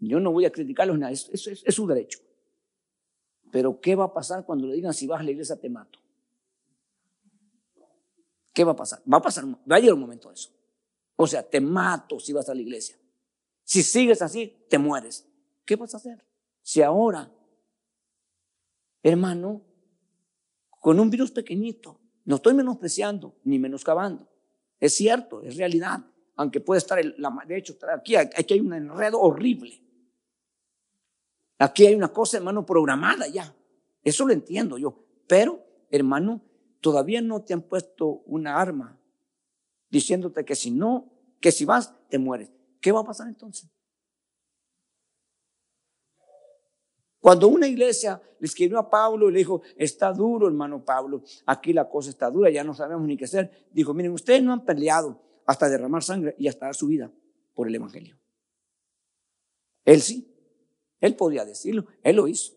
Yo 0.00 0.18
no 0.18 0.32
voy 0.32 0.46
a 0.46 0.50
criticarlos, 0.50 0.98
nada. 0.98 1.12
Eso 1.12 1.30
es, 1.32 1.62
es, 1.64 1.74
su 1.74 1.86
derecho. 1.86 2.18
Pero 3.52 3.80
¿qué 3.80 3.94
va 3.94 4.06
a 4.06 4.12
pasar 4.12 4.44
cuando 4.44 4.66
le 4.66 4.74
digan 4.74 4.94
si 4.94 5.06
vas 5.06 5.20
a 5.20 5.22
la 5.22 5.30
iglesia 5.30 5.54
te 5.60 5.70
mato? 5.70 6.00
¿Qué 8.52 8.64
va 8.64 8.72
a 8.72 8.76
pasar? 8.76 9.00
Va 9.10 9.18
a 9.18 9.22
pasar, 9.22 9.44
va 9.46 9.76
a 9.76 9.78
llegar 9.78 9.94
un 9.94 10.00
momento 10.00 10.28
de 10.28 10.34
eso. 10.34 10.50
O 11.22 11.26
sea, 11.26 11.42
te 11.42 11.60
mato 11.60 12.18
si 12.18 12.32
vas 12.32 12.48
a 12.48 12.54
la 12.54 12.62
iglesia. 12.62 12.96
Si 13.62 13.82
sigues 13.82 14.22
así, 14.22 14.64
te 14.70 14.78
mueres. 14.78 15.28
¿Qué 15.66 15.76
vas 15.76 15.92
a 15.92 15.98
hacer? 15.98 16.24
Si 16.62 16.80
ahora, 16.80 17.30
hermano, 19.02 19.60
con 20.70 20.98
un 20.98 21.10
virus 21.10 21.30
pequeñito, 21.30 22.00
no 22.24 22.36
estoy 22.36 22.54
menospreciando 22.54 23.36
ni 23.44 23.58
menoscabando. 23.58 24.30
Es 24.78 24.94
cierto, 24.94 25.42
es 25.42 25.58
realidad 25.58 26.06
aunque 26.36 26.60
puede 26.60 26.78
estar, 26.78 26.98
el, 26.98 27.14
de 27.46 27.56
hecho, 27.58 27.76
aquí, 27.94 28.16
aquí 28.16 28.54
hay 28.54 28.60
un 28.60 28.72
enredo 28.72 29.20
horrible. 29.20 29.78
Aquí 31.58 31.84
hay 31.84 31.94
una 31.94 32.08
cosa, 32.08 32.38
hermano, 32.38 32.64
programada 32.64 33.28
ya. 33.28 33.54
Eso 34.02 34.26
lo 34.26 34.32
entiendo 34.32 34.78
yo. 34.78 35.04
Pero, 35.26 35.62
hermano, 35.90 36.40
todavía 36.80 37.20
no 37.20 37.42
te 37.42 37.52
han 37.52 37.60
puesto 37.60 38.22
una 38.24 38.58
arma 38.58 38.98
diciéndote 39.90 40.44
que 40.44 40.54
si 40.54 40.70
no, 40.70 41.12
que 41.40 41.52
si 41.52 41.64
vas, 41.64 41.94
te 42.08 42.18
mueres. 42.18 42.50
¿Qué 42.80 42.92
va 42.92 43.00
a 43.00 43.04
pasar 43.04 43.28
entonces? 43.28 43.68
Cuando 47.20 47.48
una 47.48 47.68
iglesia 47.68 48.20
le 48.38 48.46
escribió 48.46 48.78
a 48.78 48.88
Pablo 48.88 49.28
y 49.28 49.32
le 49.32 49.38
dijo, 49.40 49.60
está 49.76 50.10
duro, 50.12 50.46
hermano 50.46 50.82
Pablo, 50.84 51.22
aquí 51.44 51.74
la 51.74 51.88
cosa 51.88 52.08
está 52.08 52.30
dura, 52.30 52.50
ya 52.50 52.64
no 52.64 52.72
sabemos 52.72 53.06
ni 53.06 53.16
qué 53.16 53.26
hacer, 53.26 53.68
dijo, 53.72 53.92
miren, 53.92 54.12
ustedes 54.12 54.42
no 54.42 54.54
han 54.54 54.64
peleado, 54.64 55.20
hasta 55.44 55.68
derramar 55.68 56.02
sangre 56.02 56.34
y 56.38 56.48
hasta 56.48 56.66
dar 56.66 56.74
su 56.74 56.86
vida 56.86 57.12
por 57.54 57.68
el 57.68 57.74
Evangelio. 57.74 58.16
Él 59.84 60.00
sí, 60.00 60.32
él 61.00 61.14
podía 61.16 61.44
decirlo, 61.44 61.86
él 62.02 62.16
lo 62.16 62.28
hizo. 62.28 62.54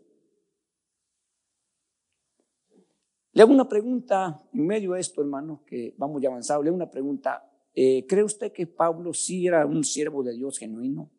Le 3.34 3.42
hago 3.42 3.52
una 3.52 3.68
pregunta 3.68 4.42
en 4.54 4.68
medio 4.68 4.94
de 4.94 5.00
esto, 5.00 5.22
hermano, 5.22 5.64
que 5.66 5.96
vamos 5.98 6.22
ya 6.22 6.30
avanzado. 6.30 6.62
Le 6.62 6.70
hago 6.70 6.76
una 6.76 6.92
pregunta. 6.92 7.50
Eh, 7.74 8.06
¿Cree 8.08 8.24
usted 8.24 8.52
que 8.52 8.68
Pablo 8.68 9.14
sí 9.14 9.48
era 9.48 9.66
un 9.66 9.84
siervo 9.84 10.22
de 10.24 10.34
Dios 10.34 10.60
genuino? 10.60 11.10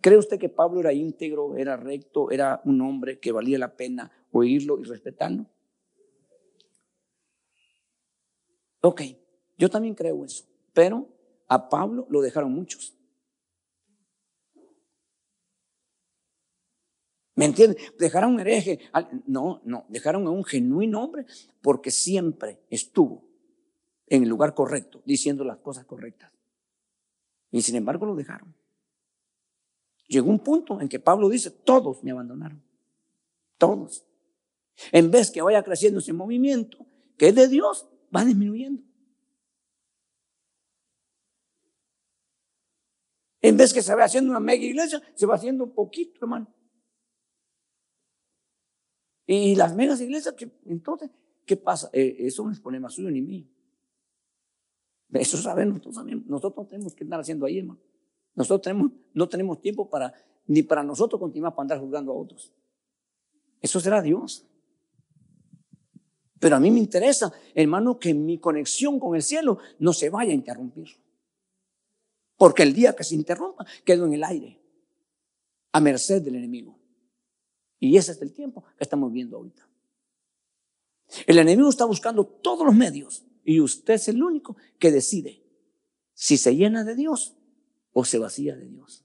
¿Cree 0.00 0.18
usted 0.18 0.38
que 0.38 0.48
Pablo 0.48 0.80
era 0.80 0.92
íntegro, 0.92 1.56
era 1.56 1.76
recto, 1.76 2.30
era 2.30 2.60
un 2.64 2.80
hombre 2.80 3.20
que 3.20 3.30
valía 3.30 3.56
la 3.58 3.76
pena 3.76 4.10
oírlo 4.32 4.80
y 4.80 4.82
respetarlo? 4.82 5.46
Ok, 8.80 9.02
yo 9.56 9.70
también 9.70 9.94
creo 9.94 10.24
eso. 10.24 10.44
Pero 10.72 11.08
a 11.46 11.68
Pablo 11.68 12.04
lo 12.10 12.20
dejaron 12.20 12.52
muchos. 12.52 12.96
¿Me 17.42 17.46
entienden? 17.46 17.76
Dejaron 17.98 18.34
un 18.34 18.40
hereje. 18.40 18.78
No, 19.26 19.60
no, 19.64 19.84
dejaron 19.88 20.28
a 20.28 20.30
un 20.30 20.44
genuino 20.44 21.02
hombre 21.02 21.26
porque 21.60 21.90
siempre 21.90 22.60
estuvo 22.70 23.24
en 24.06 24.22
el 24.22 24.28
lugar 24.28 24.54
correcto, 24.54 25.02
diciendo 25.04 25.42
las 25.42 25.58
cosas 25.58 25.84
correctas. 25.84 26.30
Y 27.50 27.62
sin 27.62 27.74
embargo 27.74 28.06
lo 28.06 28.14
dejaron. 28.14 28.54
Llegó 30.06 30.30
un 30.30 30.38
punto 30.38 30.80
en 30.80 30.88
que 30.88 31.00
Pablo 31.00 31.28
dice, 31.28 31.50
todos 31.50 32.04
me 32.04 32.12
abandonaron. 32.12 32.62
Todos. 33.58 34.04
En 34.92 35.10
vez 35.10 35.32
que 35.32 35.42
vaya 35.42 35.64
creciendo 35.64 35.98
ese 35.98 36.12
movimiento, 36.12 36.86
que 37.18 37.26
es 37.26 37.34
de 37.34 37.48
Dios, 37.48 37.88
va 38.14 38.24
disminuyendo. 38.24 38.84
En 43.40 43.56
vez 43.56 43.74
que 43.74 43.82
se 43.82 43.92
va 43.96 44.04
haciendo 44.04 44.30
una 44.30 44.38
mega 44.38 44.64
iglesia, 44.64 45.02
se 45.16 45.26
va 45.26 45.34
haciendo 45.34 45.64
un 45.64 45.74
poquito, 45.74 46.20
hermano. 46.22 46.46
Y 49.34 49.54
las 49.54 49.74
megas 49.74 49.98
iglesias, 50.02 50.34
entonces, 50.66 51.08
¿qué 51.46 51.56
pasa? 51.56 51.88
Eh, 51.94 52.16
eso 52.18 52.44
no 52.44 52.52
es 52.52 52.60
problema 52.60 52.90
suyo 52.90 53.10
ni 53.10 53.22
mío. 53.22 53.46
Eso 55.10 55.38
sabemos 55.38 55.76
nosotros 55.76 55.94
también. 55.94 56.22
Nosotros 56.26 56.66
no 56.66 56.68
tenemos 56.68 56.94
que 56.94 57.04
andar 57.04 57.20
haciendo 57.20 57.46
ahí, 57.46 57.60
hermano. 57.60 57.80
Nosotros 58.34 58.60
tenemos, 58.60 58.92
no 59.14 59.26
tenemos 59.30 59.58
tiempo 59.62 59.88
para, 59.88 60.12
ni 60.46 60.62
para 60.62 60.82
nosotros 60.82 61.18
continuar 61.18 61.54
para 61.54 61.62
andar 61.62 61.80
juzgando 61.80 62.12
a 62.12 62.14
otros. 62.14 62.52
Eso 63.62 63.80
será 63.80 64.02
Dios. 64.02 64.46
Pero 66.38 66.56
a 66.56 66.60
mí 66.60 66.70
me 66.70 66.80
interesa, 66.80 67.32
hermano, 67.54 67.98
que 67.98 68.12
mi 68.12 68.36
conexión 68.36 69.00
con 69.00 69.16
el 69.16 69.22
cielo 69.22 69.60
no 69.78 69.94
se 69.94 70.10
vaya 70.10 70.32
a 70.32 70.34
interrumpir. 70.34 70.88
Porque 72.36 72.64
el 72.64 72.74
día 72.74 72.94
que 72.94 73.04
se 73.04 73.14
interrumpa, 73.14 73.64
quedo 73.82 74.04
en 74.04 74.12
el 74.12 74.24
aire, 74.24 74.60
a 75.72 75.80
merced 75.80 76.20
del 76.20 76.34
enemigo. 76.34 76.81
Y 77.82 77.96
ese 77.96 78.12
es 78.12 78.22
el 78.22 78.32
tiempo 78.32 78.62
que 78.78 78.84
estamos 78.84 79.10
viendo 79.10 79.36
ahorita. 79.36 79.68
El 81.26 81.40
enemigo 81.40 81.68
está 81.68 81.84
buscando 81.84 82.24
todos 82.24 82.64
los 82.64 82.76
medios 82.76 83.24
y 83.42 83.58
usted 83.58 83.94
es 83.94 84.06
el 84.06 84.22
único 84.22 84.56
que 84.78 84.92
decide 84.92 85.42
si 86.14 86.36
se 86.36 86.54
llena 86.54 86.84
de 86.84 86.94
Dios 86.94 87.34
o 87.92 88.04
se 88.04 88.20
vacía 88.20 88.54
de 88.54 88.68
Dios. 88.68 89.04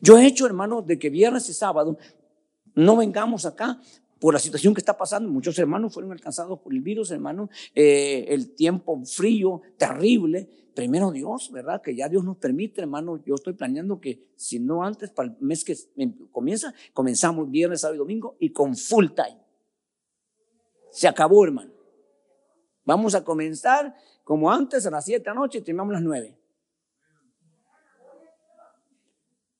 Yo 0.00 0.18
he 0.18 0.26
hecho, 0.26 0.46
hermano, 0.46 0.82
de 0.82 0.98
que 0.98 1.10
viernes 1.10 1.48
y 1.48 1.54
sábado 1.54 1.96
no 2.74 2.96
vengamos 2.96 3.46
acá 3.46 3.80
por 4.24 4.32
la 4.32 4.40
situación 4.40 4.72
que 4.72 4.80
está 4.80 4.96
pasando. 4.96 5.28
Muchos 5.28 5.58
hermanos 5.58 5.92
fueron 5.92 6.10
alcanzados 6.10 6.58
por 6.60 6.72
el 6.72 6.80
virus, 6.80 7.10
hermano. 7.10 7.50
Eh, 7.74 8.24
el 8.28 8.54
tiempo 8.54 8.98
frío, 9.04 9.60
terrible. 9.76 10.48
Primero 10.74 11.10
Dios, 11.10 11.52
¿verdad? 11.52 11.82
Que 11.82 11.94
ya 11.94 12.08
Dios 12.08 12.24
nos 12.24 12.38
permite, 12.38 12.80
hermano. 12.80 13.22
Yo 13.22 13.34
estoy 13.34 13.52
planeando 13.52 14.00
que 14.00 14.32
si 14.34 14.60
no 14.60 14.82
antes, 14.82 15.10
para 15.10 15.28
el 15.28 15.36
mes 15.40 15.62
que 15.62 15.76
comienza, 16.32 16.72
comenzamos 16.94 17.50
viernes, 17.50 17.82
sábado 17.82 17.96
y 17.96 17.98
domingo 17.98 18.36
y 18.40 18.48
con 18.50 18.74
full 18.74 19.08
time. 19.08 19.36
Se 20.90 21.06
acabó, 21.06 21.44
hermano. 21.44 21.74
Vamos 22.86 23.14
a 23.14 23.22
comenzar 23.22 23.94
como 24.24 24.50
antes 24.50 24.86
a 24.86 24.90
las 24.90 25.04
7 25.04 25.20
de 25.20 25.28
la 25.28 25.34
noche 25.34 25.58
y 25.58 25.60
terminamos 25.60 25.90
a 25.90 25.96
las 25.96 26.02
9. 26.02 26.38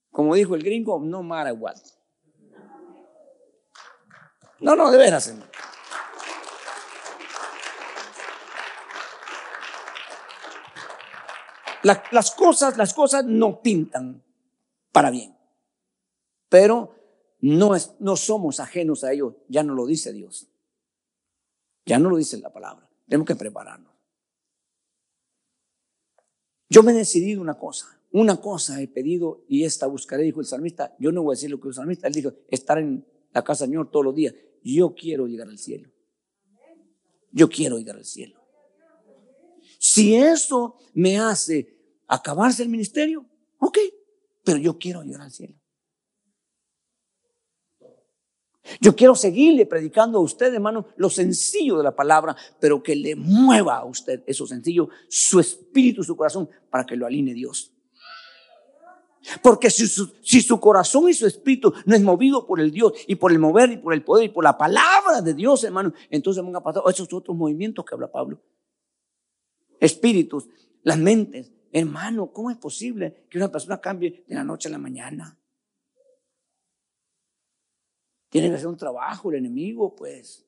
Como 0.09 0.33
dijo 0.33 0.55
el 0.55 0.63
gringo, 0.63 0.99
no 0.99 1.21
matter 1.21 1.53
what. 1.53 1.77
No, 4.65 4.75
no, 4.75 4.89
de 4.89 4.97
veras, 4.97 5.31
las 11.83 12.31
cosas, 12.31 12.75
las 12.75 12.95
cosas 12.95 13.25
no 13.25 13.61
pintan 13.61 14.23
para 14.91 15.11
bien. 15.11 15.37
Pero 16.49 16.95
no, 17.41 17.75
es, 17.75 17.93
no 17.99 18.15
somos 18.15 18.59
ajenos 18.59 19.03
a 19.03 19.13
ello. 19.13 19.35
Ya 19.49 19.61
no 19.61 19.75
lo 19.75 19.85
dice 19.85 20.11
Dios. 20.11 20.47
Ya 21.85 21.99
no 21.99 22.09
lo 22.09 22.17
dice 22.17 22.39
la 22.39 22.51
palabra. 22.51 22.89
Tenemos 23.07 23.27
que 23.27 23.35
prepararnos. 23.35 23.93
Yo 26.69 26.81
me 26.81 26.91
he 26.91 26.95
decidido 26.95 27.39
una 27.39 27.59
cosa. 27.59 28.01
Una 28.11 28.41
cosa 28.41 28.81
he 28.81 28.87
pedido 28.87 29.43
y 29.47 29.63
esta 29.63 29.85
buscaré, 29.85 30.23
dijo 30.23 30.39
el 30.39 30.47
salmista. 30.47 30.95
Yo 30.97 31.11
no 31.11 31.21
voy 31.21 31.33
a 31.33 31.35
decir 31.35 31.51
lo 31.51 31.59
que 31.59 31.67
el 31.67 31.75
salmista. 31.75 32.07
Él 32.07 32.13
dijo, 32.13 32.33
estar 32.47 32.79
en 32.79 33.05
la 33.31 33.43
casa 33.43 33.65
del 33.65 33.73
Señor 33.73 33.91
todos 33.91 34.05
los 34.05 34.15
días. 34.15 34.33
Yo 34.73 34.95
quiero 34.95 35.27
llegar 35.27 35.47
al 35.47 35.59
cielo. 35.59 35.91
Yo 37.31 37.47
quiero 37.49 37.77
llegar 37.77 37.97
al 37.97 38.05
cielo. 38.05 38.41
Si 39.77 40.15
eso 40.15 40.77
me 40.95 41.19
hace 41.19 42.01
acabarse 42.07 42.63
el 42.63 42.69
ministerio, 42.69 43.29
ok, 43.59 43.77
pero 44.43 44.57
yo 44.57 44.79
quiero 44.79 45.03
llegar 45.03 45.21
al 45.21 45.31
cielo. 45.31 45.53
Yo 48.81 48.95
quiero 48.95 49.13
seguirle 49.13 49.67
predicando 49.67 50.17
a 50.17 50.21
usted, 50.21 50.51
hermano, 50.51 50.87
lo 50.97 51.11
sencillo 51.11 51.77
de 51.77 51.83
la 51.83 51.95
palabra, 51.95 52.35
pero 52.59 52.81
que 52.81 52.95
le 52.95 53.15
mueva 53.15 53.77
a 53.77 53.85
usted 53.85 54.23
eso 54.25 54.47
sencillo, 54.47 54.89
su 55.07 55.39
espíritu, 55.39 56.03
su 56.03 56.17
corazón, 56.17 56.49
para 56.71 56.87
que 56.87 56.95
lo 56.95 57.05
alinee 57.05 57.35
Dios. 57.35 57.74
Porque 59.41 59.69
si 59.69 59.87
su, 59.87 60.59
corazón 60.59 61.09
y 61.09 61.13
su 61.13 61.25
espíritu 61.25 61.73
no 61.85 61.95
es 61.95 62.01
movido 62.01 62.45
por 62.45 62.59
el 62.59 62.71
Dios 62.71 62.93
y 63.07 63.15
por 63.15 63.31
el 63.31 63.39
mover 63.39 63.71
y 63.71 63.77
por 63.77 63.93
el 63.93 64.03
poder 64.03 64.25
y 64.25 64.29
por 64.29 64.43
la 64.43 64.57
palabra 64.57 65.21
de 65.21 65.33
Dios, 65.33 65.63
hermano, 65.63 65.93
entonces 66.09 66.43
van 66.43 66.55
a 66.55 66.61
pasar 66.61 66.83
esos 66.87 67.11
otros 67.11 67.35
movimientos 67.35 67.83
que 67.85 67.95
habla 67.95 68.11
Pablo. 68.11 68.39
Espíritus, 69.79 70.47
las 70.83 70.97
mentes. 70.97 71.51
Hermano, 71.71 72.31
¿cómo 72.31 72.51
es 72.51 72.57
posible 72.57 73.25
que 73.29 73.37
una 73.37 73.51
persona 73.51 73.81
cambie 73.81 74.23
de 74.27 74.35
la 74.35 74.43
noche 74.43 74.69
a 74.69 74.71
la 74.71 74.77
mañana? 74.77 75.37
Tiene 78.29 78.49
que 78.49 78.55
hacer 78.55 78.67
un 78.67 78.77
trabajo 78.77 79.29
el 79.29 79.37
enemigo, 79.37 79.95
pues. 79.95 80.45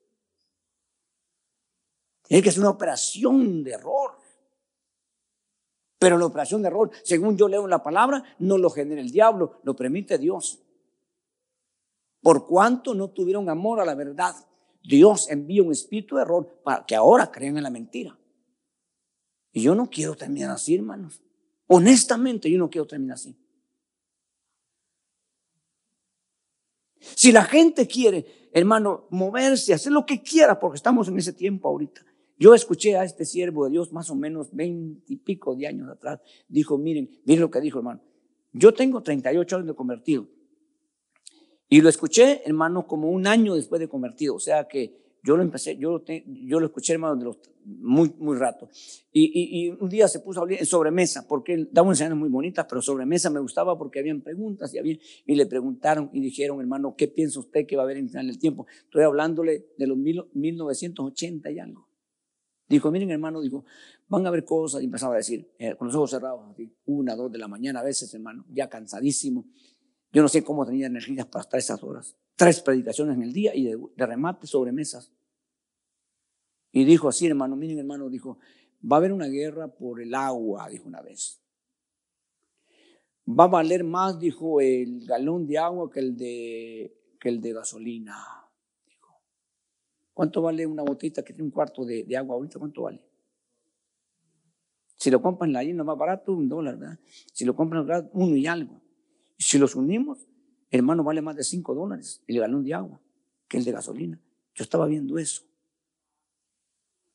Tiene 2.28 2.44
que 2.44 2.50
hacer 2.50 2.62
una 2.62 2.70
operación 2.70 3.64
de 3.64 3.72
error. 3.72 4.17
Pero 6.00 6.18
la 6.18 6.26
operación 6.26 6.62
de 6.62 6.68
error, 6.68 6.92
según 7.04 7.38
yo 7.38 7.48
leo 7.48 7.64
en 7.64 7.70
la 7.70 7.82
palabra, 7.82 8.24
no 8.40 8.58
lo 8.58 8.70
genera 8.70 9.02
el 9.02 9.12
diablo, 9.12 9.60
lo 9.64 9.76
permite 9.76 10.18
Dios. 10.18 10.60
Por 12.22 12.46
cuanto 12.46 12.94
no 12.94 13.10
tuvieron 13.10 13.50
amor 13.50 13.80
a 13.80 13.86
la 13.86 13.96
verdad, 13.96 14.36
Dios 14.84 15.30
envía 15.30 15.64
un 15.64 15.72
espíritu 15.72 16.16
de 16.16 16.22
error 16.22 16.62
para 16.64 16.86
que 16.86 16.96
ahora 16.96 17.32
crean 17.32 17.58
en 17.58 17.64
la 17.64 17.70
mentira. 17.70 18.18
Y 19.52 19.62
yo 19.62 19.74
no 19.74 19.90
quiero 19.90 20.16
terminar 20.16 20.52
así, 20.52 20.76
hermanos. 20.76 21.22
Honestamente, 21.68 22.50
yo 22.50 22.60
no 22.60 22.70
quiero 22.70 22.86
terminar 22.86 23.16
así. 23.16 23.36
Si 27.00 27.32
la 27.32 27.44
gente 27.44 27.88
quiere, 27.88 28.50
hermano, 28.54 29.08
moverse, 29.10 29.74
hacer 29.74 29.92
lo 29.92 30.06
que 30.06 30.22
quiera, 30.22 30.60
porque 30.60 30.78
estamos 30.78 31.08
en 31.08 31.18
ese 31.18 31.34
tiempo 31.34 31.68
ahorita. 31.68 32.06
Yo 32.40 32.54
escuché 32.54 32.96
a 32.98 33.04
este 33.04 33.26
siervo 33.26 33.66
de 33.66 33.72
Dios 33.72 33.92
más 33.92 34.10
o 34.10 34.16
menos 34.16 34.50
veinte 34.52 35.02
y 35.08 35.18
pico 35.18 35.56
de 35.56 35.68
años 35.68 35.90
atrás. 35.90 36.20
Dijo, 36.48 36.78
miren, 36.78 37.10
miren 37.26 37.42
lo 37.42 37.52
que 37.52 37.62
dijo, 37.62 37.80
hermano. 37.80 38.02
Yo 38.54 38.74
tengo 38.74 39.02
38 39.02 39.56
años 39.56 39.68
de 39.68 39.74
convertido. 39.74 40.28
Y 41.70 41.82
lo 41.82 41.90
escuché, 41.90 42.42
hermano, 42.46 42.88
como 42.88 43.10
un 43.10 43.28
año 43.28 43.56
después 43.56 43.80
de 43.80 43.88
convertido. 43.88 44.36
O 44.36 44.40
sea 44.40 44.68
que 44.68 45.08
yo 45.24 45.36
lo 45.36 45.44
empecé, 45.44 45.78
yo 45.78 45.92
lo, 45.92 46.04
yo 46.06 46.60
lo 46.60 46.68
escuché, 46.68 46.94
hermano, 46.94 47.18
de 47.18 47.26
los, 47.26 47.38
muy, 47.66 48.14
muy 48.18 48.38
rato. 48.38 48.70
Y, 49.12 49.66
y, 49.66 49.70
un 49.72 49.90
día 49.90 50.08
se 50.08 50.20
puso 50.22 50.40
a 50.40 50.44
hablar 50.44 50.60
en 50.60 50.66
sobremesa, 50.66 51.28
porque 51.28 51.68
daba 51.72 51.90
enseñanzas 51.90 52.18
muy 52.18 52.30
bonitas, 52.30 52.66
pero 52.70 52.82
sobremesa 52.82 53.30
me 53.30 53.42
gustaba 53.42 53.78
porque 53.78 54.00
habían 54.00 54.22
preguntas 54.22 54.74
y, 54.74 54.78
había, 54.78 54.98
y 55.26 55.36
le 55.36 55.46
preguntaron 55.46 56.10
y 56.14 56.22
dijeron, 56.22 56.62
hermano, 56.62 56.96
¿qué 56.96 57.10
piensa 57.10 57.42
usted 57.42 57.66
que 57.66 57.76
va 57.76 57.82
a 57.82 57.86
haber 57.86 57.98
en 57.98 58.10
el 58.16 58.40
tiempo? 58.40 58.68
Estoy 58.86 59.04
hablándole 59.04 59.66
de 59.78 59.88
los 59.88 59.98
mil, 59.98 60.24
1980 60.34 61.52
y 61.52 61.60
algo. 61.60 61.87
Dijo, 62.68 62.92
miren 62.92 63.12
hermano, 63.12 63.42
dijo, 63.42 63.64
van 64.08 64.26
a 64.26 64.30
haber 64.30 64.44
cosas, 64.44 64.82
y 64.82 64.86
empezaba 64.86 65.14
a 65.14 65.18
decir, 65.18 65.54
eh, 65.58 65.76
con 65.76 65.88
los 65.88 65.96
ojos 65.96 66.12
cerrados, 66.12 66.42
una, 66.86 67.16
dos 67.16 67.32
de 67.32 67.38
la 67.38 67.48
mañana 67.48 67.80
a 67.80 67.84
veces, 67.84 68.14
hermano, 68.14 68.46
ya 68.50 68.70
cansadísimo. 68.70 69.46
Yo 70.12 70.22
no 70.22 70.28
sé 70.28 70.44
cómo 70.44 70.66
tenía 70.66 70.88
energías 70.88 71.26
para 71.28 71.44
estar 71.44 71.60
esas 71.60 71.82
horas 71.84 72.18
tres 72.38 72.62
predicaciones 72.62 73.18
en 73.18 73.24
el 73.24 73.34
día 73.34 73.54
y 73.54 73.66
de, 73.66 73.78
remate 73.98 74.48
sobre 74.48 74.72
mesas. 74.72 75.12
Y 76.72 76.86
dijo 76.86 77.10
así, 77.10 77.26
hermano, 77.26 77.58
miren 77.58 77.80
hermano, 77.80 78.10
dijo, 78.10 78.38
va 78.90 78.98
a 78.98 79.00
haber 79.00 79.12
una 79.12 79.26
guerra 79.26 79.68
por 79.68 80.00
el 80.00 80.14
agua, 80.14 80.70
dijo 80.70 80.88
una 80.88 81.02
vez. 81.02 81.42
Va 83.28 83.46
a 83.46 83.48
valer 83.48 83.84
más, 83.84 84.20
dijo, 84.20 84.62
el 84.62 85.06
galón 85.06 85.48
de 85.48 85.58
agua 85.58 85.90
que 85.90 86.00
el 86.00 86.16
de, 86.16 87.18
que 87.20 87.30
el 87.30 87.42
de 87.42 87.54
gasolina. 87.54 88.16
¿Cuánto 90.18 90.42
vale 90.42 90.66
una 90.66 90.82
botita 90.82 91.24
que 91.24 91.32
tiene 91.32 91.44
un 91.44 91.52
cuarto 91.52 91.86
de, 91.86 92.18
agua 92.18 92.38
ahorita? 92.38 92.58
¿Cuánto 92.58 92.82
vale? 92.82 93.06
Si 94.96 95.12
lo 95.12 95.22
compran 95.22 95.54
la 95.54 95.64
no 95.64 95.84
más 95.84 95.96
barato, 95.96 96.34
un 96.34 96.50
dólar, 96.50 96.76
¿verdad? 96.76 97.00
Si 97.32 97.46
lo 97.46 97.56
compran 97.56 98.10
uno 98.14 98.36
y 98.36 98.48
algo. 98.48 98.82
Si 99.38 99.60
los 99.60 99.76
unimos, 99.76 100.28
hermano, 100.72 101.04
vale 101.04 101.22
más 101.22 101.36
de 101.36 101.44
5 101.44 101.76
dólares 101.76 102.24
el 102.26 102.40
galón 102.40 102.64
de 102.64 102.74
agua 102.74 103.00
que 103.48 103.60
el 103.60 103.64
de 103.64 103.72
gasolina. 103.74 104.20
Yo 104.56 104.64
estaba 104.64 104.88
viendo 104.88 105.20
eso. 105.20 105.44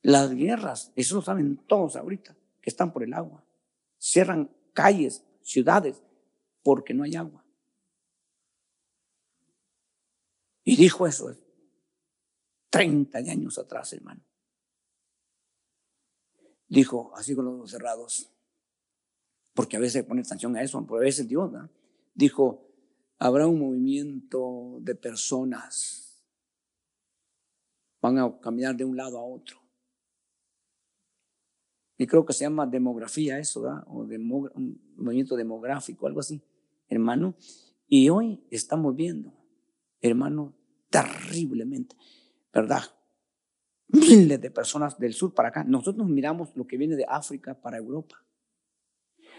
Las 0.02 0.32
guerras, 0.32 0.92
eso 0.94 1.16
lo 1.16 1.22
saben 1.22 1.56
todos 1.66 1.96
ahorita, 1.96 2.36
que 2.60 2.70
están 2.70 2.92
por 2.92 3.02
el 3.02 3.14
agua. 3.14 3.44
Cierran 3.98 4.48
calles, 4.74 5.24
ciudades, 5.42 6.00
porque 6.62 6.94
no 6.94 7.02
hay 7.02 7.16
agua. 7.16 7.44
Y 10.62 10.76
dijo 10.76 11.08
eso 11.08 11.34
30 12.72 13.18
años 13.18 13.58
atrás, 13.58 13.92
hermano. 13.92 14.22
Dijo, 16.66 17.12
así 17.14 17.34
con 17.34 17.44
los 17.44 17.54
ojos 17.54 17.70
cerrados, 17.70 18.32
porque 19.52 19.76
a 19.76 19.80
veces 19.80 20.04
pone 20.04 20.22
atención 20.22 20.56
a 20.56 20.62
eso, 20.62 20.82
pero 20.86 20.96
a 20.96 21.00
veces 21.00 21.28
Dios, 21.28 21.52
¿no? 21.52 21.68
dijo, 22.14 22.66
habrá 23.18 23.46
un 23.46 23.60
movimiento 23.60 24.78
de 24.80 24.94
personas. 24.94 26.24
Van 28.00 28.18
a 28.18 28.40
caminar 28.40 28.74
de 28.74 28.86
un 28.86 28.96
lado 28.96 29.18
a 29.18 29.22
otro. 29.22 29.60
Y 31.98 32.06
creo 32.06 32.24
que 32.24 32.32
se 32.32 32.44
llama 32.44 32.66
demografía 32.66 33.38
eso, 33.38 33.60
¿verdad? 33.60 33.84
O 33.86 33.98
un 33.98 34.80
movimiento 34.96 35.36
demográfico, 35.36 36.06
algo 36.06 36.20
así, 36.20 36.42
hermano. 36.88 37.34
Y 37.86 38.08
hoy 38.08 38.42
estamos 38.50 38.96
viendo, 38.96 39.34
hermano, 40.00 40.54
terriblemente, 40.88 41.96
¿verdad? 42.52 42.82
Miles 43.88 44.40
de 44.40 44.50
personas 44.50 44.98
del 44.98 45.14
sur 45.14 45.34
para 45.34 45.48
acá. 45.48 45.64
Nosotros 45.64 46.06
miramos 46.08 46.50
lo 46.54 46.66
que 46.66 46.76
viene 46.76 46.96
de 46.96 47.06
África 47.08 47.60
para 47.60 47.78
Europa 47.78 48.24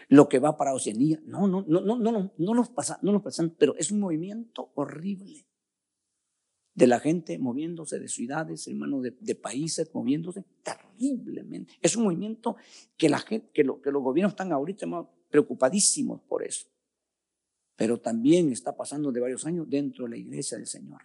lo 0.10 0.30
que 0.30 0.40
va 0.40 0.58
para 0.58 0.74
Oceanía. 0.74 1.22
No, 1.26 1.48
no, 1.48 1.64
no, 1.68 1.82
no, 1.82 1.98
no, 1.98 2.34
no 2.38 2.54
nos 2.54 2.70
pasa, 2.70 3.00
no 3.02 3.12
nos 3.12 3.22
pasan, 3.22 3.56
pero 3.58 3.76
es 3.78 3.92
un 3.92 4.00
movimiento 4.00 4.72
horrible 4.76 5.48
de 6.76 6.88
la 6.88 7.00
gente 7.00 7.38
moviéndose 7.38 8.00
de 8.00 8.08
ciudades, 8.08 8.68
hermano, 8.68 9.02
de, 9.02 9.12
de, 9.20 9.36
países 9.36 9.94
moviéndose 9.94 10.44
terriblemente. 10.64 11.74
Es 11.82 11.96
un 11.96 12.06
movimiento 12.06 12.56
que 12.98 13.10
la 13.10 13.20
gente, 13.20 13.50
que, 13.54 13.64
lo, 13.64 13.82
que 13.82 13.92
los 13.92 14.02
gobiernos 14.02 14.34
están 14.34 14.52
ahorita 14.52 14.88
preocupadísimos 15.30 16.22
por 16.22 16.44
eso. 16.44 16.68
Pero 17.76 18.00
también 18.00 18.52
está 18.52 18.76
pasando 18.76 19.12
de 19.12 19.20
varios 19.20 19.46
años 19.46 19.70
dentro 19.70 20.06
de 20.06 20.12
la 20.12 20.18
iglesia 20.18 20.58
del 20.58 20.68
Señor. 20.68 21.02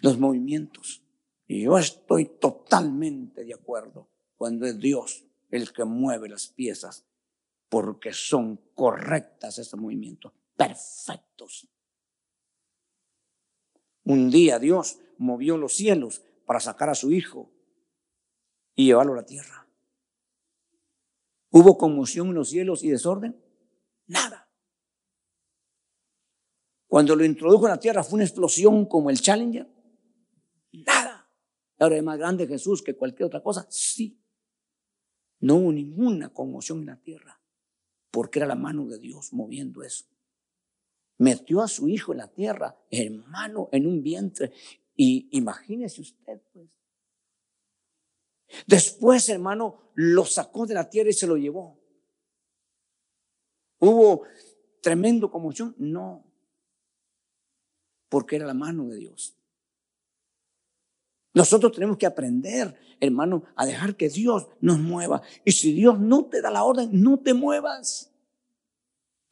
Los 0.00 0.18
movimientos. 0.18 1.02
Y 1.46 1.62
yo 1.62 1.78
estoy 1.78 2.26
totalmente 2.26 3.44
de 3.44 3.54
acuerdo 3.54 4.08
cuando 4.36 4.66
es 4.66 4.78
Dios 4.78 5.24
el 5.50 5.72
que 5.72 5.84
mueve 5.84 6.28
las 6.28 6.48
piezas 6.48 7.06
porque 7.68 8.12
son 8.12 8.56
correctas 8.74 9.58
estos 9.58 9.80
movimientos, 9.80 10.32
perfectos. 10.56 11.68
Un 14.04 14.30
día 14.30 14.58
Dios 14.58 14.98
movió 15.18 15.56
los 15.56 15.74
cielos 15.74 16.22
para 16.46 16.60
sacar 16.60 16.88
a 16.88 16.94
su 16.94 17.12
hijo 17.12 17.50
y 18.74 18.86
llevarlo 18.86 19.12
a 19.12 19.16
la 19.16 19.26
tierra. 19.26 19.68
¿Hubo 21.50 21.78
conmoción 21.78 22.28
en 22.28 22.34
los 22.34 22.50
cielos 22.50 22.82
y 22.82 22.90
desorden? 22.90 23.40
Nada. 24.06 24.48
Cuando 26.86 27.14
lo 27.14 27.24
introdujo 27.24 27.66
en 27.66 27.72
la 27.72 27.80
tierra 27.80 28.02
fue 28.02 28.16
una 28.16 28.24
explosión 28.24 28.86
como 28.86 29.10
el 29.10 29.20
Challenger. 29.20 29.68
Nada. 30.72 31.28
Ahora 31.78 31.96
es 31.96 32.02
más 32.02 32.18
grande 32.18 32.46
Jesús 32.46 32.82
que 32.82 32.96
cualquier 32.96 33.26
otra 33.26 33.42
cosa. 33.42 33.66
Sí. 33.70 34.18
No 35.40 35.56
hubo 35.56 35.72
ninguna 35.72 36.32
conmoción 36.32 36.80
en 36.80 36.86
la 36.86 37.00
tierra 37.00 37.40
porque 38.10 38.38
era 38.38 38.46
la 38.46 38.54
mano 38.56 38.86
de 38.86 38.98
Dios 38.98 39.32
moviendo 39.32 39.82
eso. 39.82 40.04
Metió 41.18 41.60
a 41.62 41.68
su 41.68 41.88
hijo 41.88 42.12
en 42.12 42.18
la 42.18 42.28
tierra, 42.28 42.78
hermano, 42.90 43.68
en 43.72 43.86
un 43.86 44.02
vientre. 44.02 44.52
Y 44.96 45.28
imagínese 45.36 46.00
usted, 46.00 46.40
pues. 46.52 46.68
Después, 48.66 49.28
hermano, 49.28 49.92
lo 49.94 50.24
sacó 50.24 50.66
de 50.66 50.74
la 50.74 50.90
tierra 50.90 51.10
y 51.10 51.14
se 51.14 51.26
lo 51.26 51.36
llevó. 51.36 51.78
¿Hubo 53.78 54.24
tremendo 54.82 55.30
conmoción? 55.30 55.74
No, 55.78 56.24
porque 58.08 58.36
era 58.36 58.46
la 58.46 58.54
mano 58.54 58.88
de 58.88 58.96
Dios. 58.96 59.39
Nosotros 61.32 61.72
tenemos 61.72 61.96
que 61.96 62.06
aprender, 62.06 62.76
hermano, 62.98 63.44
a 63.54 63.64
dejar 63.64 63.96
que 63.96 64.08
Dios 64.08 64.48
nos 64.60 64.78
mueva. 64.78 65.22
Y 65.44 65.52
si 65.52 65.72
Dios 65.72 65.98
no 65.98 66.26
te 66.26 66.40
da 66.40 66.50
la 66.50 66.64
orden, 66.64 66.90
no 66.92 67.18
te 67.18 67.34
muevas. 67.34 68.12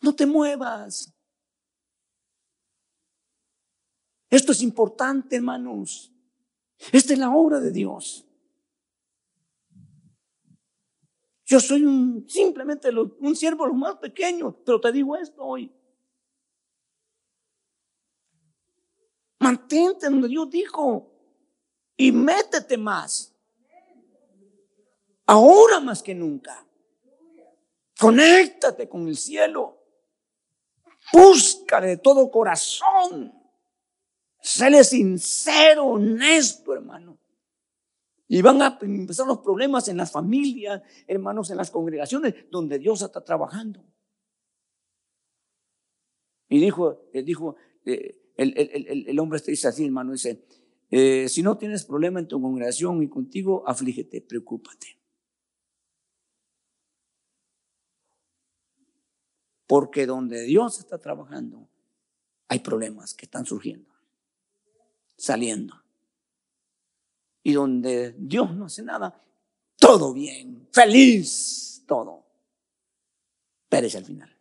No 0.00 0.14
te 0.14 0.26
muevas. 0.26 1.12
Esto 4.30 4.52
es 4.52 4.62
importante, 4.62 5.36
hermanos. 5.36 6.12
Esta 6.92 7.12
es 7.12 7.18
la 7.18 7.30
obra 7.34 7.58
de 7.58 7.72
Dios. 7.72 8.24
Yo 11.46 11.58
soy 11.60 12.24
simplemente 12.28 12.90
un 13.20 13.34
siervo 13.34 13.66
lo 13.66 13.74
más 13.74 13.96
pequeño, 13.96 14.54
pero 14.64 14.80
te 14.80 14.92
digo 14.92 15.16
esto 15.16 15.42
hoy. 15.42 15.72
Mantente 19.40 20.10
donde 20.10 20.28
Dios 20.28 20.50
dijo 20.50 21.17
y 21.98 22.12
métete 22.12 22.78
más. 22.78 23.34
Ahora 25.26 25.80
más 25.80 26.02
que 26.02 26.14
nunca. 26.14 26.64
Conéctate 27.98 28.88
con 28.88 29.08
el 29.08 29.16
cielo. 29.16 29.76
Búscale 31.12 31.88
de 31.88 31.96
todo 31.98 32.30
corazón. 32.30 33.34
Séle 34.40 34.84
sincero, 34.84 35.86
honesto, 35.86 36.72
hermano. 36.72 37.18
Y 38.28 38.40
van 38.42 38.62
a 38.62 38.78
empezar 38.80 39.26
los 39.26 39.38
problemas 39.38 39.88
en 39.88 39.96
las 39.96 40.12
familias, 40.12 40.82
hermanos, 41.06 41.50
en 41.50 41.56
las 41.56 41.70
congregaciones 41.70 42.34
donde 42.50 42.78
Dios 42.78 43.02
está 43.02 43.24
trabajando. 43.24 43.84
Y 46.48 46.60
dijo, 46.60 47.08
dijo 47.12 47.56
eh, 47.84 48.32
el, 48.36 48.54
el, 48.56 49.08
el, 49.08 49.18
hombre 49.18 49.40
dice 49.44 49.68
así, 49.68 49.84
hermano, 49.84 50.12
dice, 50.12 50.44
eh, 50.90 51.28
si 51.28 51.42
no 51.42 51.58
tienes 51.58 51.84
problema 51.84 52.20
en 52.20 52.28
tu 52.28 52.40
congregación 52.40 53.02
y 53.02 53.08
contigo, 53.08 53.62
aflígete, 53.66 54.20
preocúpate. 54.22 54.98
Porque 59.66 60.06
donde 60.06 60.42
Dios 60.44 60.78
está 60.78 60.98
trabajando, 60.98 61.68
hay 62.48 62.60
problemas 62.60 63.12
que 63.14 63.26
están 63.26 63.44
surgiendo, 63.44 63.92
saliendo 65.16 65.74
y 67.42 67.52
donde 67.52 68.14
Dios 68.18 68.54
no 68.54 68.66
hace 68.66 68.82
nada, 68.82 69.22
todo 69.78 70.12
bien, 70.12 70.68
feliz, 70.72 71.84
todo. 71.86 72.26
Perece 73.68 73.98
al 73.98 74.04
final. 74.04 74.36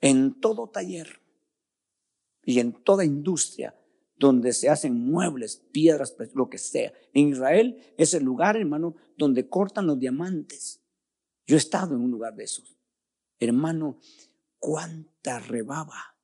En 0.00 0.40
todo 0.40 0.68
taller 0.68 1.20
y 2.46 2.60
en 2.60 2.72
toda 2.72 3.04
industria 3.04 3.74
donde 4.16 4.54
se 4.54 4.70
hacen 4.70 4.94
muebles, 4.94 5.58
piedras, 5.72 6.16
lo 6.32 6.48
que 6.48 6.56
sea. 6.56 6.94
En 7.12 7.28
Israel 7.28 7.76
es 7.98 8.14
el 8.14 8.24
lugar, 8.24 8.56
hermano, 8.56 8.94
donde 9.18 9.48
cortan 9.48 9.86
los 9.86 9.98
diamantes. 9.98 10.80
Yo 11.46 11.56
he 11.56 11.58
estado 11.58 11.94
en 11.94 12.00
un 12.00 12.10
lugar 12.10 12.34
de 12.34 12.44
esos. 12.44 12.78
Hermano, 13.38 13.98
cuánta 14.58 15.38
rebaba 15.40 16.16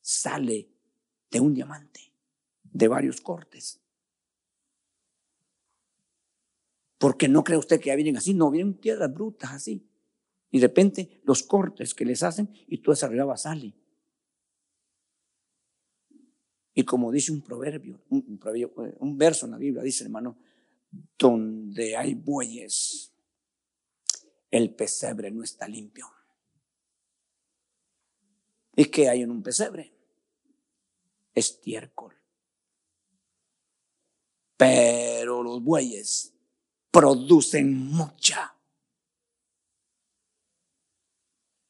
sale 0.00 0.68
de 1.30 1.40
un 1.40 1.54
diamante 1.54 2.12
de 2.62 2.86
varios 2.86 3.20
cortes. 3.20 3.80
Porque 6.98 7.28
no 7.28 7.42
cree 7.42 7.58
usted 7.58 7.80
que 7.80 7.88
ya 7.88 7.96
vienen 7.96 8.18
así, 8.18 8.34
no, 8.34 8.50
vienen 8.50 8.74
piedras 8.74 9.12
brutas 9.12 9.52
así. 9.52 9.88
Y 10.50 10.60
de 10.60 10.68
repente 10.68 11.20
los 11.24 11.42
cortes 11.42 11.94
que 11.94 12.04
les 12.04 12.22
hacen 12.22 12.48
y 12.68 12.78
toda 12.78 12.94
esa 12.94 13.08
rebaba 13.08 13.36
sale. 13.36 13.74
Y 16.74 16.84
como 16.84 17.12
dice 17.12 17.30
un 17.30 17.40
proverbio, 17.40 18.00
un, 18.10 18.40
un 18.98 19.18
verso 19.18 19.46
en 19.46 19.52
la 19.52 19.58
Biblia, 19.58 19.82
dice 19.82 20.04
hermano, 20.04 20.36
donde 21.16 21.96
hay 21.96 22.14
bueyes, 22.14 23.12
el 24.50 24.74
pesebre 24.74 25.30
no 25.30 25.44
está 25.44 25.68
limpio. 25.68 26.10
¿Y 28.76 28.86
qué 28.86 29.08
hay 29.08 29.22
en 29.22 29.30
un 29.30 29.42
pesebre? 29.42 29.92
Estiércol. 31.32 32.14
Pero 34.56 35.42
los 35.42 35.62
bueyes 35.62 36.32
producen 36.90 37.72
mucha 37.72 38.56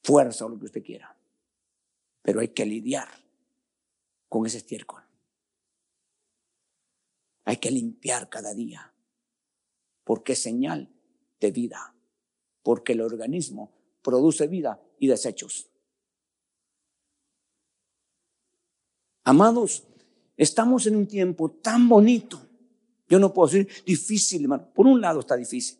fuerza 0.02 0.46
o 0.46 0.48
lo 0.48 0.58
que 0.58 0.66
usted 0.66 0.82
quiera. 0.82 1.14
Pero 2.22 2.40
hay 2.40 2.48
que 2.48 2.64
lidiar 2.64 3.23
con 4.34 4.46
ese 4.46 4.56
estiércol. 4.58 5.00
Hay 7.44 7.58
que 7.58 7.70
limpiar 7.70 8.28
cada 8.28 8.52
día. 8.52 8.92
Porque 10.02 10.32
es 10.32 10.42
señal 10.42 10.92
de 11.38 11.52
vida. 11.52 11.94
Porque 12.64 12.94
el 12.94 13.02
organismo 13.02 13.70
produce 14.02 14.48
vida 14.48 14.82
y 14.98 15.06
desechos. 15.06 15.70
Amados, 19.22 19.84
estamos 20.36 20.88
en 20.88 20.96
un 20.96 21.06
tiempo 21.06 21.52
tan 21.52 21.88
bonito 21.88 22.44
yo 23.08 23.20
no 23.20 23.32
puedo 23.32 23.46
decir 23.46 23.68
difícil, 23.86 24.42
hermano. 24.42 24.68
Por 24.74 24.88
un 24.88 25.00
lado 25.00 25.20
está 25.20 25.36
difícil, 25.36 25.78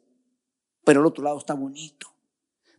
pero 0.84 1.00
el 1.00 1.06
otro 1.06 1.24
lado 1.24 1.38
está 1.38 1.54
bonito. 1.54 2.06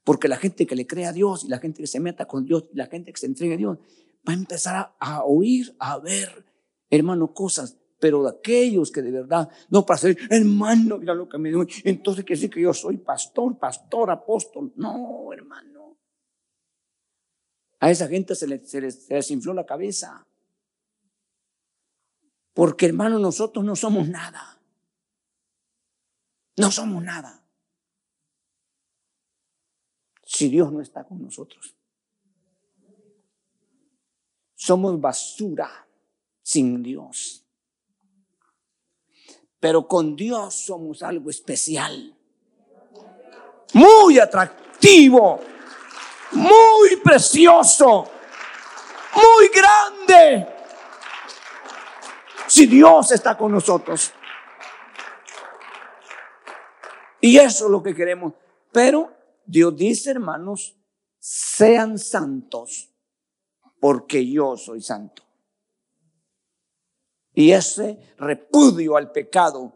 Porque 0.06 0.30
la 0.30 0.38
gente 0.38 0.66
que 0.66 0.78
le 0.78 0.88
cree 0.88 1.06
a 1.06 1.12
Dios 1.12 1.44
y 1.44 1.50
la 1.50 1.58
gente 1.58 1.82
que 1.82 1.88
se 1.88 2.00
meta 2.00 2.26
con 2.26 2.46
Dios 2.46 2.66
y 2.72 2.78
la 2.78 2.86
gente 2.86 3.12
que 3.12 3.20
se 3.20 3.26
entregue 3.26 3.56
a 3.56 3.58
Dios 3.58 3.80
va 4.28 4.34
a 4.34 4.36
empezar 4.36 4.96
a, 5.00 5.24
oír, 5.24 5.76
a 5.80 5.98
ver, 6.00 6.46
hermano, 6.90 7.34
cosas 7.34 7.78
pero 8.00 8.24
de 8.24 8.30
aquellos 8.30 8.92
que 8.92 9.02
de 9.02 9.10
verdad, 9.10 9.50
no 9.70 9.86
para 9.86 9.98
ser, 9.98 10.18
hermano, 10.30 10.98
mira 11.00 11.16
lo 11.16 11.28
que 11.28 11.38
me 11.38 11.50
dijo, 11.50 11.66
entonces 11.86 12.24
quiere 12.24 12.40
decir 12.40 12.54
que 12.54 12.62
yo 12.62 12.74
soy 12.74 12.98
pastor, 12.98 13.58
pastor, 13.58 14.12
apóstol. 14.12 14.74
No, 14.76 15.32
hermano. 15.34 15.98
A 17.80 17.90
esa 17.90 18.08
gente 18.08 18.36
se 18.36 18.48
les, 18.48 18.70
se 18.70 18.82
les, 18.82 19.06
se 19.06 19.14
les 19.16 19.32
infló 19.32 19.54
la 19.54 19.66
cabeza. 19.66 20.24
Porque 22.54 22.86
hermano, 22.86 23.18
nosotros 23.18 23.66
no 23.66 23.76
somos 23.76 24.08
nada. 24.08 24.60
No 26.58 26.72
somos 26.72 27.04
nada. 27.04 27.44
Si 30.24 30.50
Dios 30.50 30.72
no 30.72 30.82
está 30.82 31.04
con 31.06 31.22
nosotros. 31.22 31.76
Somos 34.56 35.00
basura 35.00 35.88
sin 36.42 36.82
Dios. 36.82 37.46
Pero 39.60 39.88
con 39.88 40.16
Dios 40.16 40.54
somos 40.54 41.04
algo 41.04 41.30
especial. 41.30 42.16
Muy 43.74 44.20
atractivo. 44.20 45.42
Muy 46.32 46.96
precioso. 47.04 48.10
Muy 49.16 49.50
grande 49.54 50.56
si 52.48 52.68
Dios 52.68 53.12
está 53.12 53.38
con 53.38 53.52
nosotros. 53.52 54.12
Y 57.22 57.38
eso 57.38 57.66
es 57.66 57.72
lo 57.72 57.82
que 57.82 57.96
queremos. 57.96 58.34
Pero 58.72 59.12
Dios 59.46 59.76
dice, 59.76 60.12
hermanos, 60.12 60.76
sean 61.20 61.98
santos, 61.98 62.90
porque 63.86 64.28
yo 64.28 64.58
soy 64.58 64.82
santo. 64.82 65.22
Y 67.36 67.52
ese 67.52 68.00
repudio 68.18 68.98
al 68.98 69.12
pecado, 69.12 69.76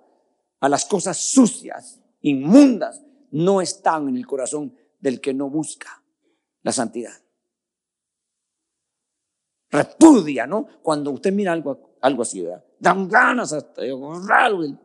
a 0.60 0.68
las 0.68 0.86
cosas 0.86 1.16
sucias, 1.16 2.02
inmundas 2.22 3.04
no 3.30 3.62
están 3.62 4.10
en 4.10 4.18
el 4.18 4.26
corazón 4.26 4.76
del 5.00 5.22
que 5.22 5.32
no 5.32 5.52
busca 5.52 6.02
la 6.64 6.72
santidad. 6.72 7.14
Repudia, 9.70 10.48
¿no? 10.48 10.66
Cuando 10.82 11.12
usted 11.12 11.32
mira 11.32 11.54
algo, 11.54 11.98
algo 12.02 12.24
así, 12.24 12.42
¿verdad? 12.42 12.66
Dan 12.80 13.08
ganas 13.08 13.54
hasta 13.54 13.84
de 13.84 13.92
agarrarlo 13.92 14.64
el 14.64 14.76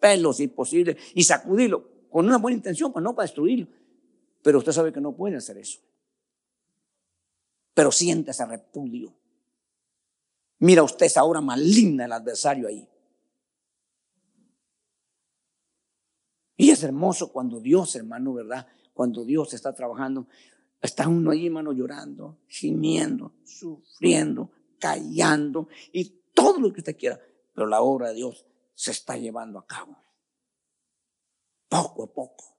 pelo 0.00 0.32
si 0.32 0.42
es 0.42 0.50
posible 0.50 0.96
y 1.14 1.22
sacudirlo 1.22 2.08
con 2.10 2.26
una 2.26 2.38
buena 2.38 2.56
intención, 2.56 2.92
pues 2.92 3.04
no 3.04 3.14
para 3.14 3.26
destruirlo. 3.26 3.68
Pero 4.42 4.58
usted 4.58 4.72
sabe 4.72 4.92
que 4.92 5.00
no 5.00 5.14
puede 5.14 5.36
hacer 5.36 5.56
eso. 5.56 5.78
Pero 7.76 7.92
siente 7.92 8.30
ese 8.30 8.46
repudio. 8.46 9.14
Mira 10.60 10.82
usted 10.82 11.04
esa 11.04 11.24
obra 11.24 11.42
maligna 11.42 12.06
el 12.06 12.12
adversario 12.12 12.68
ahí. 12.68 12.88
Y 16.56 16.70
es 16.70 16.82
hermoso 16.82 17.30
cuando 17.30 17.60
Dios, 17.60 17.94
hermano, 17.94 18.32
¿verdad? 18.32 18.66
Cuando 18.94 19.26
Dios 19.26 19.52
está 19.52 19.74
trabajando, 19.74 20.26
está 20.80 21.06
uno 21.06 21.32
ahí, 21.32 21.48
hermano, 21.48 21.74
llorando, 21.74 22.38
gimiendo, 22.48 23.34
sufriendo, 23.44 24.50
callando 24.80 25.68
y 25.92 26.22
todo 26.32 26.58
lo 26.58 26.72
que 26.72 26.80
usted 26.80 26.96
quiera. 26.96 27.20
Pero 27.52 27.66
la 27.66 27.82
obra 27.82 28.08
de 28.08 28.14
Dios 28.14 28.46
se 28.72 28.92
está 28.92 29.18
llevando 29.18 29.58
a 29.58 29.66
cabo. 29.66 29.98
Poco 31.68 32.04
a 32.04 32.06
poco. 32.06 32.56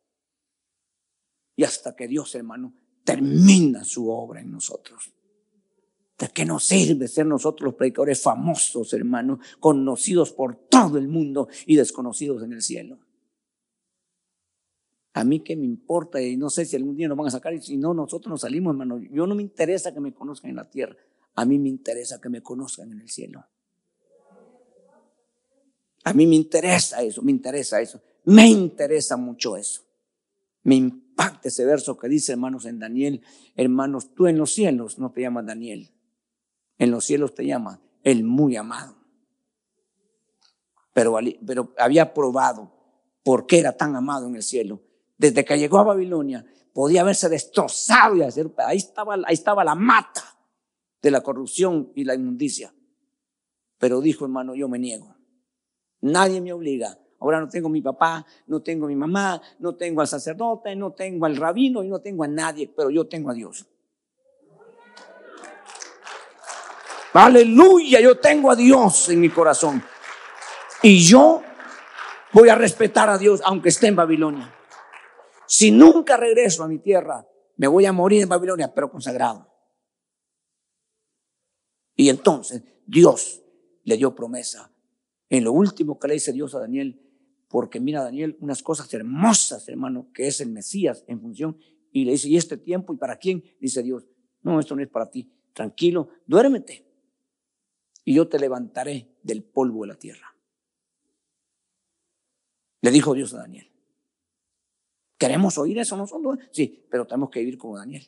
Y 1.56 1.64
hasta 1.64 1.96
que 1.96 2.08
Dios, 2.08 2.36
hermano, 2.36 2.72
termina 3.08 3.86
su 3.86 4.12
obra 4.12 4.42
en 4.42 4.52
nosotros. 4.52 5.14
¿De 6.18 6.28
qué 6.28 6.44
nos 6.44 6.66
sirve 6.66 7.08
ser 7.08 7.26
nosotros 7.26 7.68
los 7.68 7.76
predicadores 7.76 8.22
famosos, 8.22 8.92
hermano, 8.92 9.40
conocidos 9.62 10.34
por 10.34 10.58
todo 10.68 10.98
el 10.98 11.08
mundo 11.08 11.48
y 11.66 11.78
desconocidos 11.78 12.44
en 12.44 12.52
el 12.52 12.62
cielo? 12.62 13.00
A 15.14 15.24
mí 15.24 15.40
qué 15.40 15.56
me 15.56 15.66
importa 15.66 16.22
y 16.22 16.36
no 16.36 16.50
sé 16.50 16.66
si 16.66 16.76
algún 16.76 16.98
día 16.98 17.08
nos 17.08 17.18
van 17.18 17.28
a 17.28 17.32
sacar 17.32 17.54
y 17.54 17.62
si 17.62 17.78
no, 17.78 17.94
nosotros 17.94 18.30
nos 18.30 18.42
salimos, 18.42 18.72
hermano. 18.72 19.00
Yo 19.00 19.26
no 19.26 19.36
me 19.36 19.42
interesa 19.42 19.94
que 19.94 20.02
me 20.02 20.14
conozcan 20.14 20.50
en 20.50 20.58
la 20.58 20.70
tierra. 20.70 20.98
A 21.36 21.46
mí 21.46 21.58
me 21.60 21.70
interesa 21.70 22.20
que 22.20 22.28
me 22.28 22.44
conozcan 22.44 22.92
en 22.92 23.00
el 23.00 23.10
cielo. 23.10 23.46
A 26.04 26.14
mí 26.14 26.28
me 26.28 26.36
interesa 26.36 27.02
eso, 27.02 27.22
me 27.22 27.32
interesa 27.32 27.80
eso. 27.80 28.02
Me 28.26 28.50
interesa 28.50 29.16
mucho 29.16 29.56
eso. 29.56 29.84
Me 30.64 30.76
impacta 31.18 31.48
ese 31.48 31.66
verso 31.66 31.98
que 31.98 32.08
dice, 32.08 32.34
hermanos, 32.34 32.66
en 32.66 32.80
Daniel, 32.80 33.24
hermanos, 33.56 34.14
tú 34.14 34.28
en 34.28 34.38
los 34.38 34.54
cielos 34.54 35.00
no 35.00 35.12
te 35.12 35.22
llamas 35.22 35.46
Daniel. 35.46 35.92
En 36.78 36.92
los 36.92 37.06
cielos 37.06 37.34
te 37.34 37.46
llamas 37.46 37.80
el 38.04 38.24
muy 38.24 38.56
amado. 38.56 38.96
Pero, 40.94 41.18
pero 41.46 41.74
había 41.78 42.14
probado 42.14 42.72
por 43.24 43.48
qué 43.48 43.60
era 43.60 43.76
tan 43.76 43.96
amado 43.96 44.28
en 44.28 44.36
el 44.36 44.44
cielo 44.44 44.82
desde 45.18 45.44
que 45.44 45.58
llegó 45.58 45.80
a 45.80 45.84
Babilonia, 45.84 46.46
podía 46.74 47.02
haberse 47.02 47.28
destrozado 47.28 48.16
y 48.16 48.22
hacer, 48.22 48.52
ahí 48.58 48.78
estaba, 48.78 49.16
ahí 49.26 49.34
estaba 49.34 49.64
la 49.64 49.74
mata 49.74 50.38
de 51.02 51.10
la 51.12 51.22
corrupción 51.22 51.92
y 51.96 52.04
la 52.04 52.14
inmundicia. 52.14 52.74
Pero 53.80 54.00
dijo, 54.02 54.26
hermano, 54.26 54.54
yo 54.54 54.68
me 54.70 54.78
niego. 54.78 55.16
Nadie 56.02 56.42
me 56.42 56.54
obliga. 56.54 57.00
Ahora 57.20 57.40
no 57.40 57.50
tengo 57.50 57.70
mi 57.70 57.82
papá, 57.82 58.26
no 58.46 58.62
tengo 58.62 58.88
mi 58.88 58.96
mamá, 58.96 59.42
no 59.60 59.76
tengo 59.76 60.02
al 60.02 60.08
sacerdote, 60.08 60.76
no 60.76 60.94
tengo 60.94 61.26
al 61.26 61.36
rabino 61.36 61.84
y 61.84 61.88
no 61.88 62.00
tengo 62.00 62.24
a 62.24 62.28
nadie, 62.28 62.72
pero 62.76 62.90
yo 62.90 63.08
tengo 63.08 63.32
a 63.32 63.34
Dios. 63.34 63.66
Aleluya, 67.14 68.00
yo 68.00 68.20
tengo 68.20 68.52
a 68.52 68.56
Dios 68.56 69.10
en 69.10 69.20
mi 69.20 69.30
corazón. 69.30 69.84
Y 70.84 71.04
yo 71.04 71.42
voy 72.34 72.50
a 72.50 72.56
respetar 72.56 73.10
a 73.10 73.18
Dios 73.18 73.42
aunque 73.44 73.70
esté 73.70 73.88
en 73.88 73.96
Babilonia. 73.96 74.54
Si 75.48 75.72
nunca 75.72 76.18
regreso 76.18 76.64
a 76.64 76.68
mi 76.68 76.78
tierra, 76.78 77.28
me 77.56 77.68
voy 77.68 77.86
a 77.88 77.94
morir 77.94 78.22
en 78.22 78.30
Babilonia, 78.30 78.72
pero 78.74 78.92
consagrado. 78.92 79.52
Y 81.96 82.10
entonces 82.10 82.62
Dios 82.86 83.42
le 83.84 83.98
dio 83.98 84.14
promesa. 84.14 84.72
En 85.30 85.44
lo 85.44 85.54
último 85.54 85.98
que 85.98 86.08
le 86.08 86.14
dice 86.16 86.32
Dios 86.32 86.54
a 86.54 86.60
Daniel, 86.60 87.07
porque 87.48 87.80
mira 87.80 88.04
Daniel, 88.04 88.38
unas 88.40 88.62
cosas 88.62 88.94
hermosas, 88.94 89.68
hermano, 89.70 90.12
que 90.14 90.28
es 90.28 90.42
el 90.42 90.50
Mesías 90.50 91.04
en 91.08 91.22
función. 91.22 91.58
Y 91.92 92.06
le 92.06 92.12
dice, 92.12 92.28
¿y 92.28 92.38
este 92.38 92.58
tiempo? 92.58 92.94
¿Y 92.94 92.98
para 92.98 93.18
quién? 93.18 93.44
Dice 93.60 93.82
Dios, 93.82 94.06
no, 94.42 94.60
esto 94.60 94.76
no 94.76 94.82
es 94.82 94.90
para 94.90 95.10
ti. 95.10 95.32
Tranquilo, 95.54 96.10
duérmete. 96.26 96.86
Y 98.04 98.14
yo 98.14 98.28
te 98.28 98.40
levantaré 98.40 99.18
del 99.24 99.44
polvo 99.44 99.82
de 99.82 99.88
la 99.88 99.96
tierra. 99.96 100.36
Le 102.82 102.92
dijo 102.92 103.14
Dios 103.14 103.34
a 103.34 103.40
Daniel. 103.40 103.70
¿Queremos 105.18 105.58
oír 105.58 105.80
eso 105.80 105.98
nosotros? 105.98 106.38
Sí, 106.52 106.86
pero 106.90 107.08
tenemos 107.08 107.30
que 107.30 107.40
vivir 107.40 107.58
como 107.58 107.78
Daniel. 107.78 108.08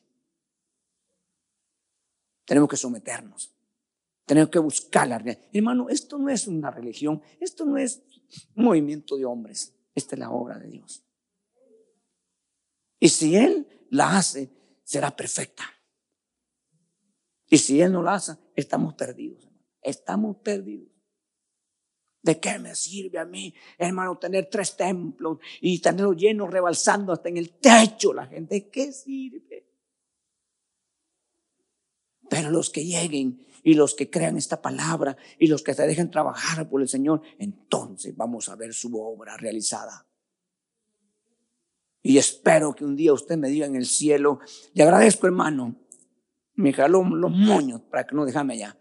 Tenemos 2.45 2.69
que 2.69 2.77
someternos. 2.77 3.53
Tenemos 4.29 4.51
que 4.51 4.59
buscar 4.59 5.07
la 5.07 5.17
realidad. 5.17 5.43
Hermano, 5.51 5.89
esto 5.89 6.19
no 6.19 6.29
es 6.29 6.45
una 6.45 6.69
religión, 6.69 7.19
esto 7.39 7.65
no 7.65 7.79
es 7.79 8.03
un 8.53 8.65
movimiento 8.65 9.17
de 9.17 9.25
hombres, 9.25 9.73
esta 9.95 10.13
es 10.13 10.19
la 10.19 10.29
obra 10.29 10.59
de 10.59 10.69
Dios. 10.69 11.03
Y 12.99 13.09
si 13.09 13.35
Él 13.35 13.67
la 13.89 14.19
hace, 14.19 14.51
será 14.83 15.15
perfecta. 15.15 15.63
Y 17.47 17.57
si 17.57 17.81
Él 17.81 17.91
no 17.91 18.03
la 18.03 18.13
hace, 18.13 18.33
estamos 18.55 18.93
perdidos. 18.93 19.49
Estamos 19.81 20.37
perdidos. 20.43 20.91
¿De 22.21 22.39
qué 22.39 22.59
me 22.59 22.75
sirve 22.75 23.17
a 23.17 23.25
mí, 23.25 23.51
hermano, 23.79 24.19
tener 24.19 24.47
tres 24.47 24.77
templos 24.77 25.39
y 25.59 25.81
tenerlo 25.81 26.13
lleno, 26.13 26.45
rebalsando 26.45 27.13
hasta 27.13 27.29
en 27.29 27.37
el 27.37 27.57
techo 27.57 28.13
la 28.13 28.27
gente? 28.27 28.53
¿De 28.53 28.69
qué 28.69 28.91
sirve? 28.91 29.48
Pero 32.29 32.51
los 32.51 32.69
que 32.69 32.85
lleguen 32.85 33.45
y 33.63 33.73
los 33.73 33.95
que 33.95 34.09
crean 34.09 34.37
esta 34.37 34.61
palabra 34.61 35.17
y 35.37 35.47
los 35.47 35.63
que 35.63 35.73
se 35.73 35.85
dejen 35.85 36.11
trabajar 36.11 36.69
por 36.69 36.81
el 36.81 36.87
Señor, 36.87 37.21
entonces 37.37 38.15
vamos 38.15 38.49
a 38.49 38.55
ver 38.55 38.73
su 38.73 38.95
obra 38.99 39.35
realizada. 39.37 40.05
Y 42.01 42.17
espero 42.17 42.73
que 42.73 42.85
un 42.85 42.95
día 42.95 43.13
usted 43.13 43.37
me 43.37 43.49
diga 43.49 43.65
en 43.65 43.75
el 43.75 43.85
cielo, 43.85 44.39
le 44.73 44.83
agradezco 44.83 45.27
hermano, 45.27 45.75
me 46.55 46.73
jaló 46.73 47.03
los 47.03 47.31
moños 47.31 47.81
para 47.81 48.05
que 48.05 48.15
no 48.15 48.25
déjame 48.25 48.53
allá. 48.53 48.77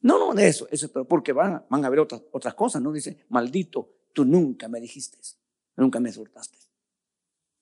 No, 0.00 0.18
no, 0.18 0.34
de 0.34 0.48
eso, 0.48 0.66
eso, 0.70 0.90
pero 0.92 1.06
porque 1.06 1.32
van, 1.32 1.64
van 1.68 1.84
a 1.84 1.86
haber 1.86 2.00
otras, 2.00 2.22
otras 2.32 2.54
cosas, 2.54 2.82
¿no? 2.82 2.92
Dice, 2.92 3.24
maldito, 3.28 3.88
tú 4.12 4.24
nunca 4.24 4.68
me 4.68 4.80
dijiste, 4.80 5.18
nunca 5.76 6.00
me 6.00 6.08
exhortaste. 6.08 6.58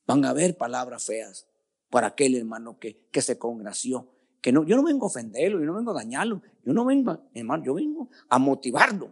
Van 0.07 0.25
a 0.25 0.31
haber 0.31 0.57
palabras 0.57 1.05
feas 1.05 1.47
para 1.91 2.09
aquel 2.09 2.35
hermano 2.35 2.79
que, 2.79 3.09
que 3.11 3.21
se 3.21 3.39
congració. 3.39 4.09
Que 4.41 4.53
no, 4.53 4.65
yo 4.65 4.77
no 4.77 4.83
vengo 4.83 5.05
a 5.05 5.09
ofenderlo, 5.09 5.61
yo 5.61 5.67
no 5.67 5.75
vengo 5.75 5.91
a 5.91 5.95
dañarlo, 5.95 6.43
yo 6.65 6.73
no 6.73 6.85
vengo, 6.85 7.19
hermano, 7.35 7.65
yo 7.65 7.75
vengo 7.75 8.09
a 8.29 8.39
motivarlo 8.39 9.11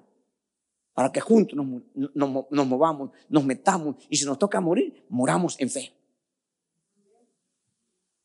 para 0.95 1.13
que 1.13 1.21
juntos 1.21 1.57
nos, 1.57 1.83
nos, 1.95 2.51
nos 2.51 2.67
movamos, 2.67 3.11
nos 3.29 3.45
metamos 3.45 3.97
y 4.09 4.17
si 4.17 4.25
nos 4.25 4.39
toca 4.39 4.61
morir, 4.61 5.05
moramos 5.09 5.59
en 5.61 5.71
fe. 5.71 5.93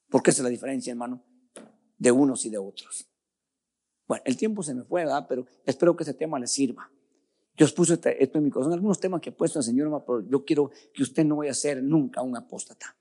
Porque 0.10 0.32
esa 0.32 0.42
es 0.42 0.44
la 0.44 0.50
diferencia, 0.50 0.92
hermano, 0.92 1.22
de 1.98 2.12
unos 2.12 2.46
y 2.46 2.50
de 2.50 2.58
otros. 2.58 3.08
Bueno, 4.08 4.24
el 4.26 4.38
tiempo 4.38 4.64
se 4.64 4.74
me 4.74 4.84
fue, 4.84 5.06
¿verdad? 5.06 5.26
Pero 5.28 5.46
espero 5.66 5.96
que 5.96 6.04
ese 6.04 6.14
tema 6.14 6.40
le 6.40 6.48
sirva. 6.48 6.90
Dios 7.56 7.72
puso 7.74 7.94
este, 7.94 8.24
esto 8.24 8.38
en 8.38 8.46
mi 8.46 8.50
corazón, 8.50 8.74
algunos 8.74 9.00
temas 9.00 9.22
que 9.22 9.30
he 9.30 9.34
puesto 9.34 9.60
el 9.60 9.66
Señor, 9.66 10.04
pero 10.06 10.28
yo 10.28 10.44
quiero 10.44 10.72
que 10.94 11.04
usted 11.04 11.24
no 11.24 11.38
vaya 11.38 11.52
a 11.52 11.56
ser 11.56 11.84
nunca 11.84 12.22
un 12.22 12.36
apóstata, 12.36 12.96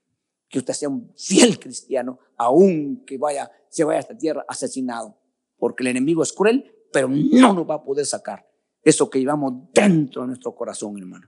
que 0.53 0.59
usted 0.59 0.75
sea 0.75 0.87
un 0.87 1.11
fiel 1.17 1.57
cristiano, 1.57 2.19
aun 2.37 3.03
que 3.07 3.17
vaya, 3.17 3.49
se 3.69 3.83
vaya 3.83 3.97
a 3.97 4.01
esta 4.01 4.15
tierra 4.15 4.45
asesinado, 4.47 5.17
porque 5.57 5.81
el 5.81 5.87
enemigo 5.87 6.21
es 6.21 6.31
cruel, 6.31 6.71
pero 6.91 7.07
no 7.07 7.53
nos 7.53 7.67
va 7.67 7.73
a 7.73 7.83
poder 7.83 8.05
sacar 8.05 8.47
eso 8.83 9.09
que 9.09 9.17
llevamos 9.17 9.53
dentro 9.73 10.21
de 10.21 10.27
nuestro 10.27 10.53
corazón, 10.53 10.95
hermano. 10.99 11.27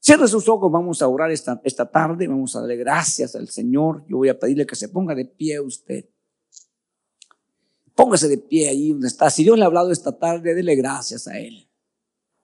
Cierre 0.00 0.26
sus 0.26 0.48
ojos, 0.48 0.72
vamos 0.72 1.02
a 1.02 1.08
orar 1.08 1.30
esta, 1.30 1.60
esta 1.64 1.90
tarde, 1.90 2.26
vamos 2.28 2.56
a 2.56 2.60
darle 2.60 2.76
gracias 2.76 3.36
al 3.36 3.50
Señor. 3.50 4.06
Yo 4.08 4.16
voy 4.16 4.30
a 4.30 4.38
pedirle 4.38 4.64
que 4.64 4.74
se 4.74 4.88
ponga 4.88 5.14
de 5.14 5.26
pie 5.26 5.60
usted. 5.60 6.08
Póngase 7.94 8.28
de 8.28 8.38
pie 8.38 8.70
ahí 8.70 8.92
donde 8.92 9.08
está. 9.08 9.28
Si 9.28 9.42
Dios 9.42 9.58
le 9.58 9.64
ha 9.64 9.66
hablado 9.66 9.92
esta 9.92 10.16
tarde, 10.16 10.54
dele 10.54 10.76
gracias 10.76 11.28
a 11.28 11.38
Él. 11.38 11.68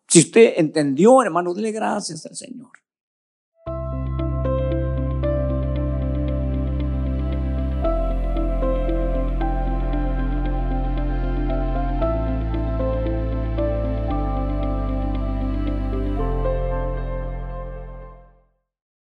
Si 0.09 0.19
usted 0.19 0.55
entendió, 0.59 1.23
hermano, 1.23 1.55
dele 1.55 1.73
gracias 1.73 2.27
al 2.27 2.37
Señor. 2.37 2.82